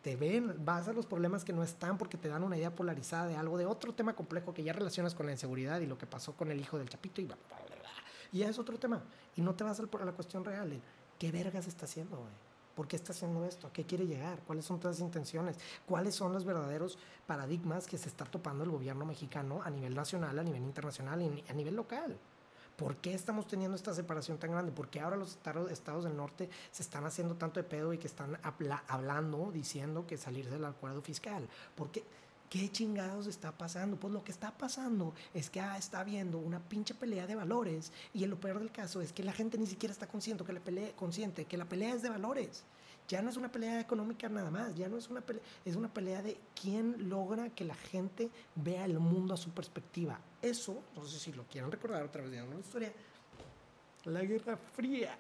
Te 0.03 0.17
ven, 0.17 0.55
vas 0.65 0.89
a 0.89 0.93
los 0.93 1.07
problemas 1.07 1.45
que 1.45 1.53
no 1.53 1.63
están 1.63 1.99
porque 1.99 2.17
te 2.17 2.29
dan 2.29 2.43
una 2.43 2.57
idea 2.57 2.75
polarizada 2.75 3.27
de 3.27 3.37
algo, 3.37 3.59
de 3.59 3.67
otro 3.67 3.93
tema 3.93 4.15
complejo 4.15 4.55
que 4.55 4.63
ya 4.63 4.73
relacionas 4.73 5.15
con 5.15 5.27
la 5.27 5.33
inseguridad 5.33 5.81
y 5.81 5.87
lo 5.87 5.99
que 5.99 6.07
pasó 6.07 6.33
con 6.33 6.51
el 6.51 6.59
hijo 6.59 6.79
del 6.79 6.89
Chapito 6.89 7.21
y 7.21 7.27
bla, 7.27 7.37
bla, 7.49 7.59
bla, 7.67 7.91
Y 8.33 8.39
ya 8.39 8.49
es 8.49 8.59
otro 8.59 8.79
tema. 8.79 9.03
Y 9.37 9.43
no 9.43 9.55
te 9.55 9.65
vas 9.65 9.79
a 9.79 10.05
la 10.05 10.13
cuestión 10.13 10.45
real 10.45 10.71
de 10.71 10.81
qué 11.19 11.31
vergas 11.31 11.67
está 11.67 11.85
haciendo, 11.85 12.17
güey. 12.17 12.50
¿Por 12.81 12.89
qué 12.89 12.97
está 12.97 13.13
haciendo 13.13 13.45
esto? 13.45 13.67
¿A 13.67 13.73
qué 13.75 13.85
quiere 13.85 14.07
llegar? 14.07 14.39
¿Cuáles 14.47 14.65
son 14.65 14.81
todas 14.81 14.97
las 14.99 15.07
intenciones? 15.07 15.59
¿Cuáles 15.85 16.15
son 16.15 16.33
los 16.33 16.47
verdaderos 16.47 16.97
paradigmas 17.27 17.87
que 17.87 17.99
se 17.99 18.09
está 18.09 18.25
topando 18.25 18.65
el 18.65 18.71
gobierno 18.71 19.05
mexicano 19.05 19.61
a 19.63 19.69
nivel 19.69 19.95
nacional, 19.95 20.39
a 20.39 20.43
nivel 20.43 20.63
internacional 20.63 21.21
y 21.21 21.45
a 21.47 21.53
nivel 21.53 21.77
local? 21.77 22.17
¿Por 22.79 22.97
qué 22.97 23.13
estamos 23.13 23.47
teniendo 23.47 23.77
esta 23.77 23.93
separación 23.93 24.39
tan 24.39 24.53
grande? 24.53 24.73
¿Por 24.73 24.89
qué 24.89 25.01
ahora 25.01 25.17
los 25.17 25.37
estados 25.71 26.05
del 26.05 26.17
norte 26.17 26.49
se 26.71 26.83
están 26.83 27.05
haciendo 27.05 27.35
tanto 27.35 27.61
de 27.61 27.65
pedo 27.65 27.93
y 27.93 27.99
que 27.99 28.07
están 28.07 28.39
hablando, 28.89 29.51
diciendo 29.53 30.07
que 30.07 30.17
salirse 30.17 30.53
del 30.53 30.65
acuerdo 30.65 31.03
fiscal? 31.03 31.47
¿Por 31.75 31.91
qué? 31.91 32.03
¿Qué 32.51 32.69
chingados 32.69 33.29
está 33.29 33.53
pasando? 33.53 33.97
Pues 33.97 34.13
lo 34.13 34.25
que 34.25 34.33
está 34.33 34.51
pasando 34.51 35.15
es 35.33 35.49
que 35.49 35.61
ah, 35.61 35.79
está 35.79 36.01
habiendo 36.01 36.39
una 36.39 36.59
pinche 36.59 36.95
pelea 36.95 37.25
de 37.29 37.37
valores 37.37 37.93
y 38.13 38.27
lo 38.27 38.41
peor 38.41 38.59
del 38.59 38.73
caso 38.73 39.01
es 39.01 39.13
que 39.13 39.23
la 39.23 39.33
gente 39.33 39.57
ni 39.57 39.69
siquiera 39.69 39.93
está 39.93 40.09
consciente 40.09 40.43
que 40.43 40.53
la 40.53 40.59
pelea, 40.59 40.91
consciente 40.97 41.45
que 41.45 41.57
la 41.57 41.67
pelea 41.67 41.95
es 41.95 42.03
de 42.03 42.09
valores. 42.09 42.65
Ya 43.07 43.23
no 43.23 43.31
es 43.31 43.37
una 43.37 43.53
pelea 43.53 43.79
económica 43.79 44.29
nada 44.29 44.51
más, 44.51 44.75
ya 44.75 44.89
no 44.89 44.99
es 44.99 45.09
una 45.09 45.21
pelea, 45.21 45.43
es 45.65 45.77
una 45.77 45.95
pelea 45.95 46.23
de 46.23 46.41
quién 46.61 47.09
logra 47.09 47.51
que 47.51 47.65
la 47.65 47.77
gente 47.77 48.31
vea 48.57 48.85
el 48.85 48.99
mundo 48.99 49.35
a 49.35 49.37
su 49.37 49.51
perspectiva. 49.51 50.19
Eso, 50.43 50.83
no 50.97 51.05
sé 51.07 51.21
si 51.21 51.33
lo 51.33 51.45
quieren 51.45 51.71
recordar 51.71 52.03
otra 52.03 52.23
vez 52.23 52.33
de 52.33 52.43
una 52.43 52.59
historia, 52.59 52.93
la 54.07 54.23
Guerra 54.25 54.57
Fría. 54.57 55.17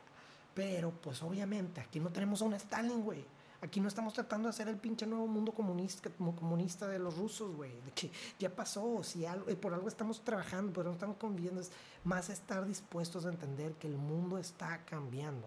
Pero 0.52 0.90
pues 0.90 1.22
obviamente 1.22 1.80
aquí 1.80 2.00
no 2.00 2.10
tenemos 2.10 2.42
a 2.42 2.46
un 2.46 2.54
Stalin, 2.54 3.02
güey 3.04 3.24
Aquí 3.62 3.78
no 3.78 3.88
estamos 3.88 4.14
tratando 4.14 4.48
de 4.48 4.50
hacer 4.50 4.68
el 4.68 4.78
pinche 4.78 5.06
nuevo 5.06 5.26
mundo 5.26 5.52
comunista, 5.52 6.88
de 6.88 6.98
los 6.98 7.16
rusos, 7.18 7.54
güey. 7.54 7.72
De 7.82 7.90
que 7.90 8.10
ya 8.38 8.54
pasó, 8.54 9.02
si 9.04 9.26
algo, 9.26 9.50
eh, 9.50 9.56
por 9.56 9.74
algo 9.74 9.88
estamos 9.88 10.24
trabajando, 10.24 10.72
pero 10.72 10.88
no 10.88 10.94
estamos 10.94 11.18
conviviendo. 11.18 11.60
Es 11.60 11.70
más 12.02 12.30
estar 12.30 12.64
dispuestos 12.66 13.26
a 13.26 13.28
entender 13.28 13.74
que 13.74 13.86
el 13.86 13.98
mundo 13.98 14.38
está 14.38 14.82
cambiando. 14.86 15.46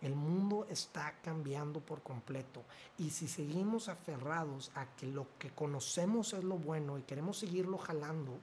El 0.00 0.16
mundo 0.16 0.66
está 0.70 1.14
cambiando 1.22 1.80
por 1.80 2.02
completo. 2.02 2.62
Y 2.98 3.10
si 3.10 3.28
seguimos 3.28 3.88
aferrados 3.88 4.70
a 4.74 4.86
que 4.96 5.06
lo 5.06 5.26
que 5.38 5.50
conocemos 5.50 6.32
es 6.32 6.42
lo 6.42 6.56
bueno 6.56 6.98
y 6.98 7.02
queremos 7.02 7.38
seguirlo 7.38 7.76
jalando 7.76 8.38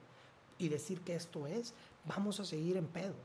y 0.58 0.68
decir 0.68 1.00
que 1.00 1.16
esto 1.16 1.48
es, 1.48 1.74
vamos 2.06 2.38
a 2.38 2.44
seguir 2.44 2.76
en 2.76 2.86
pedos. 2.86 3.16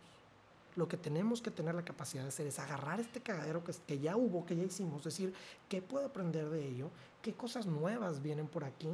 Lo 0.75 0.87
que 0.87 0.97
tenemos 0.97 1.41
que 1.41 1.51
tener 1.51 1.73
la 1.73 1.85
capacidad 1.85 2.23
de 2.23 2.29
hacer 2.29 2.47
es 2.47 2.59
agarrar 2.59 2.99
este 2.99 3.21
cagadero 3.21 3.63
que, 3.63 3.99
ya 3.99 4.17
hubo, 4.17 4.45
que 4.45 4.55
ya 4.55 4.63
hicimos, 4.63 5.03
decir, 5.03 5.33
¿qué 5.69 5.81
puedo 5.81 6.05
aprender 6.05 6.49
de 6.49 6.67
ello? 6.67 6.89
¿Qué 7.21 7.33
cosas 7.33 7.65
nuevas 7.65 8.21
vienen 8.21 8.47
por 8.47 8.65
aquí? 8.65 8.89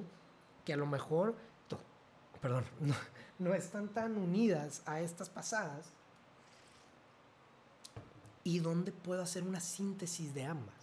Que 0.63 0.73
a 0.73 0.77
lo 0.77 0.85
mejor, 0.85 1.35
perdón, 2.39 2.65
no, 2.79 2.95
no 3.39 3.55
están 3.55 3.87
tan 3.89 4.15
unidas 4.17 4.83
a 4.85 5.01
estas 5.01 5.29
pasadas. 5.29 5.87
¿Y 8.43 8.59
dónde 8.59 8.91
puedo 8.91 9.21
hacer 9.21 9.43
una 9.43 9.59
síntesis 9.59 10.33
de 10.33 10.45
ambas? 10.45 10.75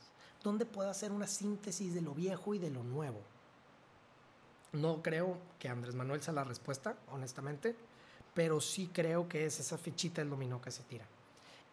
¿Dónde 0.42 0.64
puedo 0.64 0.90
hacer 0.90 1.12
una 1.12 1.26
síntesis 1.26 1.94
de 1.94 2.00
lo 2.00 2.14
viejo 2.14 2.54
y 2.54 2.58
de 2.58 2.70
lo 2.70 2.82
nuevo? 2.84 3.20
No 4.72 5.02
creo 5.02 5.38
que 5.58 5.68
Andrés 5.68 5.94
Manuel 5.94 6.22
sea 6.22 6.34
la 6.34 6.44
respuesta, 6.44 6.96
honestamente, 7.10 7.74
pero 8.38 8.60
sí 8.60 8.88
creo 8.92 9.28
que 9.28 9.46
es 9.46 9.58
esa 9.58 9.76
fichita 9.76 10.20
del 10.20 10.30
dominó 10.30 10.62
que 10.62 10.70
se 10.70 10.84
tira. 10.84 11.04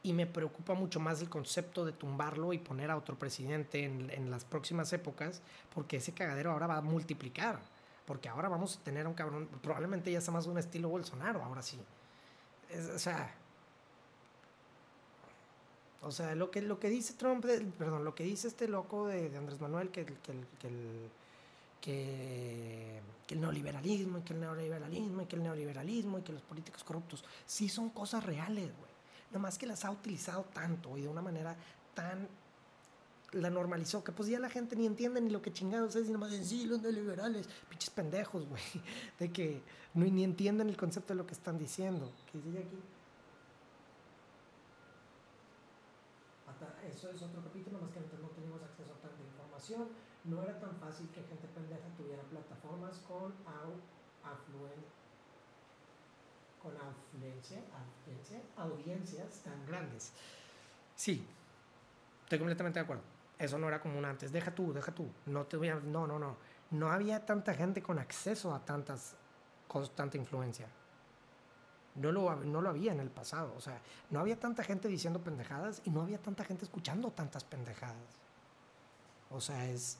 Y 0.02 0.14
me 0.14 0.26
preocupa 0.26 0.74
mucho 0.74 1.00
más 1.00 1.22
el 1.22 1.30
concepto 1.30 1.86
de 1.86 1.92
tumbarlo 1.92 2.54
y 2.54 2.58
poner 2.58 2.90
a 2.90 2.98
otro 2.98 3.20
presidente 3.20 3.84
en, 3.84 4.10
en 4.10 4.32
las 4.32 4.46
próximas 4.46 4.92
épocas, 4.92 5.44
porque 5.76 5.98
ese 5.98 6.14
cagadero 6.14 6.50
ahora 6.50 6.66
va 6.66 6.78
a 6.78 6.82
multiplicar. 6.82 7.60
Porque 8.08 8.30
ahora 8.30 8.50
vamos 8.50 8.78
a 8.78 8.84
tener 8.84 9.06
un 9.06 9.14
cabrón, 9.14 9.48
probablemente 9.62 10.12
ya 10.12 10.22
sea 10.22 10.34
más 10.34 10.48
un 10.48 10.58
estilo 10.58 10.90
Bolsonaro, 10.90 11.44
ahora 11.44 11.62
sí. 11.62 11.80
o 12.96 12.98
sea, 12.98 13.32
o 16.02 16.10
sea, 16.10 16.34
lo 16.34 16.50
que, 16.50 16.64
lo 16.64 16.80
que 16.80 16.90
dice 16.90 17.14
Trump, 17.14 17.46
perdón, 17.78 18.04
lo 18.04 18.16
que 18.16 18.24
dice 18.24 18.48
este 18.48 18.68
loco 18.68 19.06
de, 19.06 19.38
Andrés 19.38 19.62
Manuel, 19.62 19.92
que, 19.92 20.04
que, 20.04 20.32
el, 20.32 21.12
que, 21.86 23.00
el 23.30 23.42
neoliberalismo, 23.42 24.20
y 24.20 24.22
que 24.22 24.34
el 24.34 24.40
neoliberalismo, 24.40 25.22
y 25.22 25.26
que 25.26 25.36
el 25.36 25.44
neoliberalismo, 25.44 26.20
y 26.20 26.22
que 26.24 26.34
los 26.34 26.42
políticos 26.42 26.84
corruptos, 26.84 27.24
sí 27.46 27.70
son 27.70 27.90
cosas 27.90 28.24
reales, 28.24 28.66
güey. 28.66 28.92
Nomás 29.32 29.58
que 29.58 29.68
las 29.68 29.86
ha 29.86 29.92
utilizado 29.92 30.44
tanto 30.54 30.98
y 30.98 31.02
de 31.02 31.08
una 31.08 31.22
manera 31.22 31.56
tan 31.94 32.28
la 33.32 33.50
normalizó, 33.50 34.04
que 34.04 34.14
pues 34.14 34.30
ya 34.30 34.40
la 34.40 34.50
gente 34.50 34.76
ni 34.78 34.86
entiende 34.86 35.20
ni 35.20 35.30
lo 35.30 35.42
que 35.42 35.52
chingados 35.52 35.96
es, 35.96 36.08
y 36.08 36.12
nomás 36.12 36.32
dicen, 36.32 36.46
sí, 36.46 36.66
los 36.66 36.82
neoliberales, 36.82 37.48
pinches 37.70 37.90
pendejos, 37.90 38.48
güey, 38.48 38.64
de 39.20 39.32
que 39.32 39.62
no, 39.94 40.06
ni 40.06 40.24
entienden 40.24 40.70
el 40.70 40.78
concepto 40.78 41.14
de 41.14 41.18
lo 41.18 41.28
que 41.28 41.34
están 41.34 41.58
diciendo. 41.58 42.12
¿Qué 42.32 42.40
dice 42.40 42.60
aquí? 42.60 42.78
eso 46.90 47.10
es 47.10 47.22
otro 47.22 47.42
capítulo, 47.44 47.80
más 47.80 47.92
que 47.92 48.00
no 48.00 48.30
teníamos 48.30 48.62
acceso 48.62 48.92
a 48.94 49.02
tanta 49.02 49.22
información, 49.22 49.88
no 50.26 50.42
era 50.42 50.60
tan 50.60 50.76
fácil 50.78 51.08
que 51.10 51.22
gente 51.24 51.48
pendeja 51.48 51.88
tuviera 51.98 52.24
plataformas 52.24 52.98
con 53.08 53.34
afluen, 54.24 54.84
con 56.62 56.74
afluencia, 56.76 57.62
audiencias 58.58 59.42
tan 59.44 59.66
grandes. 59.68 60.12
Sí, 60.96 61.28
estoy 62.24 62.40
completamente 62.40 62.80
de 62.80 62.84
acuerdo. 62.84 63.04
Eso 63.38 63.60
no 63.60 63.68
era 63.68 63.82
común 63.82 64.06
antes. 64.06 64.32
Deja 64.32 64.54
tú, 64.54 64.74
deja 64.74 64.94
tú. 64.94 65.08
No 65.26 65.46
te 65.46 65.58
voy 65.58 65.70
a, 65.70 65.76
no, 65.76 66.08
no, 66.08 66.18
no. 66.18 66.38
No 66.72 66.92
había 66.92 67.26
tanta 67.26 67.54
gente 67.54 67.84
con 67.84 68.00
acceso 68.00 68.54
a 68.56 68.66
tantas 68.66 69.16
cosas, 69.68 69.94
tanta 69.94 70.18
influencia. 70.18 70.68
No 71.96 72.12
lo, 72.12 72.36
no 72.36 72.62
lo 72.62 72.70
había 72.70 72.94
en 72.94 73.00
el 73.00 73.10
pasado. 73.10 73.54
O 73.56 73.62
sea, 73.62 73.80
no 74.10 74.20
había 74.20 74.40
tanta 74.40 74.64
gente 74.64 74.88
diciendo 74.88 75.22
pendejadas 75.22 75.82
y 75.86 75.92
no 75.92 76.02
había 76.02 76.18
tanta 76.18 76.44
gente 76.46 76.66
escuchando 76.66 77.12
tantas 77.12 77.44
pendejadas. 77.44 78.18
O 79.30 79.42
sea, 79.42 79.70
es. 79.70 80.00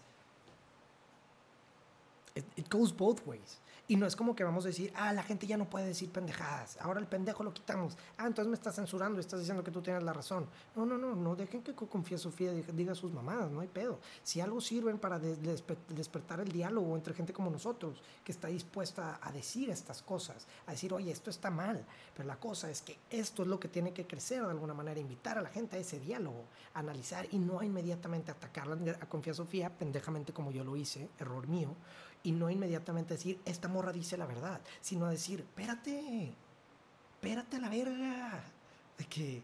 It 2.36 2.70
goes 2.70 2.96
both 2.96 3.26
ways. 3.26 3.60
Y 3.88 3.98
no 3.98 4.08
es 4.08 4.16
como 4.16 4.36
que 4.36 4.44
vamos 4.44 4.66
a 4.66 4.70
decir, 4.70 4.92
ah, 4.96 5.14
la 5.14 5.22
gente 5.22 5.46
ya 5.46 5.58
no 5.58 5.70
puede 5.70 5.86
decir 5.86 6.10
pendejadas, 6.10 6.78
ahora 6.82 7.00
el 7.00 7.06
pendejo 7.06 7.44
lo 7.44 7.54
quitamos. 7.54 7.96
Ah, 8.18 8.26
entonces 8.26 8.50
me 8.50 8.56
estás 8.56 8.76
censurando 8.76 9.20
y 9.20 9.22
estás 9.22 9.40
diciendo 9.40 9.64
que 9.64 9.70
tú 9.70 9.84
tienes 9.84 10.02
la 10.02 10.12
razón. 10.12 10.48
No, 10.76 10.88
no, 10.88 10.98
no, 10.98 11.16
no 11.16 11.36
dejen 11.36 11.62
que 11.62 11.76
Confía 11.76 12.18
Sofía 12.18 12.52
diga 12.52 12.96
sus 12.96 13.14
mamadas, 13.14 13.52
no 13.52 13.60
hay 13.60 13.68
pedo. 13.68 14.00
Si 14.24 14.42
algo 14.42 14.60
sirven 14.60 14.98
para 14.98 15.20
despertar 15.20 16.40
el 16.40 16.52
diálogo 16.52 16.96
entre 16.96 17.14
gente 17.14 17.32
como 17.32 17.52
nosotros, 17.52 18.02
que 18.24 18.32
está 18.32 18.48
dispuesta 18.48 19.20
a 19.22 19.32
decir 19.32 19.70
estas 19.70 20.02
cosas, 20.02 20.48
a 20.66 20.72
decir, 20.72 20.92
oye, 20.92 21.12
esto 21.12 21.30
está 21.30 21.52
mal, 21.52 21.86
pero 22.16 22.28
la 22.28 22.40
cosa 22.40 22.72
es 22.72 22.82
que 22.82 22.98
esto 23.12 23.44
es 23.44 23.48
lo 23.48 23.60
que 23.60 23.68
tiene 23.68 23.94
que 23.94 24.08
crecer 24.08 24.42
de 24.42 24.50
alguna 24.50 24.74
manera, 24.74 25.00
invitar 25.00 25.38
a 25.38 25.42
la 25.42 25.50
gente 25.50 25.78
a 25.78 25.80
ese 25.80 26.00
diálogo, 26.00 26.46
analizar 26.74 27.28
y 27.32 27.38
no 27.38 27.62
inmediatamente 27.62 28.32
atacarla 28.32 28.78
a 29.00 29.06
Confía 29.08 29.36
Sofía, 29.36 29.70
pendejamente 29.70 30.34
como 30.34 30.50
yo 30.50 30.64
lo 30.64 30.76
hice, 30.76 31.08
error 31.20 31.48
mío, 31.48 31.76
y 32.26 32.32
no 32.32 32.50
inmediatamente 32.50 33.14
decir, 33.14 33.40
esta 33.46 33.68
morra 33.68 33.92
dice 33.92 34.18
la 34.18 34.26
verdad, 34.26 34.60
sino 34.82 35.08
decir, 35.08 35.42
espérate, 35.42 36.34
espérate 37.14 37.58
a 37.58 37.60
la 37.60 37.70
verga, 37.70 38.44
de 38.98 39.06
que 39.06 39.44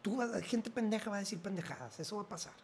tú, 0.00 0.18
gente 0.42 0.70
pendeja 0.70 1.10
va 1.10 1.16
a 1.16 1.20
decir 1.20 1.38
pendejadas, 1.40 2.00
eso 2.00 2.16
va 2.16 2.22
a 2.22 2.28
pasar. 2.28 2.54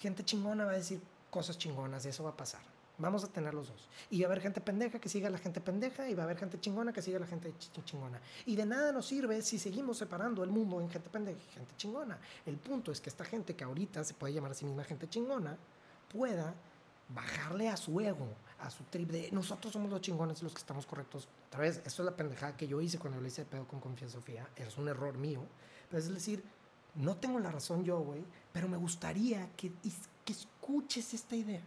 Gente 0.00 0.24
chingona 0.24 0.64
va 0.64 0.72
a 0.72 0.76
decir 0.76 1.00
cosas 1.30 1.58
chingonas, 1.58 2.06
eso 2.06 2.24
va 2.24 2.30
a 2.30 2.36
pasar. 2.36 2.62
Vamos 2.96 3.22
a 3.24 3.28
tener 3.28 3.52
los 3.52 3.68
dos. 3.68 3.88
Y 4.08 4.20
va 4.20 4.28
a 4.28 4.30
haber 4.30 4.40
gente 4.40 4.60
pendeja 4.62 4.98
que 4.98 5.08
siga 5.10 5.28
a 5.28 5.30
la 5.30 5.38
gente 5.38 5.60
pendeja 5.60 6.08
y 6.08 6.14
va 6.14 6.22
a 6.22 6.24
haber 6.24 6.38
gente 6.38 6.58
chingona 6.60 6.92
que 6.92 7.02
siga 7.02 7.18
a 7.18 7.20
la 7.20 7.26
gente 7.26 7.52
chingona. 7.84 8.18
Y 8.46 8.56
de 8.56 8.64
nada 8.64 8.92
nos 8.92 9.06
sirve 9.06 9.42
si 9.42 9.58
seguimos 9.58 9.98
separando 9.98 10.42
el 10.42 10.50
mundo 10.50 10.80
en 10.80 10.88
gente 10.88 11.10
pendeja 11.10 11.38
y 11.38 11.52
gente 11.52 11.74
chingona. 11.76 12.18
El 12.46 12.56
punto 12.56 12.92
es 12.92 13.00
que 13.00 13.10
esta 13.10 13.24
gente 13.24 13.54
que 13.54 13.64
ahorita 13.64 14.04
se 14.04 14.14
puede 14.14 14.32
llamar 14.32 14.52
a 14.52 14.54
sí 14.54 14.64
misma 14.64 14.84
gente 14.84 15.08
chingona 15.08 15.58
pueda 16.08 16.54
bajarle 17.08 17.68
a 17.68 17.76
su 17.76 18.00
ego, 18.00 18.28
a 18.60 18.70
su 18.70 18.84
trip 18.84 19.10
de 19.10 19.30
nosotros 19.32 19.72
somos 19.72 19.90
los 19.90 20.00
chingones 20.00 20.42
los 20.42 20.52
que 20.52 20.60
estamos 20.60 20.86
correctos. 20.86 21.28
Otra 21.48 21.60
vez, 21.60 21.82
esto 21.84 22.02
es 22.02 22.06
la 22.06 22.16
pendejada 22.16 22.56
que 22.56 22.66
yo 22.66 22.80
hice 22.80 22.98
cuando 22.98 23.20
le 23.20 23.28
hice 23.28 23.42
el 23.42 23.46
pedo 23.46 23.66
con 23.66 23.80
confianza 23.80 24.18
Sofía. 24.18 24.48
Es 24.56 24.76
un 24.78 24.88
error 24.88 25.16
mío. 25.16 25.42
Pero 25.90 26.02
es 26.02 26.12
decir, 26.12 26.42
no 26.94 27.16
tengo 27.16 27.38
la 27.38 27.50
razón 27.50 27.84
yo, 27.84 28.00
güey, 28.00 28.24
pero 28.52 28.68
me 28.68 28.76
gustaría 28.76 29.50
que, 29.56 29.72
que 30.24 30.32
escuches 30.32 31.14
esta 31.14 31.36
idea. 31.36 31.62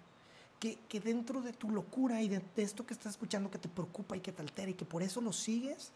Que, 0.60 0.80
que, 0.90 1.00
dentro 1.00 1.42
de 1.42 1.54
tu 1.54 1.70
locura 1.70 2.20
y 2.24 2.30
de, 2.30 2.42
de, 2.56 2.64
esto 2.64 2.84
que 2.84 2.96
estás 2.96 3.12
escuchando 3.12 3.52
que 3.52 3.60
te 3.60 3.70
preocupa 3.70 4.18
y 4.18 4.22
que 4.22 4.32
te 4.32 4.42
altera 4.42 4.72
y 4.72 4.74
que 4.74 4.86
por 4.86 5.04
eso 5.04 5.22
lo 5.22 5.32
sigues, 5.32 5.92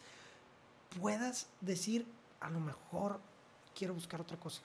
puedas 0.99 1.47
decir, 1.61 2.05
a 2.39 2.49
lo 2.51 2.59
mejor 2.59 3.19
quiero 3.73 3.95
buscar 3.95 4.21
otra 4.21 4.37
cosa 4.37 4.61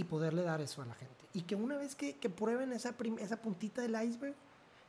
y 0.00 0.04
poderle 0.04 0.42
dar 0.42 0.62
eso 0.62 0.80
a 0.80 0.86
la 0.86 0.94
gente. 0.94 1.26
Y 1.34 1.42
que 1.42 1.54
una 1.54 1.76
vez 1.76 1.94
que, 1.94 2.16
que 2.16 2.30
prueben 2.30 2.72
esa, 2.72 2.94
esa 3.18 3.42
puntita 3.42 3.82
del 3.82 4.02
iceberg, 4.02 4.34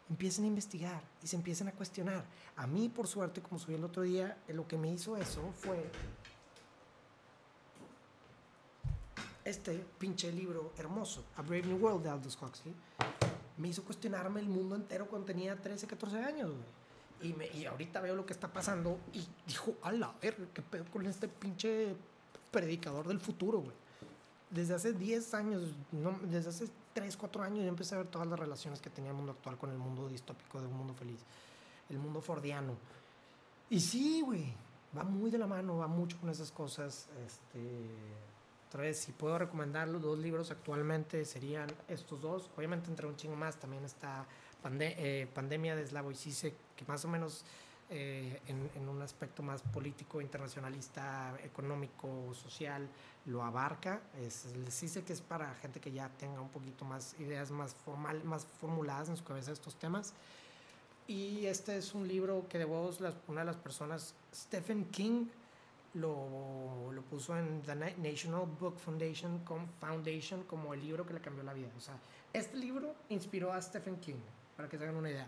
empiecen 0.09 0.45
a 0.45 0.47
investigar 0.47 1.03
y 1.22 1.28
se 1.28 1.36
empiecen 1.36 1.68
a 1.68 1.74
cuestionar. 1.74 2.24
A 2.55 2.66
mí, 2.66 2.88
por 2.88 3.07
suerte, 3.07 3.41
como 3.41 3.59
subí 3.59 3.76
el 3.76 3.84
otro 3.84 4.03
día, 4.03 4.38
eh, 4.47 4.53
lo 4.53 4.66
que 4.70 4.78
me 4.78 4.89
hizo 4.89 5.18
eso 5.18 5.51
fue 5.53 5.91
este 9.43 9.86
pinche 9.99 10.32
libro 10.32 10.72
hermoso, 10.78 11.26
A 11.36 11.41
Brave 11.41 11.64
New 11.64 11.78
World 11.78 12.03
de 12.03 12.09
Aldous 12.09 12.38
Huxley. 12.41 12.74
Me 13.57 13.68
hizo 13.68 13.84
cuestionarme 13.84 14.39
el 14.39 14.47
mundo 14.47 14.76
entero 14.78 15.07
cuando 15.07 15.26
tenía 15.26 15.57
13, 15.57 15.88
14 15.88 16.24
años, 16.24 16.51
Y, 17.22 17.34
me, 17.34 17.47
y 17.47 17.66
ahorita 17.66 17.99
veo 17.99 18.16
lo 18.16 18.26
que 18.26 18.32
está 18.32 18.47
pasando 18.47 18.97
y 19.12 19.28
dijo, 19.45 19.76
a 19.84 19.91
la 19.91 20.16
ver, 20.22 20.38
qué 20.53 20.62
pedo 20.62 20.86
con 20.86 21.05
este 21.05 21.28
pinche 21.28 21.95
predicador 22.49 23.09
del 23.09 23.20
futuro, 23.20 23.59
güey 23.59 23.82
desde 24.52 24.76
hace 24.76 24.93
10 24.93 25.34
años, 25.34 25.74
no, 25.91 26.20
desde 26.24 26.49
hace 26.49 26.70
3, 26.93 27.18
4 27.18 27.43
años, 27.43 27.60
yo 27.64 27.70
empecé 27.70 27.95
a 27.95 27.99
ver 27.99 28.08
todas 28.08 28.28
las 28.28 28.39
relaciones 28.39 28.82
que 28.82 28.89
tenía 28.89 29.12
el 29.12 29.18
mundo 29.18 29.32
actual 29.32 29.58
con 29.58 29.72
el 29.72 29.78
mundo 29.78 30.08
distópico 30.08 30.60
de 30.62 30.68
un 30.68 30.74
mundo 30.74 30.93
feliz, 30.93 31.20
el 31.89 31.97
mundo 31.97 32.22
fordiano. 32.22 32.76
Y 33.70 33.80
sí, 33.80 34.22
güey, 34.22 34.54
va 34.95 35.04
muy 35.04 35.32
de 35.32 35.38
la 35.38 35.47
mano, 35.47 35.78
va 35.78 35.88
mucho 35.88 36.20
con 36.20 36.30
esas 36.30 36.52
cosas. 36.52 37.08
Este, 37.26 37.60
vez, 38.78 38.99
si 38.99 39.12
puedo 39.12 39.38
recomendar 39.38 39.88
los 39.88 40.02
dos 40.02 40.20
libros 40.20 40.52
actualmente, 40.52 41.26
serían 41.26 41.70
estos 41.88 42.22
dos. 42.22 42.49
Obviamente, 42.58 42.89
entre 42.89 43.08
un 43.08 43.16
chingo 43.16 43.36
más, 43.36 43.58
también 43.58 43.84
está 43.84 44.26
eh, 44.80 45.28
Pandemia 45.34 45.76
de 45.76 45.88
Slavoj 45.88 46.16
Zizek, 46.16 46.54
que 46.76 46.86
más 46.86 47.04
o 47.06 47.08
menos 47.08 47.43
eh, 47.94 48.39
en, 48.48 48.88
un 48.88 49.02
aspecto 49.02 49.44
más 49.44 49.62
político, 49.62 50.22
internacionalista, 50.22 51.38
económico, 51.44 52.34
social, 52.34 52.88
lo 53.26 53.44
abarca. 53.44 54.00
Es, 54.18 54.46
les 54.56 54.80
dice 54.80 55.04
que 55.04 55.12
es 55.12 55.20
para 55.20 55.54
gente 55.56 55.82
que 55.82 55.92
ya 55.92 56.08
tenga 56.18 56.39
un 56.39 56.48
poquito 56.48 56.86
más 56.86 57.20
ideas 57.20 57.52
más, 57.52 57.76
formal, 57.76 58.24
más 58.24 58.46
formuladas 58.46 59.10
en 59.10 59.18
su 59.18 59.26
cabeza 59.26 59.52
estos 59.52 59.76
temas. 59.76 60.14
Y 61.06 61.46
este 61.48 61.76
es 61.76 61.94
un 61.94 62.08
libro 62.08 62.48
que 62.48 62.58
de 62.58 62.64
vos, 62.64 63.02
una 63.28 63.42
de 63.42 63.46
las 63.46 63.58
personas, 63.58 64.16
Stephen 64.34 64.86
King, 64.86 65.26
lo, 65.94 66.94
lo, 66.94 67.02
puso 67.02 67.38
en 67.38 67.62
The 67.64 67.76
National 67.76 68.46
Book 68.58 68.80
Foundation, 68.80 69.42
Foundation 69.82 70.44
como 70.44 70.74
el 70.74 70.80
libro 70.80 71.06
que 71.06 71.14
le 71.14 71.20
cambió 71.20 71.44
la 71.44 71.54
vida. 71.54 71.68
O 71.78 71.82
sea, 71.82 71.96
este 72.32 72.56
libro 72.56 72.96
inspiró 73.10 73.52
a 73.52 73.62
Stephen 73.62 73.98
King, 73.98 74.22
para 74.56 74.70
que 74.70 74.78
se 74.78 74.84
hagan 74.86 74.96
una 74.96 75.10
idea. 75.10 75.28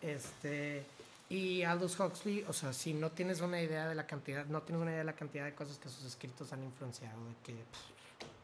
Este, 0.00 0.84
y 1.28 1.62
Aldous 1.62 1.98
Huxley, 1.98 2.44
o 2.46 2.52
sea, 2.52 2.72
si 2.72 2.92
no 2.92 3.10
tienes 3.10 3.40
una 3.40 3.60
idea 3.60 3.88
de 3.88 3.94
la 3.94 4.06
cantidad, 4.06 4.44
no 4.46 4.62
tienes 4.62 4.82
una 4.82 4.90
idea 4.90 5.00
de 5.00 5.04
la 5.04 5.16
cantidad 5.16 5.44
de 5.44 5.54
cosas 5.54 5.78
que 5.78 5.88
sus 5.88 6.04
escritos 6.04 6.52
han 6.52 6.62
influenciado, 6.62 7.18
de 7.26 7.34
que 7.42 7.56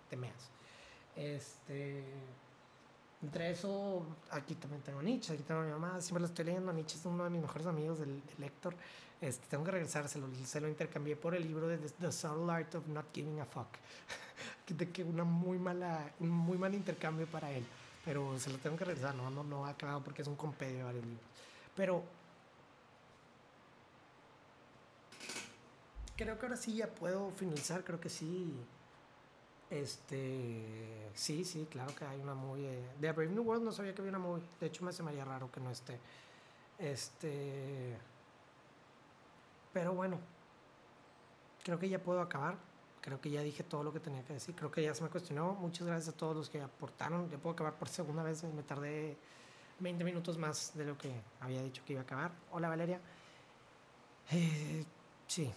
te 0.08 0.16
meas. 0.16 0.50
Este. 1.16 2.04
Entre 3.22 3.50
eso, 3.50 4.02
aquí 4.30 4.54
también 4.54 4.80
tengo 4.80 5.02
Nietzsche, 5.02 5.34
aquí 5.34 5.42
tengo 5.42 5.60
a 5.60 5.64
mi 5.64 5.70
mamá, 5.70 6.00
siempre 6.00 6.22
lo 6.22 6.26
estoy 6.26 6.46
leyendo. 6.46 6.72
Nietzsche 6.72 6.96
es 6.96 7.04
uno 7.04 7.24
de 7.24 7.28
mis 7.28 7.42
mejores 7.42 7.66
amigos 7.66 7.98
del, 7.98 8.24
del 8.24 8.36
lector. 8.38 8.74
Este, 9.20 9.46
tengo 9.48 9.62
que 9.62 9.72
regresar, 9.72 10.08
se 10.08 10.18
lo, 10.18 10.26
se 10.46 10.58
lo 10.58 10.68
intercambié 10.68 11.16
por 11.16 11.34
el 11.34 11.42
libro 11.42 11.68
de 11.68 11.76
The 11.76 12.10
Subtle 12.10 12.50
Art 12.50 12.74
of 12.76 12.86
Not 12.86 13.12
Giving 13.12 13.40
a 13.40 13.44
Fuck. 13.44 13.68
de 14.68 14.90
que 14.90 15.04
una 15.04 15.24
muy 15.24 15.58
mala, 15.58 16.10
un 16.20 16.30
muy 16.30 16.56
mal 16.56 16.74
intercambio 16.74 17.26
para 17.26 17.50
él. 17.50 17.64
Pero 18.06 18.38
se 18.38 18.50
lo 18.50 18.56
tengo 18.56 18.76
que 18.78 18.86
regresar, 18.86 19.14
no, 19.14 19.28
no, 19.30 19.44
no 19.44 19.66
ha 19.66 19.70
acabado 19.70 20.02
porque 20.02 20.22
es 20.22 20.28
un 20.28 20.36
compendio 20.36 20.78
de 20.78 20.84
varios 20.84 21.04
libros. 21.04 21.26
Pero 21.76 22.02
creo 26.24 26.38
que 26.38 26.46
ahora 26.46 26.56
sí 26.56 26.74
ya 26.76 26.86
puedo 26.86 27.30
finalizar, 27.30 27.82
creo 27.82 27.98
que 27.98 28.10
sí. 28.10 28.54
Este, 29.70 31.10
sí, 31.14 31.44
sí, 31.44 31.66
claro 31.70 31.94
que 31.94 32.04
hay 32.04 32.20
una. 32.20 32.34
Eh, 32.58 32.90
de 33.00 33.08
A 33.08 33.12
Brave 33.12 33.30
New 33.30 33.42
World 33.42 33.64
no 33.64 33.72
sabía 33.72 33.94
que 33.94 34.02
había 34.02 34.10
una 34.10 34.18
muy... 34.18 34.42
De 34.60 34.66
hecho 34.66 34.84
me 34.84 34.90
hace 34.90 35.02
maría 35.02 35.24
raro 35.24 35.50
que 35.50 35.60
no 35.60 35.70
esté. 35.70 35.98
Este... 36.78 37.96
Pero 39.72 39.94
bueno, 39.94 40.18
creo 41.64 41.78
que 41.78 41.88
ya 41.88 42.02
puedo 42.02 42.20
acabar. 42.20 42.58
Creo 43.00 43.18
que 43.18 43.30
ya 43.30 43.40
dije 43.40 43.62
todo 43.64 43.82
lo 43.82 43.92
que 43.92 44.00
tenía 44.00 44.22
que 44.22 44.34
decir. 44.34 44.54
Creo 44.54 44.70
que 44.70 44.82
ya 44.82 44.94
se 44.94 45.02
me 45.02 45.08
cuestionó. 45.08 45.54
Muchas 45.54 45.86
gracias 45.86 46.14
a 46.14 46.18
todos 46.18 46.36
los 46.36 46.50
que 46.50 46.60
aportaron. 46.60 47.30
Ya 47.30 47.38
puedo 47.38 47.54
acabar 47.54 47.78
por 47.78 47.88
segunda 47.88 48.22
vez. 48.22 48.44
Me 48.44 48.62
tardé 48.62 49.16
20 49.78 50.04
minutos 50.04 50.36
más 50.36 50.76
de 50.76 50.84
lo 50.84 50.98
que 50.98 51.14
había 51.40 51.62
dicho 51.62 51.82
que 51.86 51.94
iba 51.94 52.02
a 52.02 52.04
acabar. 52.04 52.32
Hola 52.50 52.68
Valeria. 52.68 53.00
Eh, 54.32 54.84
sí, 55.26 55.50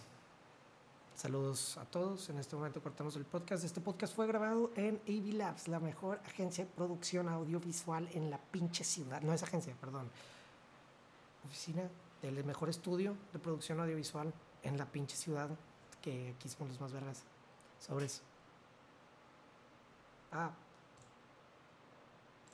Saludos 1.14 1.78
a 1.78 1.84
todos. 1.84 2.28
En 2.28 2.38
este 2.38 2.56
momento 2.56 2.82
cortamos 2.82 3.14
el 3.14 3.24
podcast. 3.24 3.62
Este 3.64 3.80
podcast 3.80 4.14
fue 4.14 4.26
grabado 4.26 4.72
en 4.74 5.00
AV 5.06 5.34
Labs, 5.34 5.68
la 5.68 5.78
mejor 5.78 6.20
agencia 6.26 6.64
de 6.64 6.70
producción 6.70 7.28
audiovisual 7.28 8.08
en 8.12 8.30
la 8.30 8.38
pinche 8.38 8.82
ciudad. 8.82 9.22
No 9.22 9.32
es 9.32 9.42
agencia, 9.42 9.74
perdón. 9.80 10.10
Oficina 11.46 11.88
del 12.20 12.42
mejor 12.44 12.68
estudio 12.68 13.16
de 13.32 13.38
producción 13.38 13.78
audiovisual 13.80 14.34
en 14.64 14.76
la 14.76 14.86
pinche 14.86 15.16
ciudad. 15.16 15.48
Que 16.02 16.34
aquí 16.36 16.48
somos 16.48 16.70
los 16.70 16.80
más 16.80 16.92
vergas. 16.92 17.22
Sobre 17.78 18.06
eso. 18.06 18.22
Ah. 20.32 20.50